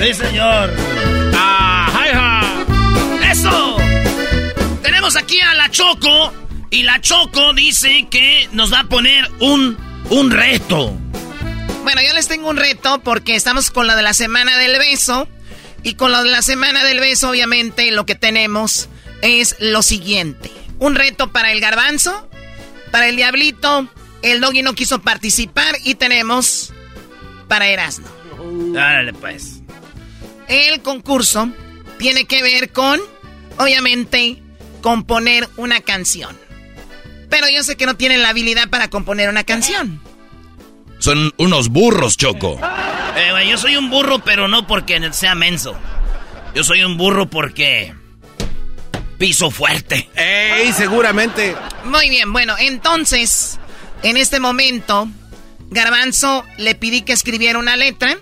[0.00, 0.72] Sí, señor.
[3.30, 3.76] ¡Eso!
[4.82, 6.32] Tenemos aquí a la Choco.
[6.70, 9.76] Y la Choco dice que nos va a poner un,
[10.10, 10.92] un reto.
[11.84, 15.28] Bueno, yo les tengo un reto porque estamos con lo de la semana del beso.
[15.82, 18.88] Y con lo de la semana del beso, obviamente, lo que tenemos
[19.22, 20.50] es lo siguiente.
[20.78, 22.28] Un reto para el garbanzo,
[22.90, 23.88] para el diablito,
[24.22, 26.72] el doggy no quiso participar y tenemos
[27.44, 28.06] para Erasmo.
[28.72, 29.62] Dale, pues.
[30.48, 31.48] El concurso
[31.98, 33.00] tiene que ver con,
[33.58, 34.42] obviamente,
[34.82, 36.36] componer una canción.
[37.30, 40.00] Pero yo sé que no tienen la habilidad para componer una canción.
[40.98, 42.58] Son unos burros, Choco.
[43.16, 45.74] Eh, yo soy un burro, pero no porque sea menso.
[46.54, 47.94] Yo soy un burro porque...
[49.18, 50.08] Piso fuerte.
[50.16, 51.56] ¡Ey, seguramente!
[51.84, 53.58] Muy bien, bueno, entonces,
[54.02, 55.08] en este momento,
[55.74, 58.16] Garbanzo le pedí que escribiera una letra.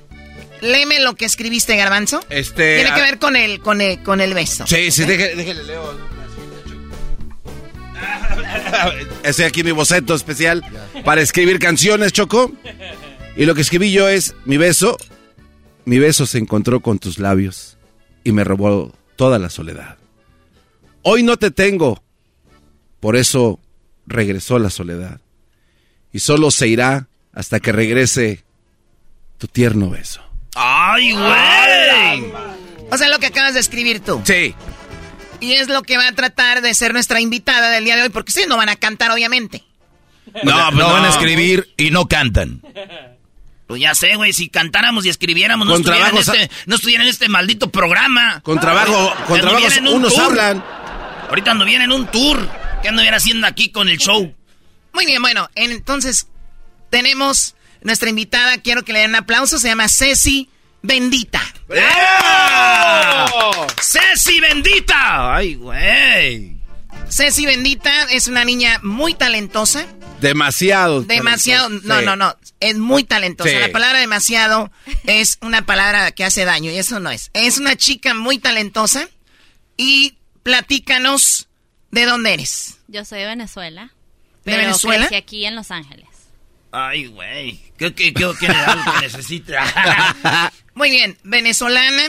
[0.61, 2.25] Léeme lo que escribiste, Garbanzo.
[2.31, 2.77] Este.
[2.77, 4.67] Tiene que ver con el, con el, con el beso.
[4.67, 6.13] Sí, sí, déjale, déjale leo.
[9.23, 10.65] Estoy aquí en mi boceto especial
[11.05, 12.53] para escribir canciones, Choco.
[13.37, 14.97] Y lo que escribí yo es, mi beso,
[15.85, 17.79] mi beso se encontró con tus labios
[18.25, 19.99] y me robó toda la soledad.
[21.03, 22.03] Hoy no te tengo,
[23.01, 23.59] por eso
[24.07, 25.21] regresó la soledad.
[26.13, 28.45] Y solo se irá hasta que regrese
[29.39, 30.23] tu tierno beso.
[30.55, 32.33] ¡Ay, güey!
[32.91, 34.21] O sea, lo que acabas de escribir tú.
[34.25, 34.55] Sí.
[35.41, 38.09] Y es lo que va a tratar de ser nuestra invitada del día de hoy,
[38.11, 39.65] porque si no van a cantar, obviamente.
[40.27, 40.93] No, pues no no.
[40.93, 42.63] van a escribir y no cantan.
[43.67, 46.77] Pues ya sé, güey, si cantáramos y escribiéramos, no Con estuvieran, en trabajos- este, no
[46.77, 48.41] estuvieran en este maldito programa.
[48.43, 50.25] Con trabajo, con en un unos tour.
[50.27, 50.63] hablan.
[51.29, 52.47] Ahorita anduviera en un tour.
[52.83, 54.35] ¿Qué anduviera haciendo aquí con el show?
[54.93, 56.29] Muy bien, bueno, entonces
[56.93, 60.51] tenemos nuestra invitada, quiero que le den un aplauso, se llama Ceci
[60.83, 61.41] Bendita.
[63.81, 65.35] ¡Ceci bendita!
[65.37, 66.57] ¡Ay, güey!
[67.09, 69.87] Ceci Bendita es una niña muy talentosa.
[70.21, 71.03] Demasiado.
[71.03, 72.05] Demasiado, no, Sí.
[72.05, 73.51] no, no, es muy talentosa.
[73.51, 73.57] Sí.
[73.57, 74.71] La palabra demasiado
[75.05, 77.31] es una palabra que hace daño y eso no es.
[77.33, 79.09] Es una chica muy talentosa
[79.77, 81.49] y platícanos
[81.91, 82.77] de dónde eres.
[82.89, 83.93] Yo soy de Venezuela.
[84.45, 85.07] ¿De pero Venezuela?
[85.09, 86.07] crecí aquí en Los Ángeles.
[86.73, 87.61] Ay, güey.
[87.77, 90.53] ¿Qué, qué, qué, qué le da lo que necesita?
[90.75, 92.03] Muy bien, venezolana.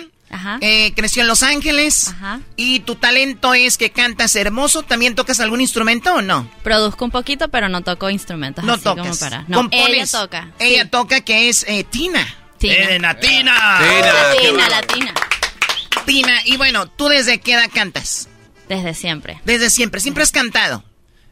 [0.61, 2.13] eh, creció en Los Ángeles.
[2.55, 4.81] Y tu talento es que cantas hermoso.
[4.83, 6.49] ¿También tocas algún instrumento o no?
[6.63, 9.43] Produzco un poquito, pero no toco instrumentos No así como para.
[9.47, 9.89] No, Compones.
[9.89, 10.51] ella toca.
[10.59, 12.25] Ella toca que es eh, Tina.
[12.57, 12.73] Tina.
[12.75, 13.79] ¡Eh, Natina!
[13.81, 15.13] Latina, latina.
[16.05, 18.29] Tina, y bueno, ¿tú desde qué edad cantas?
[18.69, 19.41] Desde siempre.
[19.43, 20.83] Desde siempre, siempre has cantado.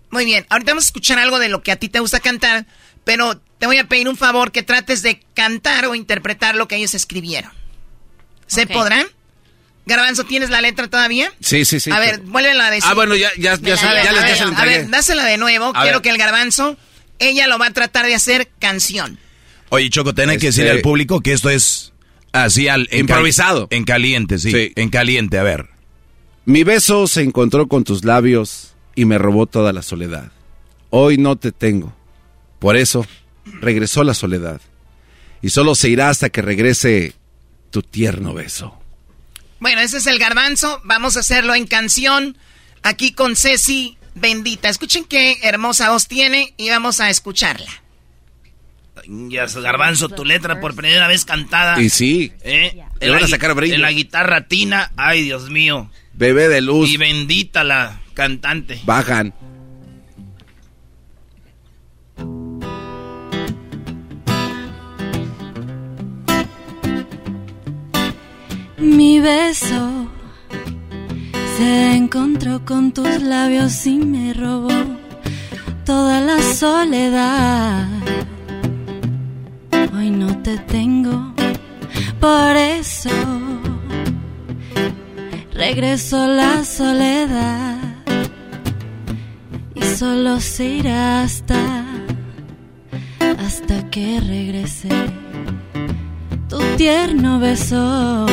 [0.10, 2.66] Muy bien, ahorita vamos a escuchar algo de lo que a ti te gusta cantar,
[3.04, 6.76] pero te voy a pedir un favor que trates de cantar o interpretar lo que
[6.78, 7.52] ellos escribieron.
[8.48, 8.72] ¿Se Ok.
[8.72, 9.06] podrá?
[9.86, 11.32] Garbanzo, ¿tienes la letra todavía?
[11.40, 11.92] Sí, sí, sí.
[11.92, 12.84] A ver, vuélvela a decir.
[12.90, 13.86] Ah, bueno, ya, ya, ya, se- les- se
[14.46, 15.66] la a ver, dásela de nuevo.
[15.76, 16.02] A Quiero ver.
[16.04, 16.78] que el garbanzo,
[17.20, 19.18] ella lo va a tratar de hacer canción.
[19.70, 21.94] Oye, Choco, tenés que Este- decirle al público que esto es
[22.32, 22.88] así al...
[22.92, 23.68] en Improvisado.
[23.72, 24.72] en caliente, sí, Sí.
[24.76, 25.70] En caliente, a ver.
[26.46, 30.32] Mi beso se encontró con tus labios y me robó toda la soledad.
[30.90, 31.96] Hoy no te tengo.
[32.62, 33.06] Por eso
[33.60, 34.62] regresó la soledad.
[35.42, 37.16] Y solo se irá hasta que regrese
[37.72, 38.78] tu tierno beso.
[39.60, 40.80] Bueno, ese es el garbanzo.
[40.84, 42.38] Vamos a hacerlo en canción.
[42.84, 44.70] Aquí con Ceci Bendita.
[44.70, 47.72] Escuchen qué hermosa voz tiene y vamos a escucharla.
[49.08, 51.82] Ya, Garbanzo, tu letra por primera vez cantada.
[51.82, 52.84] Y sí, ¿Eh?
[53.00, 53.74] Le van a sacar brillo.
[53.74, 54.92] En la guitarra tina.
[54.96, 55.90] Ay, Dios mío.
[56.14, 58.80] bebé de luz, Y bendita la cantante.
[58.84, 59.34] bajan.
[68.82, 70.08] Mi beso
[71.56, 74.72] se encontró con tus labios y me robó
[75.86, 77.88] toda la soledad.
[79.96, 81.32] Hoy no te tengo,
[82.20, 83.12] por eso
[85.54, 87.78] regresó la soledad
[89.76, 91.86] y solo se irá hasta
[93.38, 94.90] hasta que regrese
[96.50, 98.26] tu tierno beso.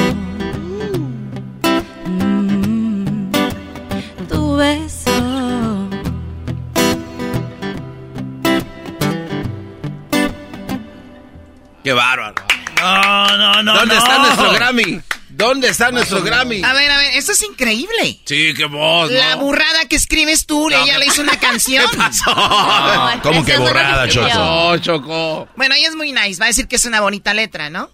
[11.88, 12.34] Qué bárbaro.
[12.82, 13.74] No, no, no.
[13.76, 13.98] ¿Dónde no.
[14.02, 15.00] está nuestro Grammy?
[15.30, 16.62] ¿Dónde está nuestro Grammy?
[16.62, 18.20] A ver, a ver, esto es increíble.
[18.26, 21.88] Sí, qué voz, La burrada que escribes tú, No, ella ¿qué le hizo una canción.
[21.90, 22.30] ¿Qué pasó?
[22.34, 24.06] No, ¿Cómo que escribió.
[24.08, 24.28] Choco?
[24.34, 25.48] No, Choco.
[25.56, 27.88] Bueno, ella es muy nice, va a decir que es una bonita letra, ¿no?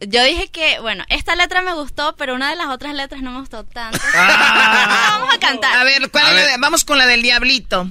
[0.00, 3.30] Yo dije que, bueno, esta letra me gustó, pero una de las otras letras no
[3.30, 3.98] me gustó tanto.
[4.14, 5.16] Ah.
[5.20, 5.78] Vamos a cantar.
[5.78, 7.88] A ver, ¿cuál A es la de- vamos con la del diablito.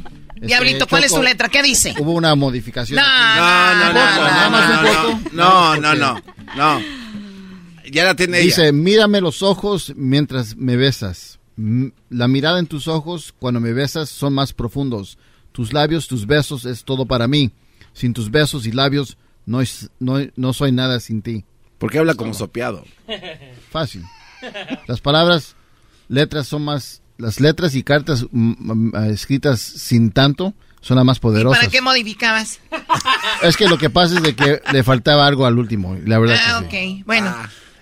[0.48, 1.50] Diablito, ¿cuál es su letra?
[1.50, 1.94] ¿Qué dice?
[2.00, 3.00] Hubo una modificación.
[3.00, 6.22] No, no, no, No, no, no, no,
[6.56, 6.82] no.
[7.92, 8.46] Ya la tiene ella.
[8.46, 11.40] Dice, mírame los ojos mientras me besas.
[12.10, 15.18] La mirada en tus ojos cuando me besas son más profundos.
[15.52, 17.52] Tus labios, tus besos es todo para mí.
[17.94, 21.44] Sin tus besos y labios no, es- no, no soy nada sin ti.
[21.78, 22.86] ¿Por qué habla como sopeado?
[23.70, 24.04] Fácil.
[24.88, 25.56] Las palabras,
[26.08, 27.01] letras son más...
[27.22, 28.54] Las letras y cartas mm,
[28.92, 31.60] mm, escritas sin tanto son las más poderosas.
[31.60, 32.60] ¿Para qué modificabas?
[33.44, 35.96] Es que lo que pasa es de que le faltaba algo al último.
[36.06, 36.96] La verdad Ah, que sí.
[37.00, 37.06] ok.
[37.06, 37.36] Bueno,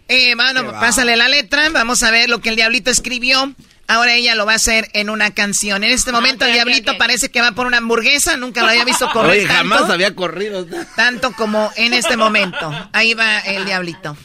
[0.09, 0.79] eh, bueno, va.
[0.79, 1.69] pásale la letra.
[1.69, 3.53] Vamos a ver lo que el diablito escribió.
[3.87, 5.83] Ahora ella lo va a hacer en una canción.
[5.83, 8.37] En este momento ok, el diablito parece que va por una hamburguesa.
[8.37, 10.67] Nunca lo había visto correr Oye, tanto, jamás había corrido.
[10.95, 12.71] tanto como en este momento.
[12.93, 14.15] Ahí va el diablito.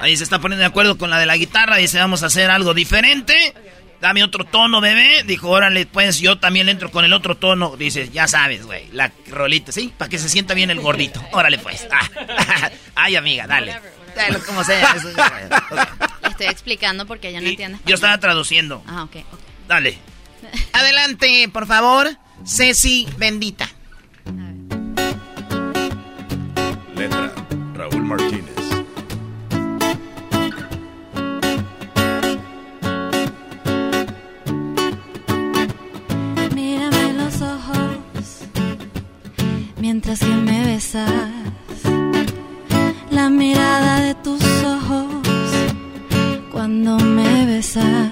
[0.00, 1.76] Ahí se está poniendo de acuerdo con la de la guitarra.
[1.76, 3.54] Dice, vamos a hacer algo diferente.
[4.00, 5.24] Dame otro tono, bebé.
[5.24, 7.76] Dijo, órale, pues yo también le entro con el otro tono.
[7.76, 9.92] Dice, ya sabes, güey, la rolita, ¿sí?
[9.98, 11.20] Para que se sienta bien el gordito.
[11.32, 11.86] Órale, pues.
[11.90, 12.70] Ah.
[12.94, 13.76] Ay, amiga, dale.
[14.14, 14.92] Dale, como sea.
[14.96, 15.08] Eso-
[16.22, 17.78] Le estoy explicando porque ella no entiende.
[17.86, 18.82] Yo estaba traduciendo.
[18.86, 19.40] Ah, ok, ok.
[19.66, 19.98] Dale.
[20.72, 22.08] Adelante, por favor.
[22.46, 23.68] Ceci, bendita.
[26.94, 27.32] Letra,
[27.74, 28.57] Raúl Martínez.
[39.98, 41.10] Mientras que me besas.
[43.10, 45.06] La mirada de tus ojos
[46.52, 48.08] cuando me besas.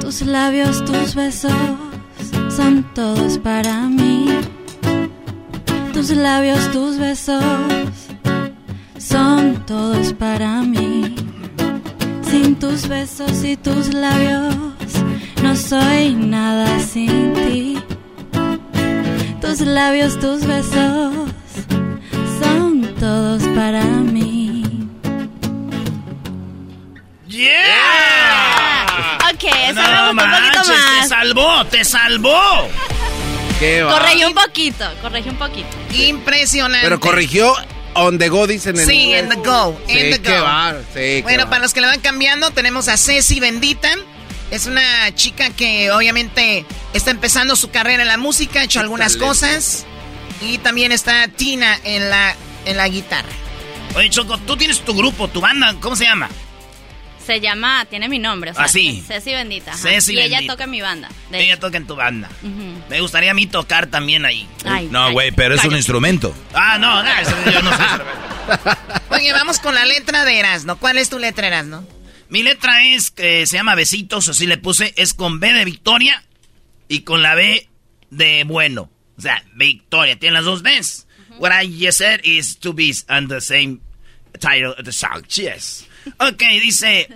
[0.00, 1.52] Tus labios, tus besos
[2.56, 4.28] son todos para mí.
[5.92, 7.44] Tus labios, tus besos
[8.96, 11.14] son todos para mí.
[12.22, 14.54] Sin tus besos y tus labios
[15.42, 17.73] no soy nada sin ti.
[19.56, 21.14] Tus labios, tus besos
[22.42, 24.64] son todos para mí.
[27.28, 27.46] ¡Yeah!
[29.32, 31.08] Ok, gustó un poquito manches, te más.
[31.08, 32.68] salvó, te salvó.
[33.60, 33.92] Qué va.
[33.92, 35.68] Corregí un poquito, corregí un poquito.
[35.92, 36.84] Impresionante.
[36.88, 37.54] Pero corrigió
[37.94, 39.80] on the go, dicen en Sí, en the go.
[39.86, 40.42] Sí, in the qué go.
[40.42, 41.50] bar, sí, qué Bueno, bar.
[41.50, 43.90] para los que le van cambiando, tenemos a Ceci Bendita.
[44.50, 49.16] Es una chica que obviamente está empezando su carrera en la música, ha hecho algunas
[49.16, 49.84] cosas.
[50.40, 52.34] Y también está Tina en la,
[52.66, 53.28] en la guitarra.
[53.96, 56.28] Oye, Choco, tú tienes tu grupo, tu banda, ¿cómo se llama?
[57.24, 59.02] Se llama, tiene mi nombre, o sea, Ah, sí.
[59.06, 59.70] Ceci Bendita.
[59.72, 59.80] ajá.
[59.80, 61.08] Ceci y ella toca en mi banda.
[61.30, 61.60] de Ella hecho.
[61.62, 62.28] toca en tu banda.
[62.90, 64.46] Me gustaría a mí tocar también ahí.
[64.66, 66.34] Ay, No, güey, pero es un instrumento.
[66.52, 67.82] Ah, no, no, eso yo no sé.
[69.10, 70.76] Oye, vamos con la letra de Erasno.
[70.76, 71.82] ¿Cuál es tu letra, Erasno?
[72.34, 76.24] Mi letra es, que se llama Besitos, si le puse, es con B de Victoria
[76.88, 77.68] y con la B
[78.10, 78.90] de bueno.
[79.16, 81.06] O sea, Victoria, tiene las dos Bs.
[81.38, 83.78] What I just said is two Bs and the same
[84.40, 85.22] title of the song.
[85.28, 85.86] Yes.
[86.18, 87.08] Ok, dice,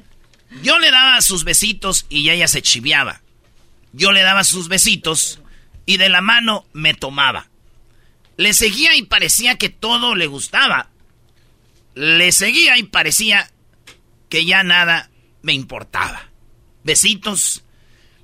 [0.62, 3.20] yo le daba sus besitos y ella se chiviaba.
[3.92, 5.40] Yo le daba sus besitos
[5.84, 7.48] y de la mano me tomaba.
[8.36, 10.90] Le seguía y parecía que todo le gustaba.
[11.96, 13.50] Le seguía y parecía
[14.28, 15.10] que ya nada
[15.42, 16.30] me importaba.
[16.84, 17.64] Besitos,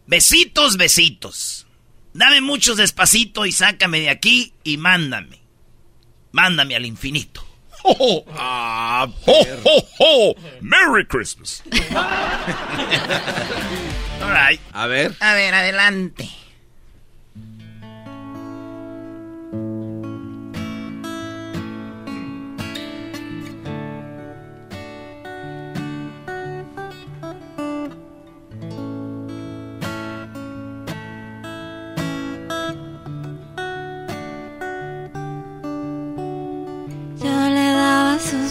[0.07, 1.67] besitos, besitos.
[2.13, 5.41] Dame muchos despacito y sácame de aquí y mándame.
[6.33, 7.45] Mándame al infinito.
[7.85, 10.35] ¡Oh, ah, ho, ho, ho!
[10.61, 11.63] ¡Merry Christmas!
[14.23, 14.61] All right.
[14.73, 15.15] A ver.
[15.21, 16.31] A ver, adelante.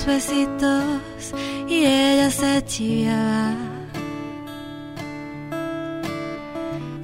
[0.06, 1.34] Besitos
[1.68, 3.54] y ella se chillaba.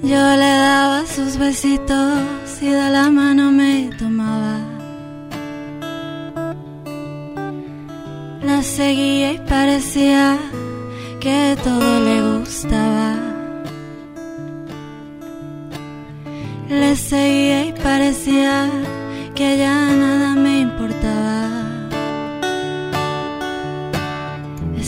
[0.02, 2.20] Yo le daba sus besitos
[2.62, 4.58] y de la mano me tomaba.
[8.42, 10.38] La seguía y parecía
[11.20, 13.16] que todo le gustaba.
[16.70, 18.70] Le seguía y parecía
[19.36, 20.99] que ya nada me importaba.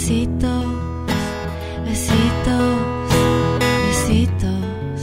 [0.01, 0.65] Besitos,
[1.85, 3.11] besitos,
[3.85, 5.01] besitos.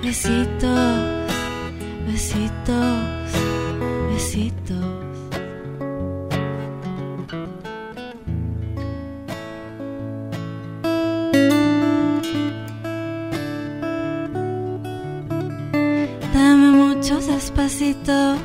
[0.00, 1.32] Besitos,
[2.06, 3.32] besitos,
[4.12, 4.84] besitos.
[16.32, 18.36] Dame muchos despacito,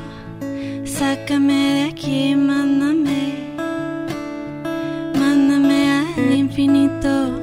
[0.84, 3.09] sácame de aquí, mándame
[6.60, 7.39] infinito.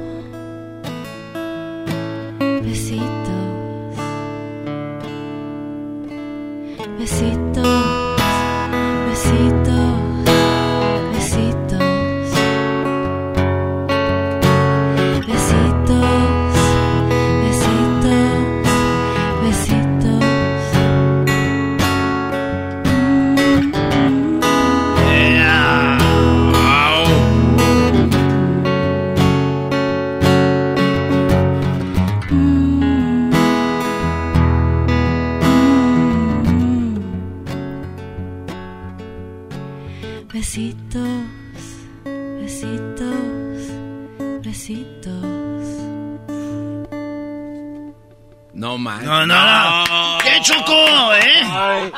[49.08, 49.26] No.
[49.26, 50.18] No, no.
[50.22, 51.90] ¿Qué chocó, eh?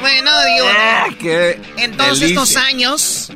[0.00, 2.42] Bueno, digo, Eh, qué en todos delicia.
[2.42, 3.32] estos años,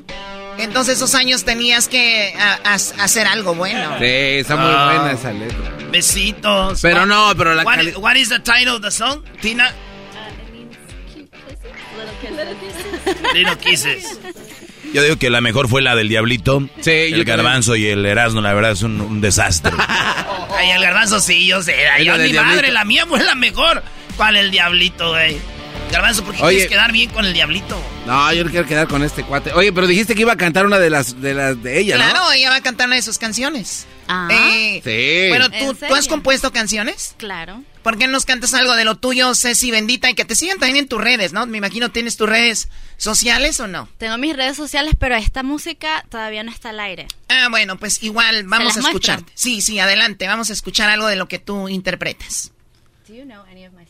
[0.58, 3.96] en todos esos años tenías que a- a- hacer algo bueno.
[3.98, 4.84] Sí, está muy Ah.
[4.92, 5.56] buena esa letra.
[5.90, 6.80] Besitos.
[6.82, 9.72] Pero no, pero la what, what is the title of the song, Tina?
[13.34, 14.18] Little Kisses.
[14.92, 16.62] Yo digo que la mejor fue la del Diablito.
[16.80, 19.72] Sí, el yo garbanzo y el Erasmo, la verdad, es un, un desastre.
[20.58, 21.88] Ay, el garbanzo sí, yo sé.
[21.88, 23.82] Ay, yo, mi madre, la mía fue la mejor.
[24.16, 25.38] ¿Cuál el diablito, güey?
[25.92, 26.56] Garbanzo, ¿por qué Oye.
[26.56, 27.80] quieres quedar bien con el diablito?
[28.08, 29.52] No, yo no quiero quedar con este cuate.
[29.52, 32.04] Oye, pero dijiste que iba a cantar una de las de las de ella, ¿no?
[32.04, 33.86] Claro, ella va a cantar una de sus canciones.
[34.08, 34.28] Ah.
[34.32, 35.28] Eh, Sí.
[35.28, 37.14] Bueno, ¿En ¿tú, has compuesto canciones?
[37.18, 37.62] Claro.
[37.82, 40.08] ¿Por qué no nos cantas algo de lo tuyo, Ceci Bendita?
[40.08, 41.44] Y que te sigan también en tus redes, ¿no?
[41.44, 43.90] Me imagino tienes tus redes sociales o no.
[43.98, 47.08] Tengo mis redes sociales, pero esta música todavía no está al aire.
[47.28, 49.18] Ah, bueno, pues igual vamos a escuchar.
[49.18, 49.34] muestro?
[49.34, 52.52] Sí, sí, adelante, vamos a escuchar algo de lo que tú interpretas.
[53.06, 53.84] Do you know any of my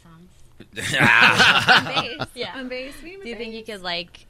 [0.82, 0.96] songs?
[1.00, 1.78] Ah.
[1.78, 2.58] On bass, yeah.
[2.58, 2.94] On bass.
[3.00, 4.26] Do you think you could like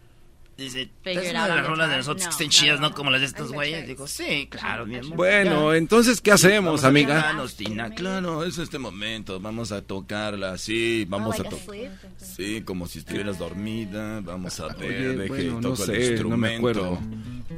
[0.59, 2.95] Dice, es una de las rolas de nosotros No, que estén no, chidas, no, ¿no?
[2.97, 3.87] Como las de estos güeyes.
[3.87, 5.17] Digo, sí, claro, mi amor.
[5.17, 7.33] Bueno, entonces, ¿qué hacemos, Vamos a amiga?
[7.57, 7.91] Tina.
[7.91, 9.39] Claro, es este momento.
[9.39, 11.07] Vamos a tocarla así.
[11.09, 11.77] Vamos Oh, a tocar.
[12.17, 14.21] Sí, como si estuvieras dormida.
[14.21, 14.77] Vamos a ver.
[14.89, 16.57] Oye, deje, bueno, no toco sé, el no me instrumento.
[16.59, 16.99] acuerdo.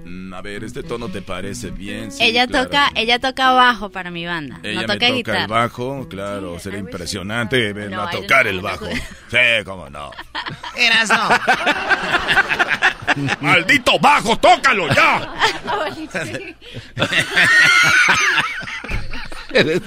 [0.04, 2.12] Mm, a ver, ¿este tono te parece bien?
[2.12, 2.66] Sí, ella claro.
[2.66, 4.60] toca, ella toca bajo para mi banda.
[4.62, 5.42] Ella no me toca toca guitarra.
[5.44, 8.86] el bajo, claro, será impresionante verla No, tocar el bajo.
[9.30, 10.10] Sí, cómo no.
[10.76, 11.28] Eras no.
[13.40, 15.34] ¡Maldito bajo, tócalo ya!
[19.52, 19.82] Eres.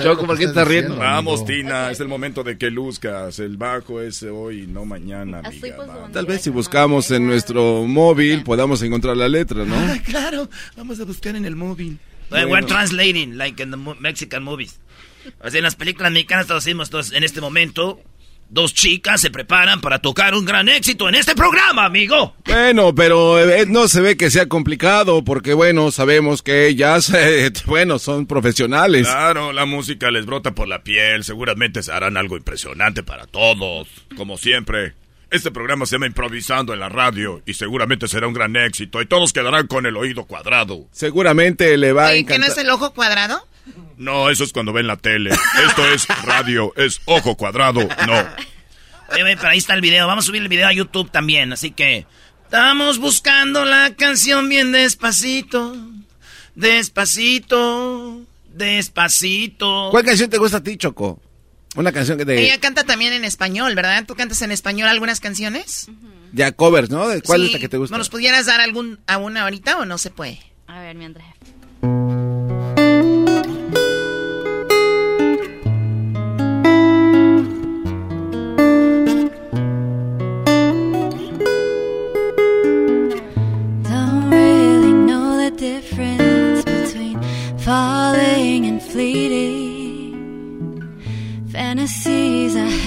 [0.00, 0.96] Choco, ¿por qué estás riendo?
[0.96, 3.40] Vamos, Tina, es el momento de que luzcas.
[3.40, 5.76] El bajo es hoy y no mañana, amiga.
[5.78, 6.12] vamos.
[6.12, 9.74] Tal vez si buscamos en nuestro móvil podamos encontrar la letra, ¿no?
[9.76, 11.98] Ah, claro, vamos a buscar en el móvil.
[12.30, 14.78] We're translating, like in the mo- Mexican movies.
[15.42, 18.00] O sea, en las películas mexicanas entonces, en este momento,
[18.50, 22.34] dos chicas se preparan para tocar un gran éxito en este programa, amigo.
[22.44, 27.50] Bueno, pero eh, no se ve que sea complicado porque, bueno, sabemos que ellas, eh,
[27.66, 29.06] bueno, son profesionales.
[29.06, 31.24] Claro, la música les brota por la piel.
[31.24, 33.88] Seguramente se harán algo impresionante para todos.
[34.16, 34.94] Como siempre.
[35.30, 39.06] Este programa se llama Improvisando en la radio y seguramente será un gran éxito y
[39.06, 40.88] todos quedarán con el oído cuadrado.
[40.90, 42.58] Seguramente le va a Oye, ¿que no encantar.
[42.58, 43.46] es el ojo cuadrado?
[43.96, 45.30] No, eso es cuando ven la tele.
[45.66, 48.18] Esto es radio, es ojo cuadraado, no.
[49.12, 50.06] Oye, oye, pero ahí está el video.
[50.06, 52.06] Vamos a subir el video a YouTube también, así que...
[52.44, 55.76] Estamos buscando la canción bien despacito.
[56.56, 58.22] Despacito.
[58.52, 59.88] Despacito.
[59.90, 61.20] ¿Cuál canción te gusta a ti, Choco?
[61.76, 62.42] Una canción que de...
[62.44, 64.04] Ella canta también en español, ¿verdad?
[64.06, 65.86] ¿Tú cantas en español algunas canciones?
[66.32, 67.06] Ya covers, ¿no?
[67.06, 67.46] ¿De ¿Cuál Sí.
[67.46, 67.96] es la que te gusta?
[67.96, 70.40] ¿Nos pudieras dar algún, a una ahorita o no se puede?
[70.66, 71.24] A ver, mientras.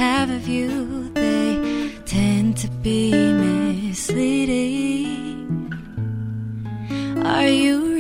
[0.04, 4.52] Have of you, they tend to be misleading.
[7.24, 7.93] Are you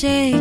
[0.00, 0.39] shake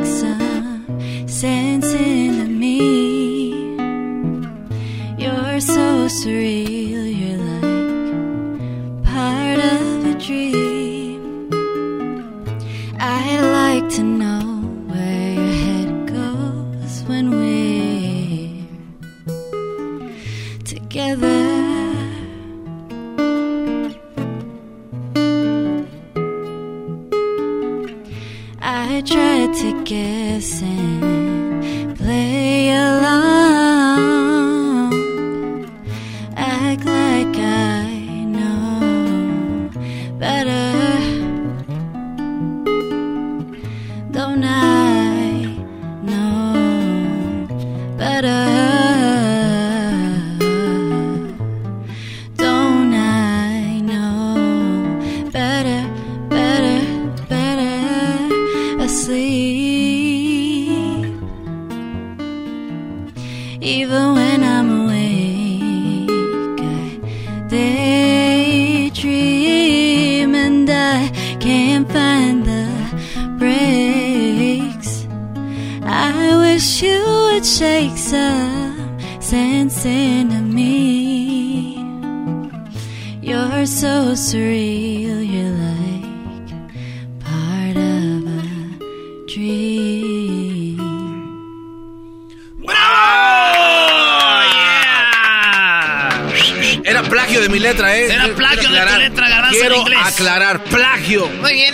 [63.61, 64.28] Even when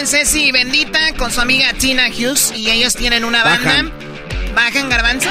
[0.08, 3.70] Ceci Bendita con su amiga Tina Hughes y ellos tienen una banda.
[3.70, 3.94] Bajan.
[4.54, 5.30] ¿Bajan garbanzo?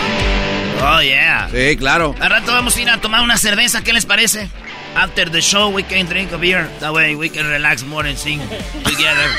[0.82, 1.48] Oh, yeah.
[1.52, 2.14] Sí, claro.
[2.20, 4.48] Al rato vamos a ir a tomar una cerveza, ¿qué les parece?
[4.96, 6.68] After the show, we can drink a beer.
[6.80, 8.40] That way we can relax more and sing
[8.84, 9.30] together.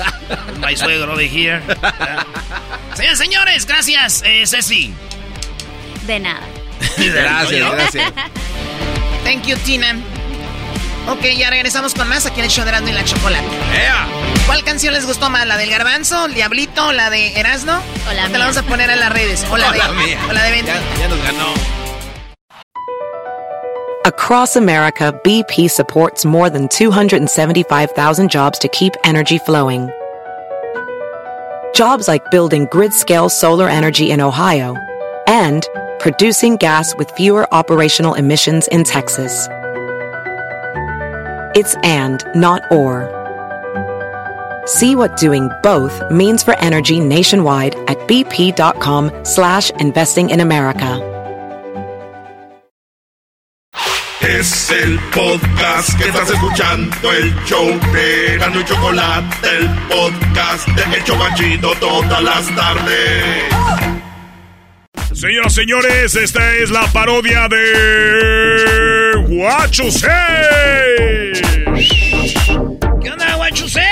[0.60, 1.62] My suegro over here.
[2.94, 4.92] Señores, señores, gracias, eh, Ceci.
[6.06, 6.40] De nada.
[6.96, 8.12] Gracias, gracias.
[9.24, 9.94] Thank you, Tina.
[11.08, 13.44] Ok, ya regresamos con más aquí en el show de Erasmo y la Chocolate.
[14.46, 15.46] ¿Cuál canción les gustó más?
[15.46, 17.72] ¿La del Garbanzo, el Diablito, la de Erasmo?
[18.08, 18.38] O la Te mía.
[18.38, 19.44] la vamos a poner en las redes.
[19.50, 20.18] O la de, la mía.
[20.28, 20.66] o la de Bendy.
[20.70, 21.46] Ya, ya nos ganó.
[24.04, 29.90] Across America, BP supports more than 275,000 jobs to keep energy flowing.
[31.74, 34.74] Jobs like building grid scale solar energy in Ohio
[35.26, 35.66] and
[35.98, 39.48] producing gas with fewer operational emissions in Texas.
[41.54, 43.08] It's and, not or.
[44.66, 51.06] See what doing both means for energy nationwide at bp.com slash investing in America.
[54.20, 60.96] Es el podcast que estás escuchando, el show de Gano y Chocolate, el podcast de
[60.96, 63.99] El Chocachito todas las tardes.
[65.12, 70.10] Señoras y señores, esta es la parodia de Guachusei.
[73.02, 73.82] ¿Qué onda, Guachusei?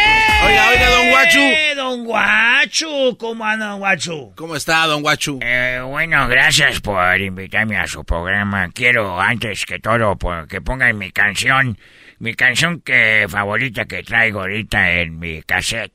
[0.47, 1.41] Oiga, oiga, don Guachu.
[1.77, 4.33] Don Guachu, ¿cómo anda, don Guachu?
[4.37, 5.41] ¿Cómo está, don Guachu?
[5.43, 8.69] Eh, bueno, gracias por invitarme a su programa.
[8.73, 11.79] Quiero, antes que todo, por- que pongan mi canción,
[12.21, 15.93] mi canción que favorita que traigo ahorita en mi cassette.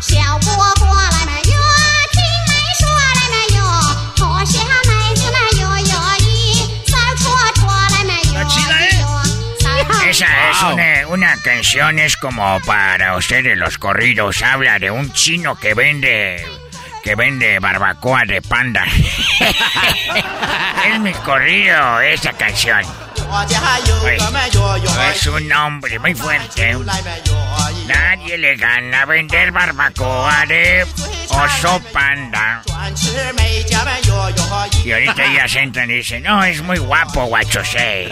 [0.00, 0.18] 小
[10.12, 14.42] 三 Esa es una, una canción, es como para ustedes los corridos.
[14.42, 16.44] Habla de un chino que vende.
[17.02, 18.84] que vende barbacoa de panda.
[20.86, 22.82] es mi corrido, esa canción.
[25.12, 26.76] Es un hombre muy fuerte.
[27.92, 30.86] Nadie le gana vender barbacoa de
[31.28, 32.62] oso panda.
[34.84, 38.08] Y ahorita ya se entran y dicen, no, es muy guapo, guachose.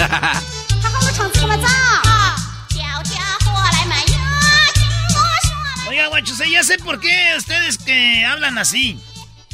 [5.89, 9.03] Oiga, guachose, ya sé por qué ustedes que hablan así.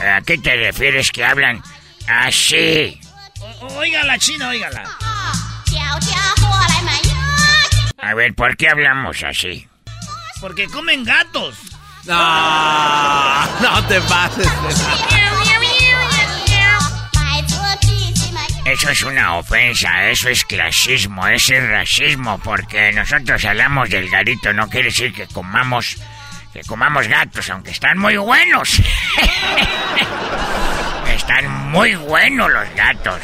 [0.01, 1.63] ¿A qué te refieres que hablan
[2.09, 3.01] así?
[3.61, 4.85] O oígala, China, oígala.
[7.99, 9.67] A ver, ¿por qué hablamos así?
[10.41, 11.57] Porque comen gatos.
[12.05, 14.49] No, no te pases.
[18.65, 24.53] Eso es una ofensa, eso es clasismo, eso es racismo, porque nosotros hablamos del garito,
[24.53, 25.97] no quiere decir que comamos,
[26.53, 28.83] que comamos gatos, aunque están muy buenos.
[31.15, 33.21] están muy buenos los gatos.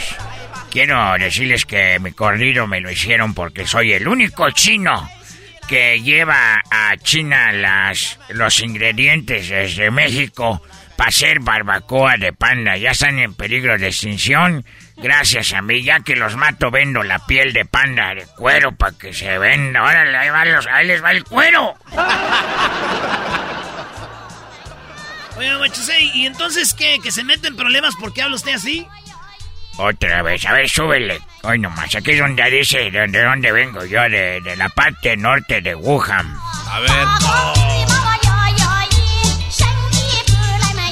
[0.71, 5.11] Quiero decirles que mi corrido me lo hicieron porque soy el único chino
[5.69, 10.63] que lleva a China las, los ingredientes desde México
[10.97, 12.77] para hacer barbacoa de panda.
[12.77, 14.65] Ya están en peligro de extinción.
[14.97, 18.97] Gracias a mí, ya que los mato, vendo la piel de panda de cuero para
[18.97, 19.81] que se venda.
[19.81, 21.75] Ahora ahí, los- les va el cuero.
[25.39, 26.99] Oiga, Guachusei, ¿y entonces qué?
[27.03, 27.95] ¿Que se meten problemas?
[27.97, 28.87] ¿Por qué habla usted así?
[29.79, 31.21] Otra vez, a ver, súbele.
[31.43, 35.17] Hoy nomás, aquí es donde dice de, de dónde vengo yo, de, de la parte
[35.17, 36.37] norte de Wuhan.
[36.71, 36.91] A ver.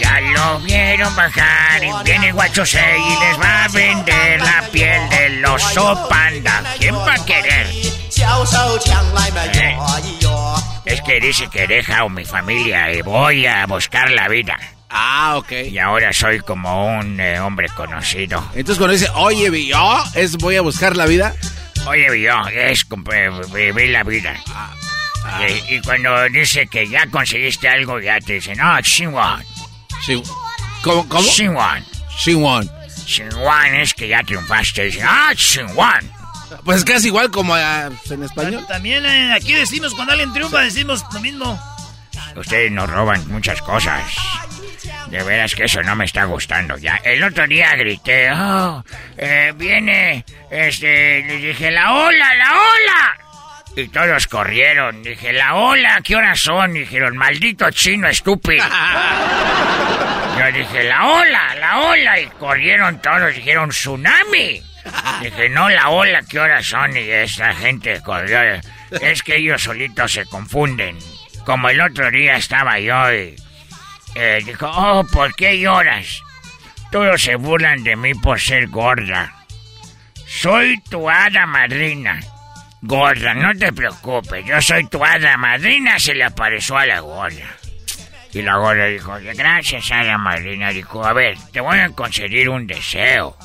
[0.01, 5.45] Ya lo vieron bajar y viene Guachosei y les va a vender la piel del
[5.45, 6.63] oso panda.
[6.79, 7.67] ¿Quién va a querer?
[9.55, 9.77] Eh,
[10.87, 14.57] Es que dice que deja a mi familia y voy a buscar la vida.
[14.91, 15.53] Ah, ok.
[15.71, 18.45] Y ahora soy como un eh, hombre conocido.
[18.55, 21.35] Entonces cuando dice, oye, yo es voy a buscar la vida.
[21.87, 24.35] Oye, yo, es como, eh, vivir la vida.
[25.49, 29.45] Y, y cuando dice que ya conseguiste algo, ya te dicen, no, Xinhuan.
[30.83, 31.09] ¿Cómo?
[31.09, 31.23] ¿Cómo?
[31.23, 31.85] Xinhuan.
[32.19, 32.69] Xinhuan.
[33.07, 34.85] Xinhuan es que ya triunfaste.
[34.85, 36.11] Dicen, ah, Xinhuan.
[36.65, 38.65] Pues es casi igual como ah, en español.
[38.67, 41.61] También eh, aquí decimos, cuando alguien triunfa, decimos lo mismo.
[42.37, 44.03] Ustedes nos roban muchas cosas.
[45.11, 47.01] De veras que eso no me está gustando ya.
[47.03, 48.85] El otro día grité, oh,
[49.19, 53.19] eh, viene, este, le dije, la ola, la ola.
[53.77, 55.03] Y todos corrieron.
[55.03, 56.75] Dije, la ola, ¿qué horas son?
[56.75, 58.65] Dijeron, maldito chino estúpido.
[60.39, 62.21] Yo dije, la ola, la ola.
[62.21, 64.63] Y corrieron todos, dijeron, tsunami.
[65.23, 66.97] Dije, no, la ola, ¿qué horas son?
[66.97, 68.41] Y esa gente corrió.
[69.01, 70.97] Es que ellos solitos se confunden.
[71.45, 73.37] Como el otro día estaba yo y
[74.15, 76.23] eh, dijo, oh, ¿por qué lloras?
[76.91, 79.33] Todos se burlan de mí por ser gorda.
[80.27, 82.21] Soy tu hada madrina.
[82.83, 87.47] Gorda, no te preocupes, yo soy tu hada madrina, se le apareció a la gorda.
[88.33, 90.71] Y la gorda dijo, gracias hada madrina.
[90.71, 93.37] Dijo, a ver, te voy a conceder un deseo.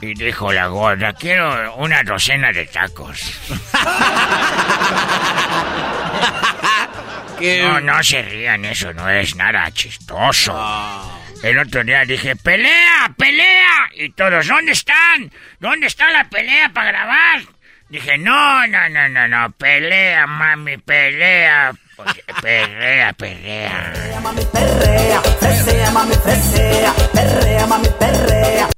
[0.00, 3.20] Y dijo la gorda, quiero una docena de tacos.
[7.42, 10.52] No, no se rían, eso no es nada chistoso.
[11.42, 13.90] El otro día dije, pelea, pelea.
[13.94, 15.32] Y todos, ¿dónde están?
[15.58, 17.40] ¿Dónde está la pelea para grabar?
[17.88, 21.72] Dije, no, no, no, no, no, pelea, mami, pelea.
[21.96, 23.92] Pues, pelea, pelea.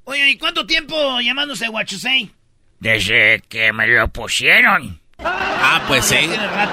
[0.05, 2.31] Oye, ¿y cuánto tiempo llamándose Guachusei?
[2.79, 4.99] Desde que me lo pusieron.
[5.19, 6.29] Ah, pues sí.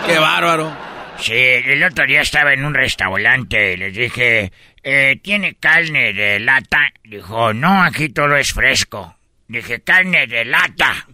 [0.07, 0.92] Qué bárbaro.
[1.23, 4.51] Sí, el otro día estaba en un restaurante y les dije,
[4.83, 6.93] eh, ¿tiene carne de lata?
[7.05, 9.17] Dijo, no, aquí todo es fresco.
[9.47, 11.07] Dije, carne de lata.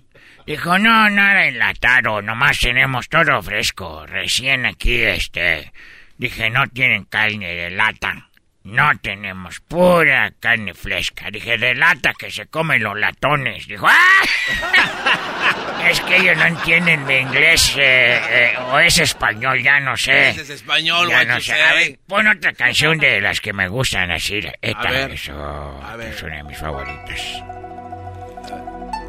[0.47, 5.73] Dijo, no, nada enlatado, nomás tenemos todo fresco, recién aquí, este.
[6.17, 8.28] Dije, no tienen carne de lata.
[8.65, 11.31] No tenemos pura carne fresca.
[11.31, 13.67] Dije, de lata que se comen los latones.
[13.67, 14.23] Dijo, ¡ah!
[15.89, 20.31] es que ellos no entienden mi inglés eh, eh, o es español, ya no sé.
[20.31, 21.55] Es español, Ya no sé.
[21.63, 24.41] A ver, pon otra canción de las que me gustan así.
[24.61, 25.13] Esta, ver.
[25.13, 27.21] eso, es una de mis favoritas.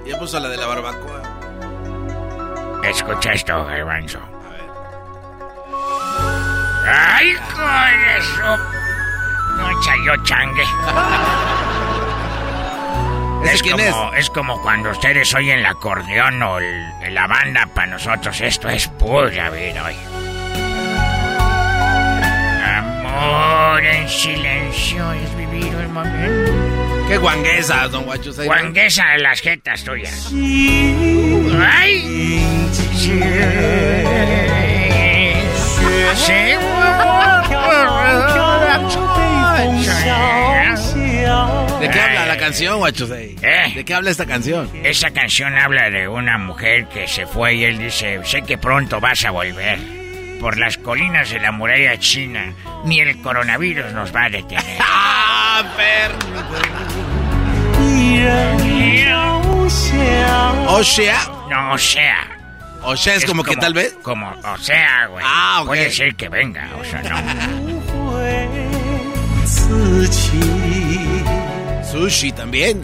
[0.08, 1.40] Ya puso la de la barbacoa.
[2.84, 4.20] Escucha esto, Garbanzo.
[6.86, 8.89] ¡Ay, con eso!
[9.60, 10.64] No chayo changue.
[13.44, 17.66] ¿Ese Es quién como, es como cuando ustedes oyen el acordeón o el- la banda,
[17.74, 19.96] para nosotros esto es pura vida hoy.
[22.78, 26.52] Amor en silencio es vivir el momento.
[27.08, 28.32] Qué guanguesa, don Guacho.
[28.44, 30.30] Guanguesa de las jetas tuyas.
[30.32, 32.06] ¡Ay!
[41.80, 43.08] ¿De qué habla la canción, Guacho?
[43.08, 44.70] ¿De qué habla esta canción?
[44.84, 49.00] Esa canción habla de una mujer que se fue y él dice, sé que pronto
[49.02, 49.80] vas a volver.
[50.40, 52.54] Por las colinas de la muralla china,
[52.86, 54.64] ni el coronavirus nos va a detener.
[54.80, 55.64] ¡Ah,
[60.68, 61.20] O sea.
[61.50, 62.28] No, o sea.
[62.82, 63.98] O sea, es, como, que tal vez.
[64.02, 65.26] Como, o sea, güey.
[65.28, 65.68] Ah, ok.
[65.68, 68.69] Puede ser que venga, o sea, no.
[71.92, 72.82] Sushi también.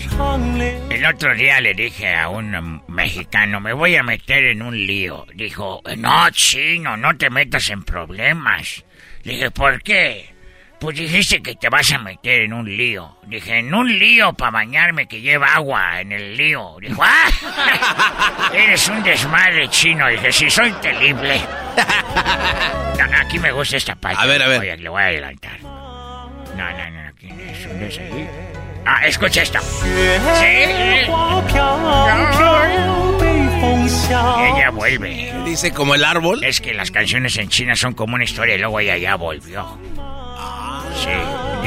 [0.90, 5.26] El otro día le dije a un mexicano, me voy a meter en un lío.
[5.34, 8.84] Dijo, no, chino, no te metas en problemas.
[9.24, 10.34] Le dije, ¿por qué?
[10.80, 13.18] Pues dijiste que te vas a meter en un lío.
[13.28, 16.76] Dije, en un lío para bañarme que lleva agua en el lío.
[16.82, 18.50] Dijo, ¡ah!
[18.54, 20.08] Eres un desmadre chino.
[20.08, 21.42] Dije, sí, soy terrible.
[22.98, 24.18] No, aquí me gusta esta parte.
[24.22, 24.62] A ver, a ver.
[24.62, 25.62] Oye, le voy a adelantar.
[25.62, 27.05] No, no, no,
[28.86, 29.60] Ah, escucha esto.
[34.08, 35.34] Ella vuelve.
[35.46, 36.44] Dice como el árbol.
[36.44, 39.78] Es que las canciones en China son como una historia y luego ella ya volvió.
[40.96, 41.10] Sí,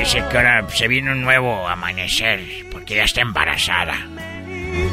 [0.00, 2.40] dice que ahora se viene un nuevo amanecer
[2.70, 3.94] porque ya está embarazada.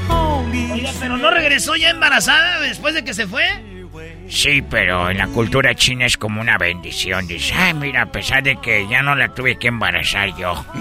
[0.10, 3.46] Oiga, pero no regresó ya embarazada después de que se fue.
[4.28, 7.28] Sí, pero en la cultura china es como una bendición.
[7.28, 10.66] Dice, ay, mira, a pesar de que ya no la tuve que embarazar yo.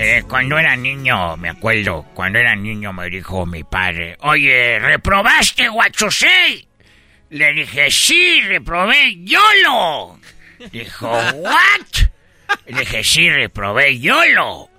[0.00, 5.68] Eh, cuando era niño, me acuerdo, cuando era niño me dijo mi padre, oye, ¿reprobaste
[5.68, 6.68] Huachusei?
[7.30, 10.18] Le dije, sí, reprobé YOLO.
[10.70, 12.08] Dijo, ¿what?
[12.66, 14.70] Le dije, sí, reprobé YOLO.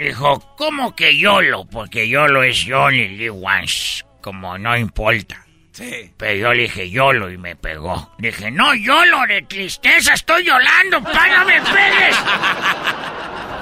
[0.00, 1.66] Dijo, ¿cómo que YOLO?
[1.66, 5.44] Porque YOLO es You Only Live Once, como no importa.
[5.72, 6.12] Sí.
[6.16, 8.10] Pero yo le dije YOLO y me pegó.
[8.18, 12.16] Dije, no, YOLO, de tristeza, estoy llorando, pa, no me pegues.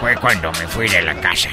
[0.01, 1.51] Fue cuando me fui de la casa.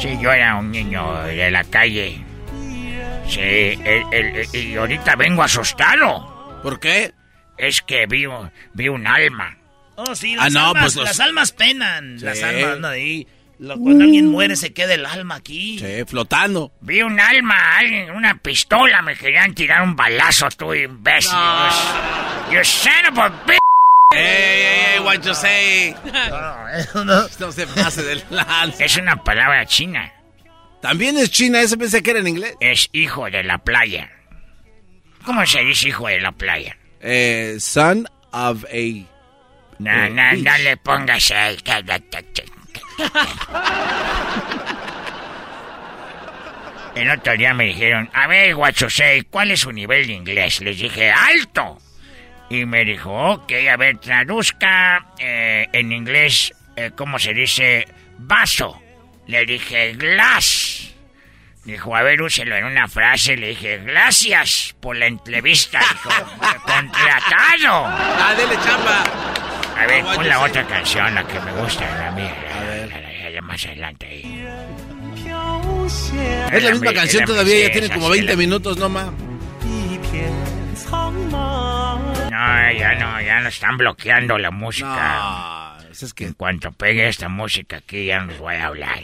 [0.00, 2.24] Sí, yo era un niño de la calle.
[3.28, 6.60] Sí, el- el- el- y ahorita vengo asustado.
[6.62, 7.12] ¿Por qué?
[7.56, 8.26] Es que vi,
[8.74, 9.56] vi un alma.
[10.08, 12.18] Oh, sí, Ah, las, no, almas, pues los- las almas penan.
[12.18, 12.24] Sí.
[12.24, 13.26] Las almas andan ahí.
[13.58, 15.78] Lo- Cuando alguien muere se queda el alma aquí.
[15.78, 16.72] Sí, flotando.
[16.80, 21.30] Vi un alma, alguien, una pistola, me querían tirar un balazo, tú imbécil.
[22.50, 23.58] You son of a bitch.
[24.14, 25.94] ¡Ey, ey, ey, what you say!
[26.94, 27.22] No, no.
[27.38, 28.84] No se pase del lance.
[28.84, 30.12] Es una palabra china.
[30.82, 32.56] También es china, ese pensé que era en inglés.
[32.60, 34.10] Es hijo de la playa.
[35.24, 36.76] ¿Cómo se dice hijo de la playa?
[37.00, 39.11] Eh, son of a.
[39.82, 41.56] No, Eh, no, no le pongas ahí.
[46.94, 50.60] El otro día me dijeron, a ver, Guachosei, ¿cuál es su nivel de inglés?
[50.60, 51.78] Les dije, alto.
[52.50, 57.88] Y me dijo, ok, a ver, traduzca eh, en inglés, eh, ¿cómo se dice?
[58.18, 58.78] Vaso.
[59.26, 60.90] Le dije, glass.
[61.64, 63.36] Dijo, a ver, úselo en una frase.
[63.38, 65.78] Le dije, gracias por la entrevista.
[65.78, 66.10] Dijo,
[66.66, 67.86] contratado.
[67.86, 69.04] Ah, dele chamba.
[69.82, 72.34] A ver, No, pon la otra canción, la que me gusta, la mía.
[72.54, 73.42] A ver.
[73.42, 74.46] más adelante ahí.
[76.52, 78.76] Es la misma canción todavía, ya tiene como 20 minutos.
[78.76, 79.08] minutos, no más.
[82.30, 85.76] No, ya no, ya no están bloqueando la música.
[85.90, 86.26] es que...
[86.26, 89.02] En cuanto pegue esta música aquí, ya no les voy a hablar.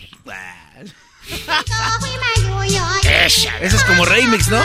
[3.02, 3.58] Esa.
[3.58, 4.62] Ese es como remix, ¿no?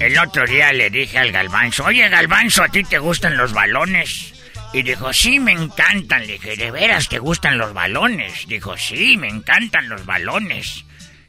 [0.00, 4.34] El otro día le dije al Galvanzo, oye Galvanzo, ¿a ti te gustan los balones?
[4.74, 6.26] Y dijo, sí, me encantan.
[6.26, 8.46] Le dije, ¿de veras te gustan los balones?
[8.48, 10.84] Dijo, sí, me encantan los balones.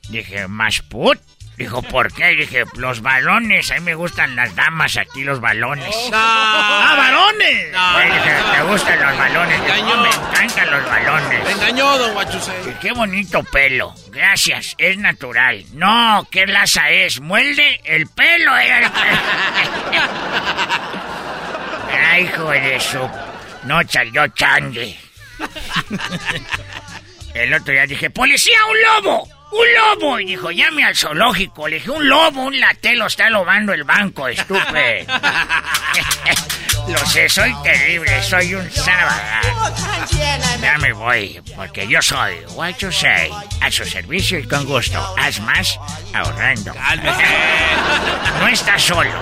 [0.09, 1.19] Dije, ¿más put?
[1.57, 2.36] Dijo, ¿por qué?
[2.36, 5.95] Dije, los balones, a mí me gustan las damas, a ti los balones.
[6.11, 7.72] ¡Ah, varones!
[7.94, 9.61] Güey, dije, ¿te gustan los balones?
[9.61, 9.95] Dijo, engañó.
[9.95, 11.44] "No, me encantan los balones.
[11.45, 12.56] Me engañó, don Guachusei.
[12.82, 13.94] Qué bonito pelo.
[14.10, 15.64] Gracias, es natural.
[15.73, 17.22] No, ¿qué laza es?
[17.22, 17.80] ¿Muelde?
[17.86, 18.80] El pelo era
[21.94, 23.10] el Ay, hijo de su...
[23.64, 24.98] No salió changue.
[27.34, 29.27] El otro día dije, ¡Policía, un lobo!
[29.57, 30.19] ¡Un lobo!
[30.19, 31.68] Y dijo, llame al zoológico.
[31.68, 34.65] Le dije, un lobo, un latelo está lobando el banco, estúpido.
[36.88, 39.19] Lo sé, soy terrible, soy un sábado.
[40.61, 45.15] Ya me voy, porque yo soy What You Say, a su servicio y con gusto.
[45.18, 45.80] Haz más
[46.14, 46.73] ahorrando.
[48.40, 49.10] No estás solo.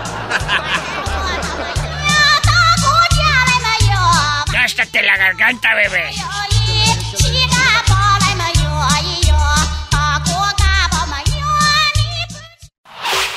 [4.51, 6.09] Gástate la garganta, bebé.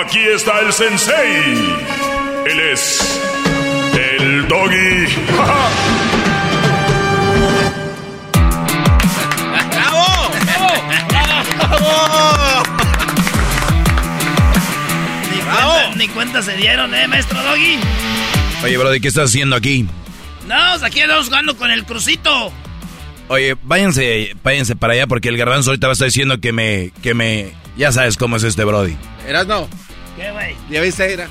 [0.00, 1.42] Aquí está el sensei.
[2.46, 3.20] Él es
[3.98, 5.06] el doggy.
[9.72, 10.30] ¡Bravo!
[10.44, 10.70] ¡Bravo!
[15.18, 15.18] ¡Bravo!
[15.30, 17.80] Ni, cuenta, ni cuenta se dieron, ¿eh, maestro Doggy?
[18.62, 19.84] Oye, Brody, ¿qué estás haciendo aquí?
[20.46, 20.54] No,
[20.84, 22.52] aquí andamos jugando con el crucito.
[23.26, 26.92] Oye, váyanse, váyanse para allá porque el garbanzo ahorita va a estar diciendo que me,
[27.02, 28.96] que me, ya sabes cómo es este Brody.
[29.26, 29.68] Eras no.
[30.70, 31.28] ¿Ya viste, Era?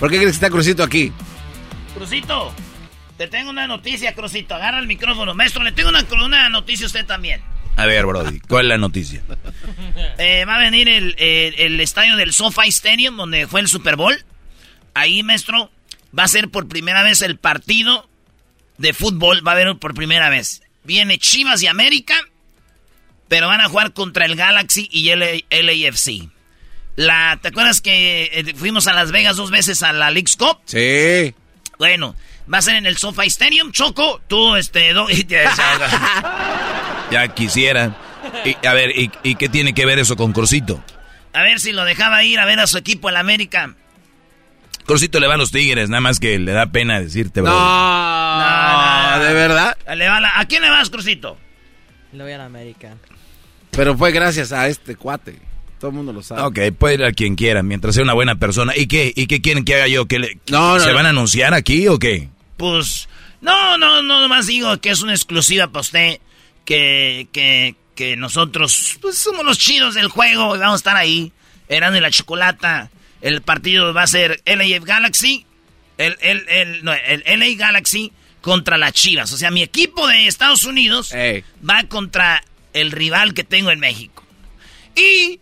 [0.00, 1.12] ¿Por qué crees que está Crucito aquí?
[1.94, 2.52] Crucito,
[3.16, 4.54] te tengo una noticia, Crucito.
[4.54, 5.34] Agarra el micrófono.
[5.34, 7.40] Maestro, le tengo una, una noticia a usted también.
[7.76, 9.22] A ver, Brody, ¿cuál es la noticia?
[10.18, 13.96] Eh, va a venir el, el- el estadio del SoFi Stadium, donde fue el Super
[13.96, 14.16] Bowl.
[14.94, 15.70] Ahí, maestro,
[16.16, 18.08] va a ser por primera vez el partido
[18.78, 19.46] de fútbol.
[19.46, 20.62] Va a haber por primera vez.
[20.84, 22.14] Viene Chivas y América,
[23.28, 26.28] pero van a jugar contra el Galaxy y el LAFC.
[26.96, 30.58] La, ¿Te acuerdas que eh, fuimos a Las Vegas dos veces a la League's Cup?
[30.66, 31.34] Sí.
[31.78, 32.14] Bueno,
[32.52, 34.20] va a ser en el SoFi Stadium, Choco.
[34.28, 35.92] Tú, este, do- y te desahogas.
[37.10, 37.96] Ya quisiera.
[38.44, 40.82] Y, a ver, ¿y, y qué tiene que ver eso con Crucito?
[41.32, 43.74] A ver si lo dejaba ir a ver a su equipo, el América.
[44.84, 47.56] Crucito le va a los tigres, nada más que le da pena decirte, Brody.
[47.56, 49.76] No, ¿de verdad?
[49.94, 51.38] Le va la- ¿A quién le vas, Crucito?
[52.12, 52.94] Le voy a la América.
[53.70, 55.38] Pero fue gracias a este cuate.
[55.82, 56.42] Todo el mundo lo sabe.
[56.42, 58.72] Ok, puede ir a quien quiera, mientras sea una buena persona.
[58.76, 59.12] ¿Y qué?
[59.16, 60.06] ¿Y qué quieren que haga yo?
[60.06, 60.94] ¿Que le- No, no, ¿Se no.
[60.94, 62.28] van a anunciar aquí o qué?
[62.56, 63.08] Pues,
[63.40, 66.20] no, no, no, nomás digo que es una exclusiva para usted,
[66.64, 71.32] que, que, que nosotros, pues somos los chidos del juego y vamos a estar ahí,
[71.68, 72.90] Erano y la Chocolata.
[73.20, 75.44] El partido va a ser LAF Galaxy,
[75.98, 79.32] el, el, el, no, el LA Galaxy contra las Chivas.
[79.32, 81.12] O sea, mi equipo de Estados Unidos
[81.68, 84.24] va contra el rival que tengo en México.
[84.94, 85.40] Y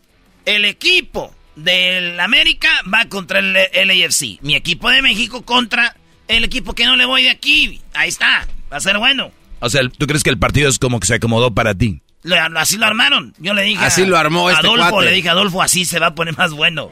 [0.57, 4.41] el equipo del América va contra el LAFC.
[4.43, 5.97] Mi equipo de México contra
[6.29, 7.81] el equipo que no le voy de aquí.
[7.95, 8.47] Ahí está.
[8.73, 9.31] Va a ser bueno.
[9.61, 12.01] O sea, ¿tú crees que el partido es como que se acomodó para ti?
[12.23, 13.35] Lo- así lo armaron.
[13.39, 15.11] Yo le dije Así a- lo armó a este Adolfo, cuate.
[15.11, 16.91] le dije a Adolfo, así se va a poner más bueno.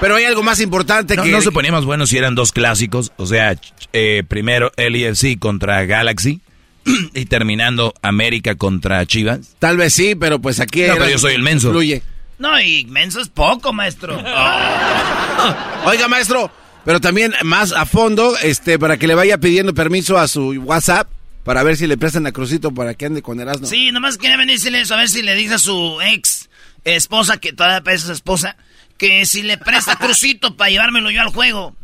[0.00, 1.30] Pero hay algo más importante No, que...
[1.30, 3.12] no se ponía más bueno si eran dos clásicos.
[3.16, 3.56] O sea,
[3.92, 6.40] eh, primero LFC contra Galaxy
[7.14, 9.54] y terminando América contra Chivas.
[9.60, 10.82] Tal vez sí, pero pues aquí...
[10.82, 11.70] No, pero era- yo soy el menso.
[11.70, 12.02] Fluye.
[12.42, 14.16] No, y menso es poco, maestro.
[15.86, 16.50] Oiga, maestro,
[16.84, 21.08] pero también más a fondo, este, para que le vaya pidiendo permiso a su WhatsApp
[21.44, 23.68] para ver si le prestan a Crucito para que ande con Erasmo.
[23.68, 26.50] Sí, nomás quería venirle eso, a ver si le dice a su ex
[26.82, 28.56] esposa, que todavía parece su esposa,
[28.98, 31.76] que si le presta crucito para llevármelo yo al juego.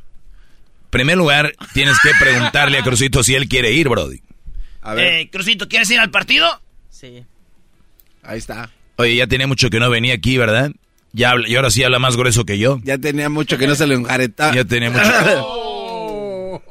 [0.86, 4.22] En primer lugar, tienes que preguntarle a Crucito si él quiere ir, Brody.
[4.82, 6.48] A Eh, Crucito, ¿quieres ir al partido?
[6.90, 7.22] Sí.
[8.24, 8.70] Ahí está.
[9.00, 10.72] Oye, ya tenía mucho que no venía aquí, ¿verdad?
[11.12, 12.80] Ya habla, y ahora sí habla más grueso que yo.
[12.82, 14.52] Ya tenía mucho que no se lo enjaretaba.
[14.54, 15.04] Ya tenía mucho.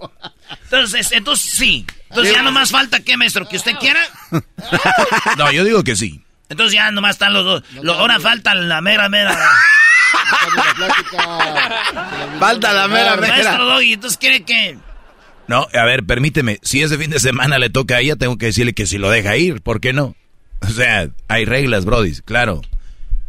[0.66, 1.86] Entonces, entonces sí.
[2.10, 4.02] Entonces ya nomás falta que, maestro, que usted quiera.
[5.38, 6.22] no, yo digo que sí.
[6.50, 7.64] Entonces ya nomás están los dos.
[7.82, 9.34] Lo- ahora falta la mera mera.
[12.40, 13.34] Falta la mera mera.
[13.34, 14.78] Maestro Doggy, entonces quiere que.
[15.48, 16.60] No, a ver, permíteme.
[16.62, 19.10] Si ese fin de semana le toca a ella, tengo que decirle que si lo
[19.10, 19.62] deja ir.
[19.62, 20.16] ¿Por qué no?
[20.62, 22.62] O sea, hay reglas, Brody, claro.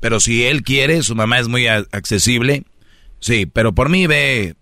[0.01, 2.65] Pero si él quiere, su mamá es muy accesible.
[3.21, 4.55] Sí, pero por mí ve.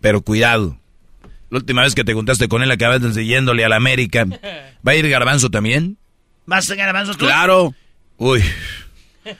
[0.00, 0.78] Pero cuidado.
[1.50, 4.26] La última vez que te juntaste con él, acabaste yéndole a la América.
[4.86, 5.98] ¿Va a ir Garbanzo también?
[6.46, 7.24] ¿Vas a garbanzos tú?
[7.24, 7.74] Claro.
[8.18, 8.42] Uy.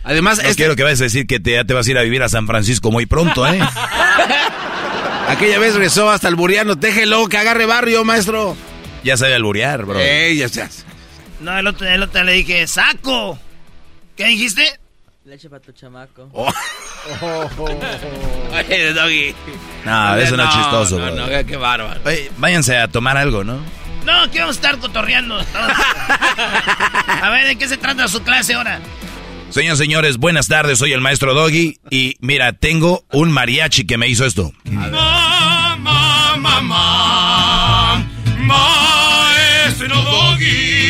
[0.05, 2.03] Además, no quiero que vayas a decir que te, ya te vas a ir a
[2.03, 3.61] vivir a San Francisco muy pronto, ¿eh?
[5.29, 6.75] Aquella vez regresó hasta el buriano.
[6.75, 8.57] Déjelo, que agarre barrio, maestro.
[9.03, 9.99] ya sabe alburear, bro.
[9.99, 10.63] Ey, ya se
[11.45, 13.39] No, el otro, el otro le dije, saco.
[14.17, 14.81] ¿Qué dijiste?
[15.27, 16.31] Leche para tu chamaco.
[16.33, 16.51] Oh.
[18.51, 19.35] Oye, Doggy.
[19.85, 22.01] No, eso no, es chistoso, no, no, qué bárbaro.
[22.07, 23.59] Oye, váyanse a tomar algo, ¿no?
[24.07, 25.39] No, que vamos a estar cotorreando.
[27.23, 28.81] a ver, ¿de qué se trata su clase ahora?
[29.51, 34.09] Señoras señores, buenas tardes, soy el maestro Doggy y mira, tengo un mariachi que me
[34.09, 34.51] hizo esto.
[34.65, 35.77] Mamá,
[36.39, 38.07] mamá,
[38.39, 40.84] maestro Doggy.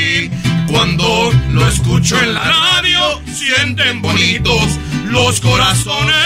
[1.94, 4.80] Escucho en la radio, sienten bonitos
[5.10, 6.16] los corazones.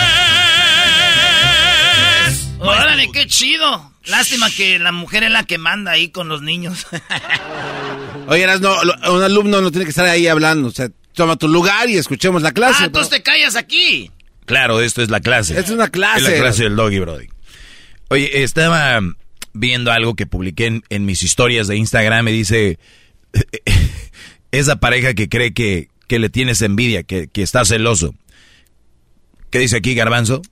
[2.58, 3.92] Órale, qué chido.
[4.06, 6.86] Lástima que la mujer es la que manda ahí con los niños.
[8.28, 8.76] Oye, no,
[9.12, 10.68] un alumno no tiene que estar ahí hablando.
[10.68, 12.84] O sea, toma tu lugar y escuchemos la clase.
[12.84, 14.10] ah, entonces te callas aquí.
[14.46, 15.60] Claro, esto es la clase.
[15.60, 16.20] Es una clase.
[16.22, 17.26] Es la clase del Doggy, Brody.
[18.08, 19.00] Oye, estaba
[19.52, 22.24] viendo algo que publiqué en, en mis historias de Instagram.
[22.24, 22.78] Me dice,
[24.52, 28.14] esa pareja que cree que, que le tienes envidia, que, que está celoso.
[29.50, 30.42] ¿Qué dice aquí, Garbanzo?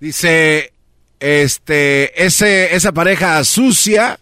[0.00, 0.72] Dice,
[1.20, 4.20] este, ese, esa pareja sucia.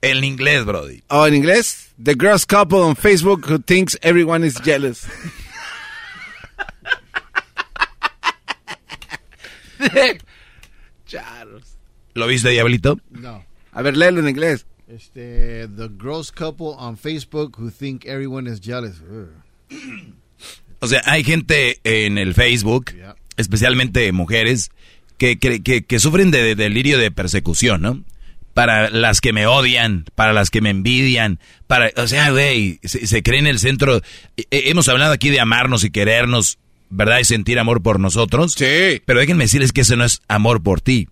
[0.00, 1.02] En inglés, Brody.
[1.08, 1.92] Oh, en inglés.
[2.02, 5.04] The girls couple on Facebook who thinks everyone is jealous.
[11.06, 11.76] Charles.
[12.14, 13.00] ¿Lo viste, Diablito?
[13.10, 13.44] No.
[13.72, 14.66] A ver, léelo en inglés.
[14.88, 19.02] Este, the gross couple on Facebook who think everyone is jealous.
[19.02, 19.28] Ugh.
[20.80, 22.92] O sea, hay gente en el Facebook,
[23.36, 24.70] especialmente mujeres,
[25.18, 28.02] que, que, que- que sufren de, de delirio de persecución, ¿no?
[28.54, 33.06] Para las que me odian, para las que me envidian, para, o sea, güey, se,
[33.06, 33.96] se creen el centro.
[34.36, 36.58] Eh, eh, hemos hablado aquí de amarnos y querernos,
[36.90, 37.18] ¿verdad?
[37.20, 38.54] Y sentir amor por nosotros.
[38.54, 39.02] Sí.
[39.04, 41.08] Pero déjenme decirles que eso no es amor por ti.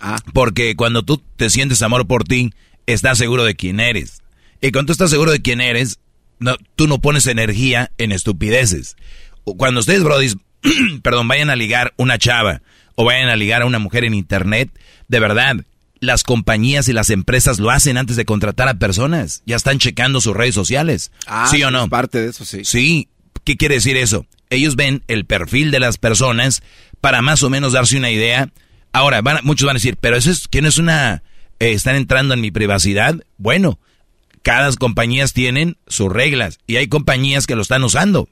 [0.00, 0.18] Ah.
[0.32, 2.52] Porque cuando tú te sientes amor por ti,
[2.92, 4.22] estás seguro de quién eres.
[4.60, 5.98] Y cuando tú estás seguro de quién eres,
[6.38, 8.96] no, tú no pones energía en estupideces.
[9.44, 10.36] Cuando ustedes, brodis,
[11.02, 12.62] perdón, vayan a ligar una chava
[12.94, 14.70] o vayan a ligar a una mujer en internet,
[15.08, 15.56] de verdad,
[16.00, 19.42] las compañías y las empresas lo hacen antes de contratar a personas.
[19.46, 21.10] Ya están checando sus redes sociales.
[21.26, 21.84] Ah, ¿Sí o no?
[21.84, 22.64] es parte de eso, sí.
[22.64, 23.08] Sí.
[23.44, 24.26] ¿Qué quiere decir eso?
[24.50, 26.62] Ellos ven el perfil de las personas
[27.00, 28.50] para más o menos darse una idea.
[28.92, 31.22] Ahora, van a- muchos van a decir, pero eso es que no es una...
[31.60, 33.22] están entrando en mi privacidad.
[33.38, 33.78] Bueno,
[34.42, 38.28] cada compañías tienen sus reglas y hay compañías que lo están usando.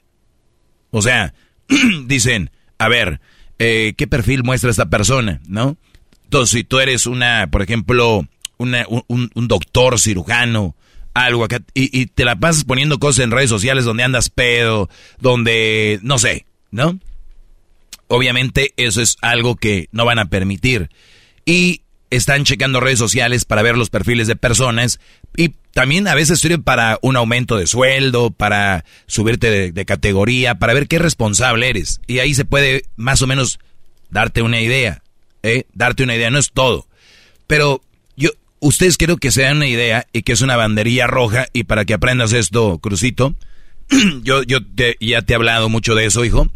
[0.91, 1.35] O sea,
[2.07, 3.21] dicen, a ver,
[3.59, 5.41] eh, ¿qué perfil muestra esta persona?
[5.47, 5.77] ¿No?
[6.25, 8.27] Entonces, si tú eres una, por ejemplo,
[8.59, 10.75] un doctor cirujano,
[11.15, 14.89] algo acá, y, y te la pasas poniendo cosas en redes sociales donde andas pedo,
[15.21, 16.99] donde, no sé, ¿no?
[18.09, 20.91] Obviamente eso es algo que no van a permitir.
[21.45, 24.99] Y están checando redes sociales para ver los perfiles de personas
[25.37, 30.75] y también a veces sirve para un aumento de sueldo, para subirte de, categoría, para
[30.75, 32.01] ver qué responsable eres.
[32.07, 33.59] Y ahí se puede más o menos
[34.11, 35.03] darte una idea,
[35.43, 35.65] ¿eh?
[35.75, 36.87] Darte una idea, no es todo.
[37.47, 37.83] Pero
[38.17, 38.31] yo,
[38.61, 41.85] ustedes creo que se dan una idea y que es una banderilla roja y para
[41.85, 43.35] que aprendas esto, Crucito,
[44.23, 46.49] yo, yo te- ya te he hablado mucho de eso, hijo,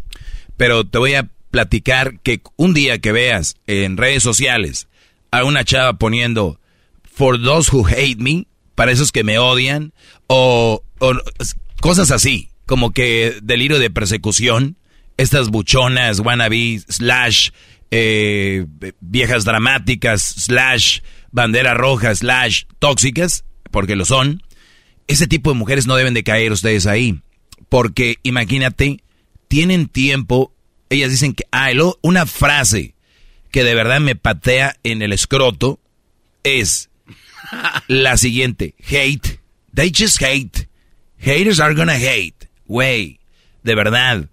[0.57, 4.87] pero te voy a platicar que un día que veas en redes sociales
[5.33, 6.59] a una chava poniendo
[7.03, 9.93] For those who hate me, para esos que me odian,
[10.27, 10.83] o,
[11.81, 14.77] cosas así, como que delirio de persecución,
[15.17, 17.49] estas buchonas, wannabe, slash,
[17.89, 18.65] eh,
[18.99, 20.99] viejas dramáticas, slash,
[21.31, 24.41] bandera roja, slash, tóxicas, porque lo son,
[25.07, 27.21] ese tipo de mujeres no deben de caer ustedes ahí.
[27.69, 29.03] Porque imagínate,
[29.47, 30.53] tienen tiempo,
[30.89, 31.69] ellas dicen que, ah,
[32.01, 32.92] una frase
[33.53, 35.79] que de verdad me patea en el escroto
[36.43, 36.89] es
[37.87, 39.39] la siguiente, hate,
[39.75, 40.67] they just hate,
[41.19, 43.19] haters are gonna hate, güey,
[43.61, 44.27] de verdad,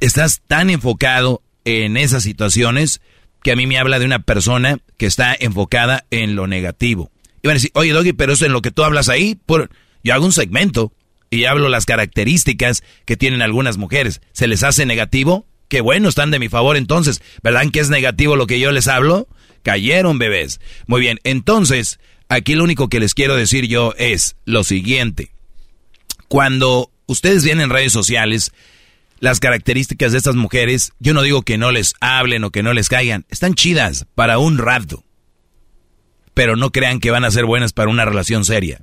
[0.00, 3.02] estás tan enfocado en esas situaciones
[3.42, 7.12] que a mí me habla de una persona que está enfocada en lo negativo.
[7.42, 9.68] Y van a decir, oye Doggy, pero eso en lo que tú hablas ahí, por...
[10.02, 10.94] yo hago un segmento
[11.28, 14.22] y hablo las características que tienen algunas mujeres.
[14.32, 15.46] ¿Se les hace negativo?
[15.70, 17.22] Qué bueno, están de mi favor entonces.
[17.44, 19.28] ¿Verdad que es negativo lo que yo les hablo?
[19.62, 20.60] Cayeron bebés.
[20.88, 25.30] Muy bien, entonces, aquí lo único que les quiero decir yo es lo siguiente.
[26.26, 28.52] Cuando ustedes vienen en redes sociales,
[29.20, 32.72] las características de estas mujeres, yo no digo que no les hablen o que no
[32.72, 35.04] les caigan, están chidas para un rato.
[36.34, 38.80] Pero no crean que van a ser buenas para una relación seria.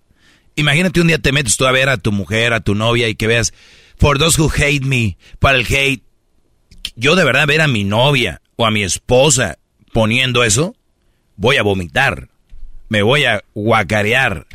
[0.56, 3.16] Imagínate un día te metes tú a ver a tu mujer, a tu novia y
[3.16, 3.54] que veas,
[3.98, 6.07] for those who hate me, para el hate.
[6.96, 9.60] Yo de verdad ver a mi novia o a mi esposa
[9.94, 10.76] poniendo eso,
[11.36, 12.30] voy a vomitar,
[12.90, 14.48] me voy a guacarear.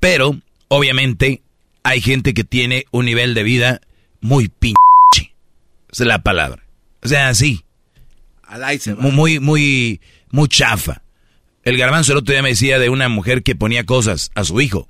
[0.00, 1.42] Pero, obviamente,
[1.82, 3.80] hay gente que tiene un nivel de vida
[4.20, 4.76] muy pinche.
[5.90, 6.62] Esa es la palabra.
[7.02, 7.64] O sea, así.
[8.98, 11.02] Muy, muy, muy, muy chafa.
[11.62, 14.60] El garbanzo el otro día me decía de una mujer que ponía cosas a su
[14.60, 14.88] hijo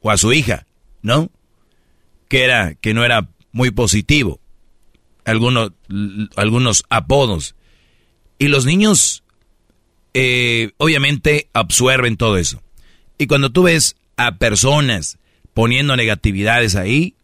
[0.00, 0.66] o a su hija,
[1.02, 1.30] ¿no?
[2.28, 4.40] Que era, que no era muy positivo.
[5.26, 5.72] Algunos,
[6.36, 7.54] algunos apodos.
[8.38, 9.22] Y los niños,
[10.14, 12.62] eh, obviamente, absorben todo eso.
[13.18, 15.18] Y cuando tú ves a personas
[15.52, 17.14] poniendo negatividades ahí,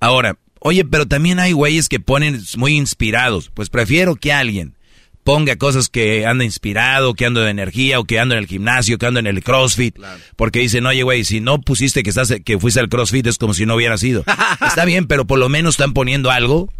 [0.00, 3.50] ahora, oye, pero también hay güeyes que ponen muy inspirados.
[3.52, 4.76] Pues prefiero que alguien
[5.24, 8.98] ponga cosas que anda inspirado, que ando de energía, o que ando en el gimnasio,
[8.98, 9.96] que ando en el CrossFit.
[10.36, 13.54] Porque dicen, oye, güey, si no pusiste que, estás, que fuiste al CrossFit es como
[13.54, 14.24] si no hubiera sido.
[14.66, 16.72] Está bien, pero por lo menos están poniendo algo,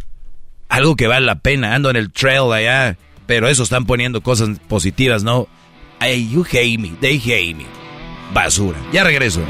[0.73, 1.75] algo que vale la pena.
[1.75, 2.97] Ando en el trail allá,
[3.27, 5.47] pero eso están poniendo cosas positivas, ¿no?
[6.01, 7.67] Hey, you hate me, they hate me.
[8.33, 8.79] Basura.
[8.91, 9.43] Ya regreso.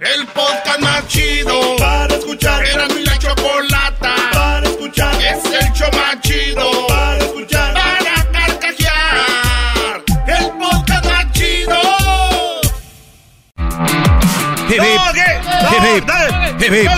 [0.00, 1.53] El podcast más chido
[15.70, 16.04] hip.
[16.60, 16.90] Hip, hip.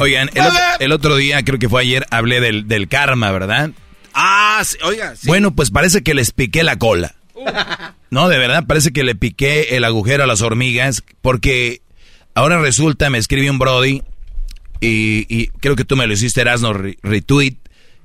[0.00, 3.70] Oigan, el, otro- el otro día, creo que fue ayer, hablé del, del karma, ¿verdad?
[4.14, 5.26] Ah, sí, oiga, sí.
[5.26, 7.14] Bueno, pues parece que les piqué la cola.
[8.10, 11.80] No, de verdad, parece que le piqué el agujero a las hormigas, porque
[12.34, 14.02] ahora resulta, me escribe un Brody,
[14.80, 17.56] y, y creo que tú me lo hiciste, Erasno, re- retweet,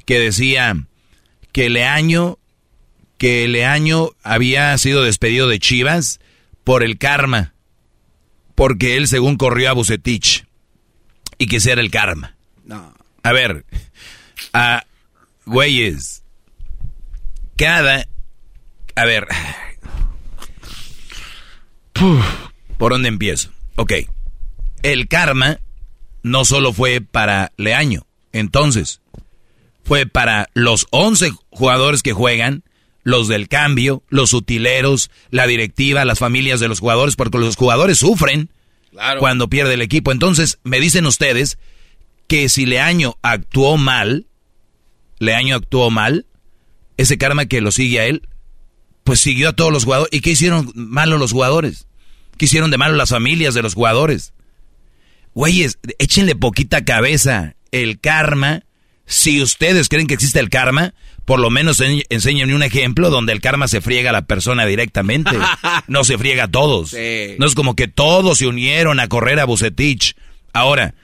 [0.06, 0.76] que decía
[1.52, 2.38] que Leaño,
[3.18, 6.20] que Leaño había sido despedido de Chivas
[6.64, 7.54] por el karma,
[8.56, 10.46] porque él según corrió a Bucetich,
[11.38, 12.36] y que ese era el karma.
[12.64, 12.94] No.
[13.24, 13.66] A ver,
[14.54, 14.86] a
[15.46, 16.24] güeyes,
[17.56, 18.08] cada,
[18.96, 19.28] a ver,
[22.78, 23.52] ¿por dónde empiezo?
[23.76, 23.94] Ok,
[24.84, 25.60] el karma
[26.24, 29.00] no solo fue para Leaño, entonces,
[29.86, 32.65] fue para los 11 jugadores que juegan,
[33.06, 38.00] los del cambio, los utileros, la directiva, las familias de los jugadores, porque los jugadores
[38.00, 38.50] sufren
[38.92, 39.20] Claro.
[39.20, 40.12] cuando pierde el equipo.
[40.12, 41.58] Entonces, me dicen ustedes
[42.28, 44.26] que si Leaño actuó mal,
[45.20, 46.26] Leaño actuó mal,
[46.98, 48.28] ese karma que lo sigue a él,
[49.04, 50.12] pues siguió a todos los jugadores.
[50.12, 51.88] ¿Y qué hicieron malo los jugadores?
[52.38, 54.34] ¿Qué hicieron de malo las familias de los jugadores?
[55.36, 57.56] Güeyes, échenle poquita cabeza.
[57.72, 58.64] El karma,
[59.06, 60.94] si ustedes creen que existe el karma,
[61.26, 64.66] por lo menos en- enséñenme un ejemplo donde el karma se friega a la persona
[64.66, 65.32] directamente.
[65.88, 66.92] No se friega a todos.
[66.92, 67.36] Sí.
[67.40, 70.16] No es como que todos se unieron a correr a Bucetich.
[70.54, 70.96] Ahora,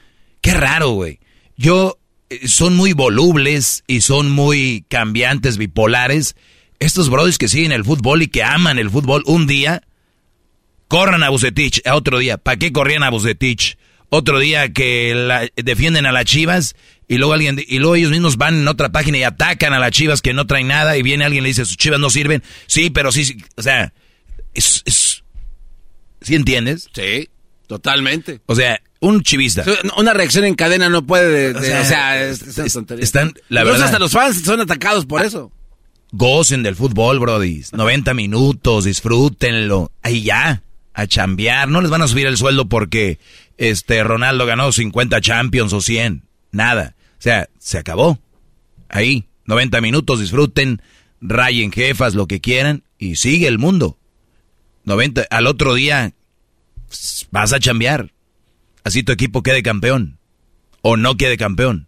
[0.42, 1.20] qué raro, güey.
[1.58, 2.00] Yo,
[2.30, 6.36] eh, son muy volubles y son muy cambiantes, bipolares.
[6.80, 9.84] Estos brothers que siguen el fútbol y que aman el fútbol, un día
[10.88, 13.78] corran a Bucetich, a otro día, ¿para qué corrían a Bucetich?
[14.10, 16.76] Otro día que la- defienden a las Chivas
[17.14, 19.92] y luego alguien y luego ellos mismos van en otra página y atacan a las
[19.92, 22.42] Chivas que no traen nada y viene alguien y le dice sus Chivas no sirven.
[22.68, 23.94] Sí, pero sí, sí, o sea,
[24.54, 25.24] es, es-
[26.22, 26.90] ¿sí entiendes?
[26.94, 27.28] Sí,
[27.68, 28.42] totalmente.
[28.46, 29.64] O sea, un chivista.
[29.98, 33.64] Una reacción en cadena no puede, de- O o sea, es, es es- están- la
[33.64, 35.52] verdad- hasta los fans son atacados por eso.
[36.14, 37.64] Gocen del fútbol, Brody.
[37.72, 39.92] 90 minutos, disfrútenlo.
[40.02, 40.62] Ahí ya,
[40.94, 41.68] a chambear.
[41.70, 43.18] No les van a subir el sueldo porque
[43.58, 46.24] este Ronaldo ganó 50 Champions o 100.
[46.52, 46.96] Nada.
[47.22, 48.18] O sea, se acabó.
[48.90, 50.82] Ahí, 90 minutos, disfruten,
[51.22, 54.00] rayen jefas, lo que quieran, y sigue el mundo.
[54.86, 56.16] 90, al otro día
[57.30, 58.12] vas a chambear.
[58.84, 60.18] Así tu equipo quede campeón.
[60.82, 61.88] O no quede campeón.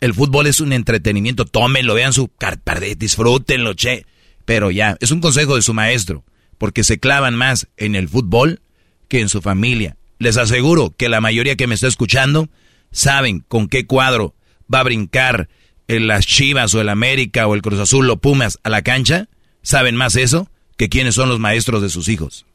[0.00, 4.04] El fútbol es un entretenimiento, tómenlo, vean su carpa, disfrútenlo, che.
[4.44, 6.26] Pero ya, es un consejo de su maestro,
[6.58, 8.60] porque se clavan más en el fútbol
[9.08, 9.96] que en su familia.
[10.18, 12.50] Les aseguro que la mayoría que me está escuchando
[12.96, 14.34] saben con qué cuadro
[14.72, 15.48] va a brincar
[15.86, 19.28] en las Chivas o el América o el Cruz Azul o Pumas a la cancha.
[19.62, 22.46] Saben más eso que quiénes son los maestros de sus hijos.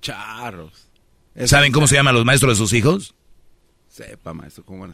[0.00, 0.88] Charros.
[1.44, 3.14] ¿Saben cómo se llaman los maestros de sus hijos?
[3.88, 4.92] Sepa, maestro, cómo van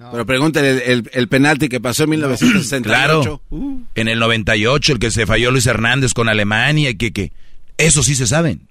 [0.00, 3.40] a- Pero pregúntale el, el- el penalti que pasó en 1968.
[3.48, 3.80] Claro.
[3.94, 7.32] En el 98, el que se falló Luis Hernández con Alemania, y que, que
[7.76, 8.68] eso sí se saben.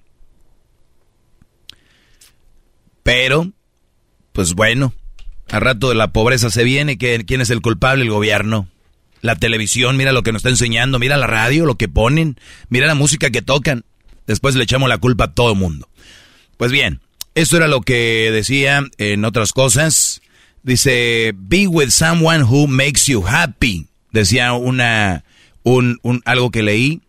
[3.02, 3.52] Pero,
[4.34, 4.92] pues bueno,
[5.48, 8.02] al rato de la pobreza se viene, ¿quién es el culpable?
[8.02, 8.68] El gobierno.
[9.20, 12.36] La televisión, mira lo que nos está enseñando, mira la radio, lo que ponen,
[12.68, 13.84] mira la música que tocan.
[14.26, 15.88] Después le echamos la culpa a todo el mundo.
[16.56, 17.00] Pues bien,
[17.36, 20.20] esto era lo que decía en otras cosas.
[20.64, 23.86] Dice, be with someone who makes you happy.
[24.10, 25.22] Decía una,
[25.62, 27.02] un, un, algo que leí.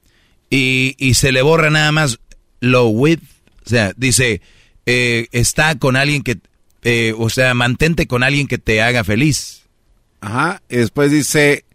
[0.52, 2.20] Y, y se le borra nada más
[2.60, 3.20] lo with.
[3.66, 4.42] O sea, dice,
[4.86, 6.38] eh, está con alguien que,
[6.86, 9.64] eh, o sea, mantente con alguien que te haga feliz.
[10.22, 10.62] Ajá.
[10.70, 11.66] Y después dice,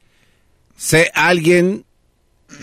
[0.77, 1.85] sé alguien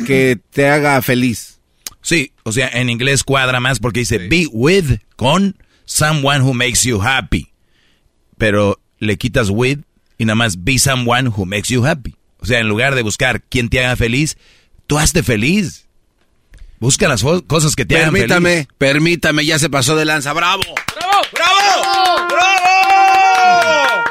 [0.05, 1.59] que te haga feliz.
[2.01, 6.83] Sí, o sea, en inglés cuadra más porque dice be with con someone who makes
[6.87, 7.51] you happy.
[8.37, 9.79] Pero le quitas with
[10.17, 12.15] y nada más be someone who makes you happy.
[12.39, 14.37] O sea, en lugar de buscar quien te haga feliz,
[14.87, 15.85] tú hazte feliz.
[16.79, 18.67] Busca las cosas que te hagan Permítame, feliz.
[18.77, 20.31] permítame, ya se pasó de lanza.
[20.31, 20.61] ¡Bravo!
[20.63, 21.21] ¡Bravo!
[21.33, 21.56] ¡Bravo!
[22.37, 24.03] ¡Bravo!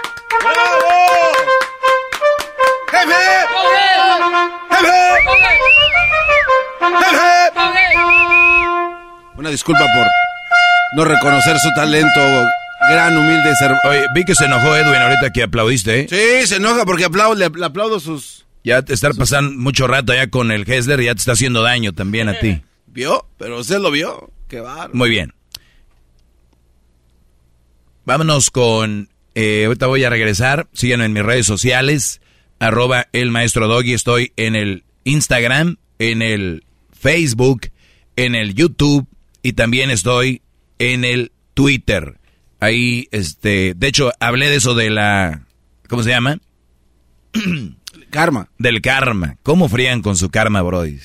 [9.36, 10.06] Una disculpa por
[10.96, 12.20] no reconocer su talento,
[12.88, 13.72] gran, humilde ser.
[13.88, 16.06] Oye, vi que se enojó Edwin ahorita que aplaudiste, ¿eh?
[16.08, 18.46] Sí, se enoja porque aplaudo, le, le aplaudo sus...
[18.64, 21.62] Ya te estar pasando mucho rato allá con el Hessler y ya te está haciendo
[21.62, 22.62] daño también a ti.
[22.86, 23.26] ¿Vio?
[23.38, 24.30] Pero usted lo vio.
[24.48, 24.90] Qué bárbaro.
[24.94, 25.34] Muy bien.
[28.06, 29.08] Vámonos con...
[29.34, 30.68] eh, ahorita voy a regresar.
[30.72, 32.20] Síganme en mis redes sociales.
[32.60, 33.92] Arroba el maestro Doggy.
[33.92, 37.70] Estoy en el Instagram, en el Facebook,
[38.14, 39.08] en el YouTube
[39.42, 40.40] y también estoy
[40.78, 42.18] en el Twitter.
[42.60, 43.74] Ahí, este...
[43.76, 45.44] De hecho, hablé de eso de la...
[45.88, 46.38] ¿Cómo se llama?
[48.10, 48.48] Karma.
[48.58, 49.36] Del karma.
[49.42, 50.98] ¿Cómo frían con su karma, Brody?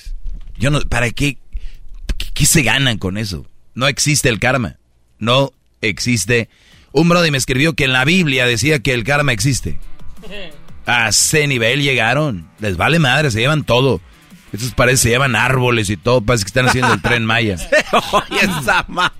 [0.58, 0.82] Yo no...
[0.82, 1.38] ¿Para qué?
[2.18, 3.48] ¿Qué, qué se ganan con eso?
[3.74, 4.78] No existe el karma.
[5.20, 5.52] No
[5.82, 6.48] existe.
[6.94, 9.80] Un Brody me escribió que en la Biblia decía que el karma existe.
[10.86, 12.50] A ese nivel llegaron.
[12.60, 14.02] Les vale madre, se llevan todo.
[14.52, 16.22] Estos parece se llevan árboles y todo.
[16.22, 17.58] Parece que están haciendo el tren Maya.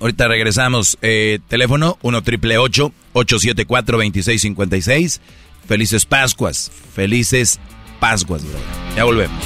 [0.00, 0.96] Ahorita regresamos.
[1.02, 5.20] Eh, teléfono 1 triple 874 2656.
[5.68, 6.70] Felices Pascuas.
[6.94, 7.60] Felices
[7.98, 8.58] Pascuas, bro.
[8.96, 9.44] Ya volvemos.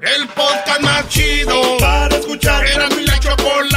[0.00, 2.64] El podcast más chido para escuchar.
[2.66, 3.14] Era mi la.
[3.16, 3.73] Es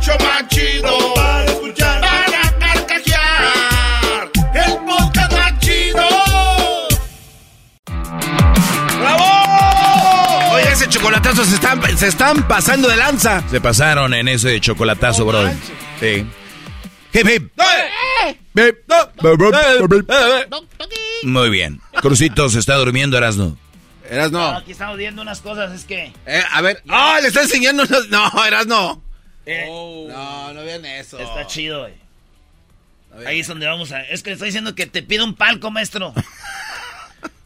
[0.00, 2.00] el show más chido para escuchar.
[2.00, 4.30] Para carcajear.
[4.54, 6.08] El podcast más chido.
[9.00, 10.54] ¡Bravo!
[10.54, 13.42] Oye, ese chocolatazo se están, se están pasando de lanza.
[13.50, 15.48] Se pasaron en ese chocolatazo, bro.
[16.00, 16.26] Sí.
[17.12, 17.52] Hip, hip.
[21.24, 21.80] Muy bien.
[22.00, 23.56] Crucito se está durmiendo, Erasno.
[24.08, 24.44] Eras no.
[24.56, 26.12] Aquí estamos viendo unas cosas, es que.
[26.26, 26.82] Eh, a ver.
[26.88, 27.18] ¡Ah!
[27.22, 27.84] le está enseñando.
[27.84, 28.66] unos- No, eras
[29.46, 29.52] no.
[29.52, 31.18] Eh, No, no vean eso.
[31.18, 31.94] Está chido, güey.
[33.26, 34.02] Ahí es donde vamos a.
[34.02, 36.12] Es que le estoy diciendo que te pido un palco, maestro.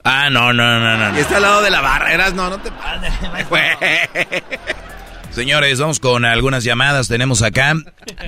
[0.06, 1.12] Ah, no, no, no, no.
[1.12, 1.16] no.
[1.16, 2.12] Y está al lado de la barra.
[2.12, 2.70] Eras no, no te
[5.31, 7.08] Señores, vamos con algunas llamadas.
[7.08, 7.73] Tenemos acá.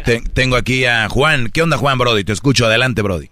[0.06, 1.50] Te- tengo aquí a Juan.
[1.50, 2.24] ¿Qué onda, Juan Brody?
[2.24, 2.64] Te escucho.
[2.64, 3.28] Adelante, Brody.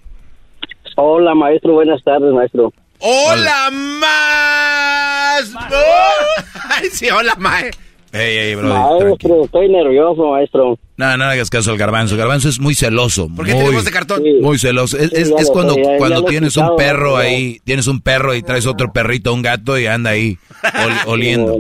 [0.97, 1.73] Hola, maestro.
[1.73, 2.71] Buenas tardes, maestro.
[2.99, 5.51] ¡Hola, más!
[6.71, 7.71] Ay, sí, hola, mae.
[8.17, 8.71] Ey, ey, Brody.
[8.73, 9.09] tranquilo.
[9.09, 10.79] Maestro, estoy nervioso, maestro.
[10.97, 12.17] No, no hagas caso al garbanzo.
[12.17, 13.29] Garbanzo es muy celoso.
[13.35, 14.23] ¿Por qué muy, tenemos de cartón?
[14.41, 14.97] Muy celoso.
[14.97, 17.59] Es, Sí, es- ya es lo cuando, sé, ya- ya cuando tienes un perro ahí,
[17.65, 21.59] tienes un perro y traes otro perrito, un gato y anda ahí ol- oliendo.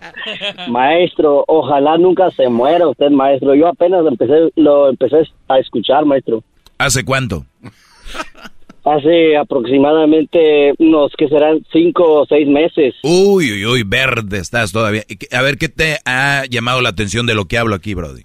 [0.68, 3.54] maestro, ojalá nunca se muera usted, maestro.
[3.54, 6.42] Yo apenas lo empecé, lo empecé a escuchar, maestro.
[6.78, 7.46] ¿Hace cuánto?
[8.88, 12.94] Hace aproximadamente unos que serán cinco o seis meses.
[13.02, 15.02] Uy, uy, uy, verde estás todavía.
[15.32, 18.22] A ver, ¿qué te ha llamado la atención de lo que hablo aquí, Brody?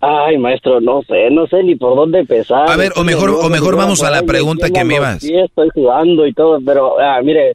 [0.00, 2.68] Ay, maestro, no sé, no sé ni por dónde empezar.
[2.68, 5.22] A ver, o mejor- o mejor vamos a la pregunta que me ibas.
[5.22, 7.54] Sí, estoy jugando y todo, pero ah, mire,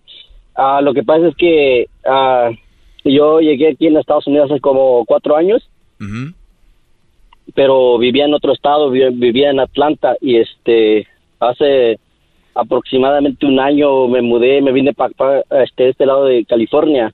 [0.55, 2.49] ah, lo que pasa es que ah,
[3.03, 5.69] yo llegué aquí en Estados Unidos hace como cuatro años,
[7.53, 11.05] pero vivía en otro estado, vi- vivía en Atlanta y este
[11.40, 12.00] hace
[12.56, 17.14] aproximadamente un año me mudé, me vine para este este lado de California.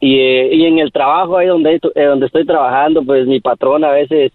[0.00, 3.84] Y, eh, y en el trabajo ahí donde, eh, donde estoy trabajando, pues mi patrón
[3.84, 4.32] a veces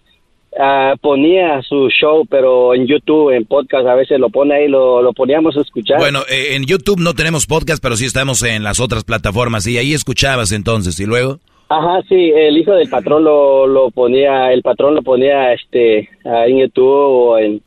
[0.58, 5.02] ah, ponía su show, pero en YouTube, en podcast, a veces lo pone ahí, lo,
[5.02, 5.98] lo poníamos a escuchar.
[5.98, 9.66] Bueno, eh, en YouTube no tenemos podcast, pero sí estamos en las otras plataformas.
[9.66, 11.40] Y ahí escuchabas entonces, ¿y luego?
[11.68, 16.58] Ajá, sí, el hijo del patrón lo, lo ponía, el patrón lo ponía este en
[16.58, 17.60] YouTube o en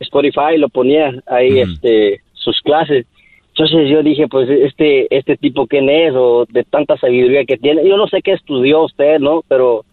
[0.00, 3.06] Spotify, lo ponía ahí este sus clases.
[3.48, 7.86] Entonces yo dije, pues este este tipo quién es o de tanta sabiduría que tiene.
[7.88, 9.42] Yo no sé qué estudió usted, ¿no?
[9.48, 9.84] Pero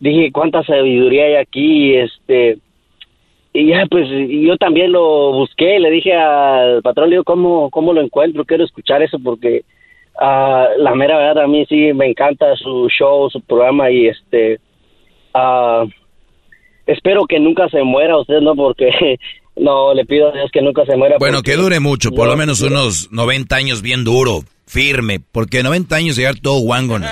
[0.00, 2.58] dije, cuánta sabiduría hay aquí, este
[3.52, 7.92] y ya pues yo también lo busqué, le dije al patrón, le digo, ¿cómo, cómo
[7.92, 8.44] lo encuentro?
[8.44, 9.62] Quiero escuchar eso porque
[10.20, 14.60] ah, la mera verdad a mí sí me encanta su show, su programa y este
[15.34, 15.84] ah,
[16.88, 18.56] espero que nunca se muera usted, ¿no?
[18.56, 18.90] Porque
[19.56, 21.16] no, le pido a Dios que nunca se muera.
[21.18, 25.62] Bueno, que dure mucho, por No, lo menos unos 90 años bien duro, firme, porque
[25.62, 27.06] 90 años llegar todo guango, ¿no?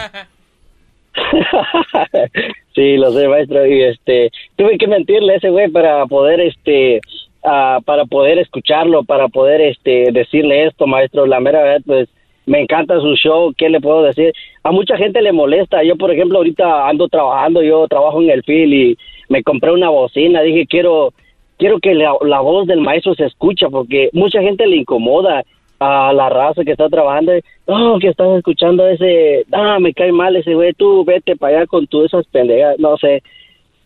[2.74, 3.66] sí, lo sé, maestro.
[3.66, 7.00] Y este, tuve que mentirle a ese güey para poder, este,
[7.44, 11.26] ah, para poder escucharlo, para poder, este, decirle esto, maestro.
[11.26, 12.08] La mera verdad, pues,
[12.46, 13.52] me encanta su show.
[13.56, 14.32] ¿Qué le puedo decir?
[14.62, 15.82] A mucha gente le molesta.
[15.82, 17.62] Yo, por ejemplo, ahorita ando trabajando.
[17.62, 18.98] Yo trabajo en el FIL y
[19.28, 20.42] me compré una bocina.
[20.42, 21.12] Dije, quiero,
[21.58, 25.44] quiero que la, voz del maestro se escucha porque mucha gente le incomoda
[25.78, 27.32] a la raza que está trabajando.
[27.66, 31.66] No, que estás escuchando ese, ah, me cae mal ese güey, tú vete para allá
[31.66, 33.22] con tú esas pendejas, no sé.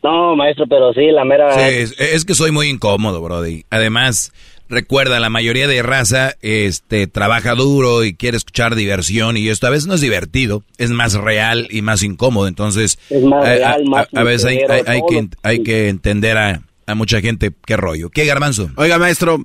[0.02, 1.50] No, maestro, pero sí, la mera...
[1.52, 3.64] Sí, es, es que soy muy incómodo, Brody.
[3.68, 4.32] Además,
[4.70, 9.70] recuerda, la mayoría de raza este, trabaja duro y quiere escuchar diversión y esto a
[9.70, 12.46] veces no es divertido, es más real y más incómodo.
[12.48, 15.28] Entonces, Es más a- a- real, más a, a veces hay, sincero, hay- hay que,
[15.42, 18.08] hay que entender a, a mucha gente qué rollo.
[18.10, 18.70] ¿Qué, Garbanzo?
[18.76, 19.44] Oiga, maestro,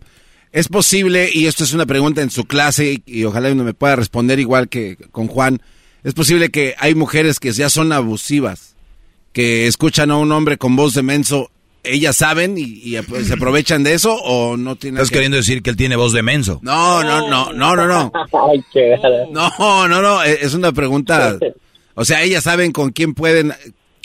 [0.51, 3.73] es posible, y esto es una pregunta en su clase, y, y ojalá uno me
[3.73, 5.61] pueda responder igual que con Juan,
[6.03, 8.75] es posible que hay mujeres que ya son abusivas,
[9.33, 11.51] que escuchan a un hombre con voz de menso,
[11.87, 15.61] ellas saben y, y, pues, se aprovechan de eso o no tienen ¿Estás queriendo decir
[15.61, 16.59] que él tiene voz de menso?
[16.63, 18.11] No, no, no, no, no, no.
[18.51, 19.25] Ay, qué gara.
[19.31, 21.37] No, no, no, e- es una pregunta.
[21.95, 23.53] O sea, ellas saben con quién pueden.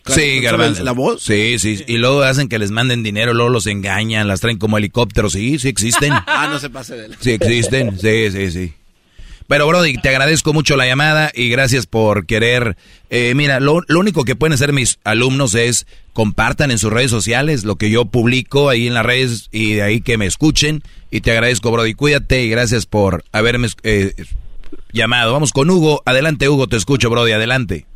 [0.07, 0.83] Sí, ¿saben Garbanzo.
[0.84, 1.23] ¿La voz?
[1.23, 1.84] Sí, sí.
[1.86, 5.33] Y luego hacen que les manden dinero, luego los engañan, las traen como helicópteros.
[5.33, 6.12] Sí, sí existen.
[6.26, 8.73] Ah, no se pase de la- Sí existen, sí, sí, sí.
[9.50, 12.76] Pero, Brody, te agradezco mucho la llamada y gracias por querer.
[13.10, 17.10] eh, mira, lo, lo único que pueden hacer mis alumnos es compartan en sus redes
[17.10, 20.82] sociales lo que yo publico ahí en las redes y de ahí que me escuchen.
[21.10, 21.94] Y te agradezco, Brody.
[21.94, 24.12] Cuídate y gracias por haberme eh,
[24.92, 25.32] llamado.
[25.32, 26.00] Vamos con Hugo.
[26.06, 27.32] Adelante, Hugo, te escucho, Brody.
[27.32, 27.86] Adelante.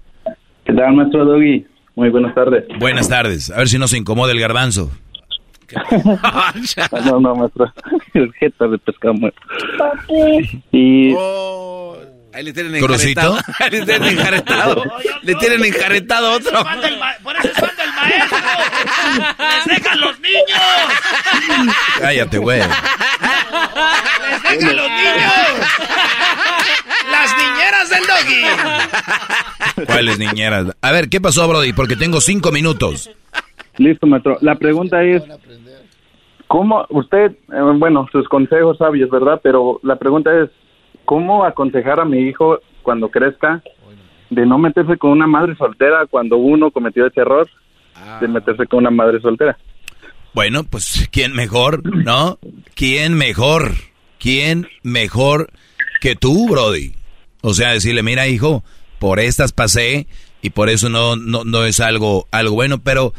[0.65, 1.65] ¿Qué tal, maestro Doggy?
[1.94, 2.65] Muy buenas tardes.
[2.81, 3.52] Buenas tardes.
[3.52, 4.91] A ver si no se incomoda el garbanzo.
[6.23, 6.52] Ah,
[7.05, 7.73] no, no, maestro.
[8.15, 9.41] El jeta de pescado muerto.
[10.73, 11.15] Y
[12.34, 13.39] Ahí le tienen enjaretado.
[13.60, 14.83] Ahí le tienen enjaretado.
[15.23, 16.65] le tienen enjaretado otro.
[17.23, 18.39] Por eso es fan del maestro.
[19.39, 20.60] ¡Les dejan los niños!
[22.01, 22.59] Cállate, güey.
[22.60, 25.33] ¡Les dejan los niños!
[27.10, 29.86] ¡Las niñeras del doggy!
[29.86, 30.67] ¿Cuáles niñeras?
[30.81, 31.73] A ver, ¿qué pasó, Brody?
[31.73, 33.10] Porque tengo cinco minutos.
[33.78, 34.39] Listo, maestro.
[34.41, 35.23] La pregunta es,
[36.47, 39.41] ¿cómo usted, eh, bueno, sus consejos sabios, ¿verdad?
[39.43, 40.51] Pero la pregunta es,
[41.05, 43.62] ¿cómo aconsejar a mi hijo cuando crezca
[44.31, 47.49] de no meterse con una madre soltera cuando uno cometió ese error
[48.20, 49.57] de meterse con una madre soltera?
[50.35, 52.39] Bueno, pues, ¿quién mejor, no?
[52.75, 53.73] ¿Quién mejor?
[54.19, 55.51] ¿Quién mejor
[56.01, 56.94] que tú, Brody?
[57.41, 58.65] O sea, decirle, mira, hijo,
[58.99, 60.09] por estas pasé
[60.43, 62.78] y por eso no, no, no es algo, algo bueno.
[62.83, 63.12] Pero,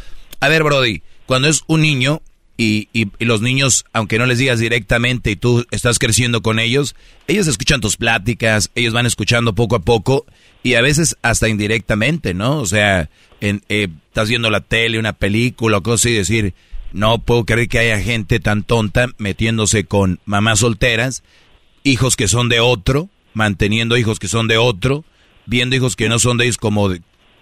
[0.46, 2.22] a ver, Brody, cuando es un niño
[2.56, 6.96] y, los niños, aunque no les digas directamente y tú estás creciendo con ellos,
[7.28, 10.28] ellos escuchan tus pláticas, ellos van escuchando poco a poco
[10.62, 12.60] y a veces hasta indirectamente, ¿no?
[12.60, 13.10] O sea,
[13.42, 16.54] en, eh, estás viendo la tele, una película o cosas y decir,
[16.94, 21.24] no puedo creer que haya gente tan tonta metiéndose con mamás solteras,
[21.84, 25.06] hijos que son de otro, manteniendo hijos que son de otro,
[25.48, 26.92] viendo hijos que no son de ellos como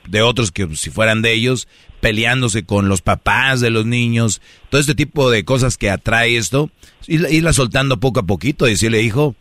[0.08, 1.68] de, otros que si fueran de ellos,
[2.02, 6.70] peleándose con los papás de los niños, todo este tipo de cosas que atrae esto,
[7.08, 9.36] ir- irla soltando poco a poquito, decirle, hijo,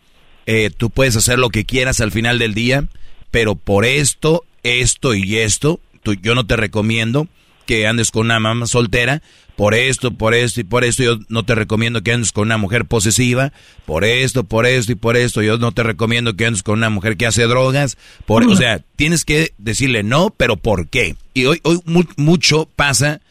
[0.45, 2.87] eh, tú puedes hacer lo que quieras al final del día,
[3.31, 7.27] pero por esto, esto y esto, tú- yo no te recomiendo
[7.65, 9.21] que andes con una mamá soltera,
[9.55, 12.57] por esto, por esto y por esto, yo no te recomiendo que andes con una
[12.57, 13.53] mujer posesiva,
[13.85, 16.89] por esto, por esto y por esto, yo no te recomiendo que andes con una
[16.89, 21.15] mujer que hace drogas, por, o sea, tienes que decirle no, pero ¿por qué?
[21.33, 23.21] Y hoy, hoy mu- mucho pasa,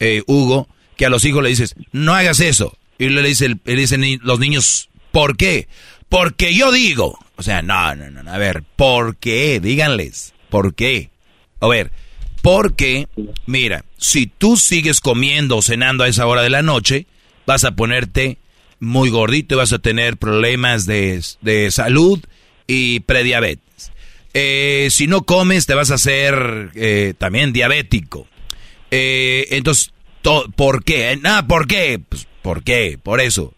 [0.00, 3.76] eh, Hugo, que a los hijos le dices, no hagas eso, y le dicen, le
[3.76, 5.68] dicen los niños, ¿por qué?
[6.08, 9.60] Porque yo digo, o sea, no, no, no, no, a ver, ¿por qué?
[9.60, 10.32] Díganles.
[10.48, 11.10] ¿Por qué?
[11.60, 11.90] A ver,
[12.46, 13.08] porque,
[13.46, 17.06] mira, si tú sigues comiendo o cenando a esa hora de la noche,
[17.44, 18.38] vas a ponerte
[18.78, 22.20] muy gordito y vas a tener problemas de, de salud
[22.68, 23.90] y prediabetes.
[24.32, 28.28] Eh, si no comes, te vas a hacer eh, también diabético.
[28.92, 29.92] Eh, entonces,
[30.54, 31.18] ¿por qué?
[31.20, 32.00] Nada, ¿por qué?
[32.08, 32.96] Pues, ¿por qué?
[33.02, 33.54] Por eso.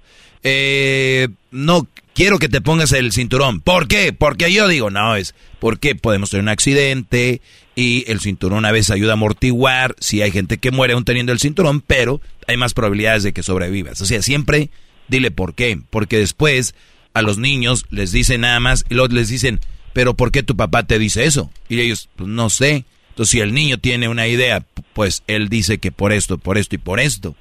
[1.50, 1.86] no
[2.18, 3.60] quiero que te pongas el cinturón.
[3.60, 4.12] ¿Por qué?
[4.12, 7.40] Porque yo digo, no, es porque podemos tener un accidente
[7.76, 11.30] y el cinturón a veces ayuda a amortiguar si hay gente que muere aún teniendo
[11.30, 14.00] el cinturón, pero hay más probabilidades de que sobrevivas.
[14.00, 14.70] O sea, siempre
[15.06, 15.80] dile por qué.
[15.90, 16.74] Porque después
[17.14, 19.60] a los niños les dicen nada más y luego les dicen,
[19.92, 21.52] pero ¿por qué tu papá te dice eso?
[21.68, 22.84] Y ellos, pues no sé.
[23.10, 26.74] Entonces, si el niño tiene una idea, pues él dice que por esto, por esto
[26.74, 27.36] y por esto.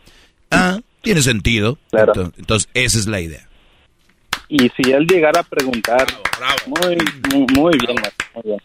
[0.51, 1.79] Ah, tiene sentido.
[2.37, 3.47] Entonces, esa es la idea.
[4.49, 6.05] Y si él llegara a preguntar,
[6.67, 6.97] Muy,
[7.53, 8.59] muy, bien,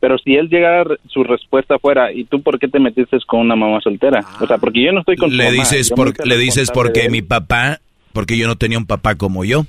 [0.00, 3.56] Pero si él llegara, su respuesta fuera, ¿y tú por qué te metiste con una
[3.56, 4.24] mamá soltera?
[4.40, 5.92] O sea, porque yo no estoy con Le dices,
[6.24, 7.80] le dices porque mi papá,
[8.12, 9.66] porque yo no tenía un papá como yo.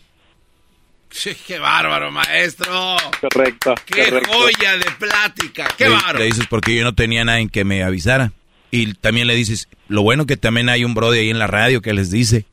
[1.47, 2.97] ¡Qué bárbaro, maestro!
[3.21, 3.73] Correcto.
[3.85, 5.67] ¡Qué joya de plática!
[5.77, 6.19] ¡Qué bárbaro!
[6.19, 8.33] Le dices porque yo no tenía nadie que me avisara.
[8.69, 11.81] Y también le dices, lo bueno que también hay un brother ahí en la radio
[11.81, 12.45] que les dice,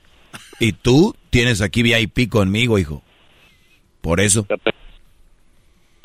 [0.61, 3.03] y tú tienes aquí VIP conmigo, hijo.
[4.01, 4.47] Por eso.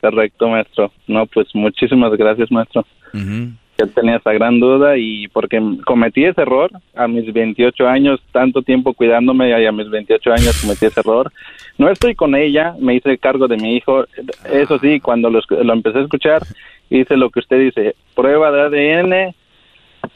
[0.02, 0.92] Correcto, maestro.
[1.06, 2.84] No, pues muchísimas gracias, maestro.
[3.14, 8.64] Yo tenía esa gran duda y porque cometí ese error a mis 28 años, tanto
[8.64, 11.32] tiempo cuidándome y a mis 28 años cometí ese error.
[11.78, 14.06] No estoy con ella, me hice cargo de mi hijo.
[14.52, 16.42] Eso sí, cuando lo, lo empecé a escuchar,
[16.90, 19.36] hice lo que usted dice, prueba de ADN.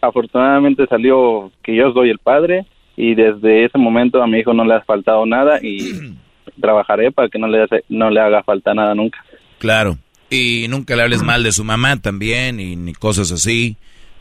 [0.01, 2.66] Afortunadamente salió que yo soy el padre
[2.96, 6.16] y desde ese momento a mi hijo no le ha faltado nada y
[6.62, 9.24] trabajaré para que no le, no le haga falta nada nunca.
[9.60, 9.98] Claro,
[10.30, 13.78] y nunca le hables mal de su mamá también, y ni cosas así,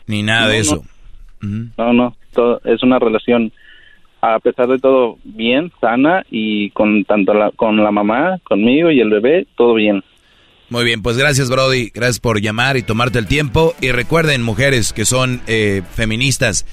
[0.07, 0.83] ni nada de eso.
[1.41, 3.51] No, no, todo, es una relación,
[4.21, 9.01] a pesar de todo, bien, sana, y con tanto la, con la mamá, conmigo y
[9.01, 10.03] el bebé, todo bien.
[10.69, 13.75] Muy bien, pues gracias Brody, gracias por llamar y tomarte el tiempo.
[13.81, 16.65] Y recuerden, mujeres que son eh, feministas,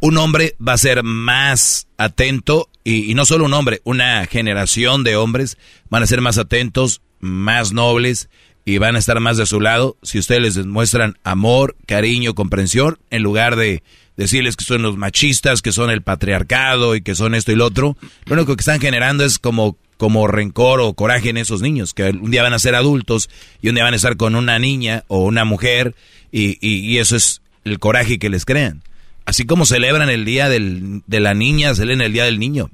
[0.00, 5.16] un hombre va a ser más atento, y, no solo un hombre, una generación de
[5.16, 5.58] hombres
[5.90, 8.28] van a ser más atentos, más nobles
[8.64, 12.98] y van a estar más de su lado si ustedes les demuestran amor, cariño, comprensión,
[13.10, 13.82] en lugar de
[14.16, 17.66] decirles que son los machistas, que son el patriarcado y que son esto y lo
[17.66, 17.96] otro.
[18.26, 22.04] Lo único que están generando es como, como rencor o coraje en esos niños, que
[22.04, 23.28] un día van a ser adultos
[23.60, 25.94] y un día van a estar con una niña o una mujer
[26.32, 28.82] y, y eso es el coraje que les crean.
[29.28, 32.70] Así como celebran el día del, de la niña, celebran el día del niño.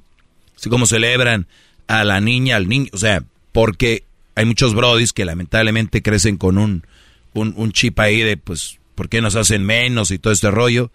[0.55, 1.47] Así como celebran
[1.85, 2.87] a la niña, al niño.
[2.93, 6.85] O sea, porque hay muchos brodis que lamentablemente crecen con un,
[7.33, 10.91] un, chip ahí de, pues, ¿por qué nos hacen menos y todo este rollo?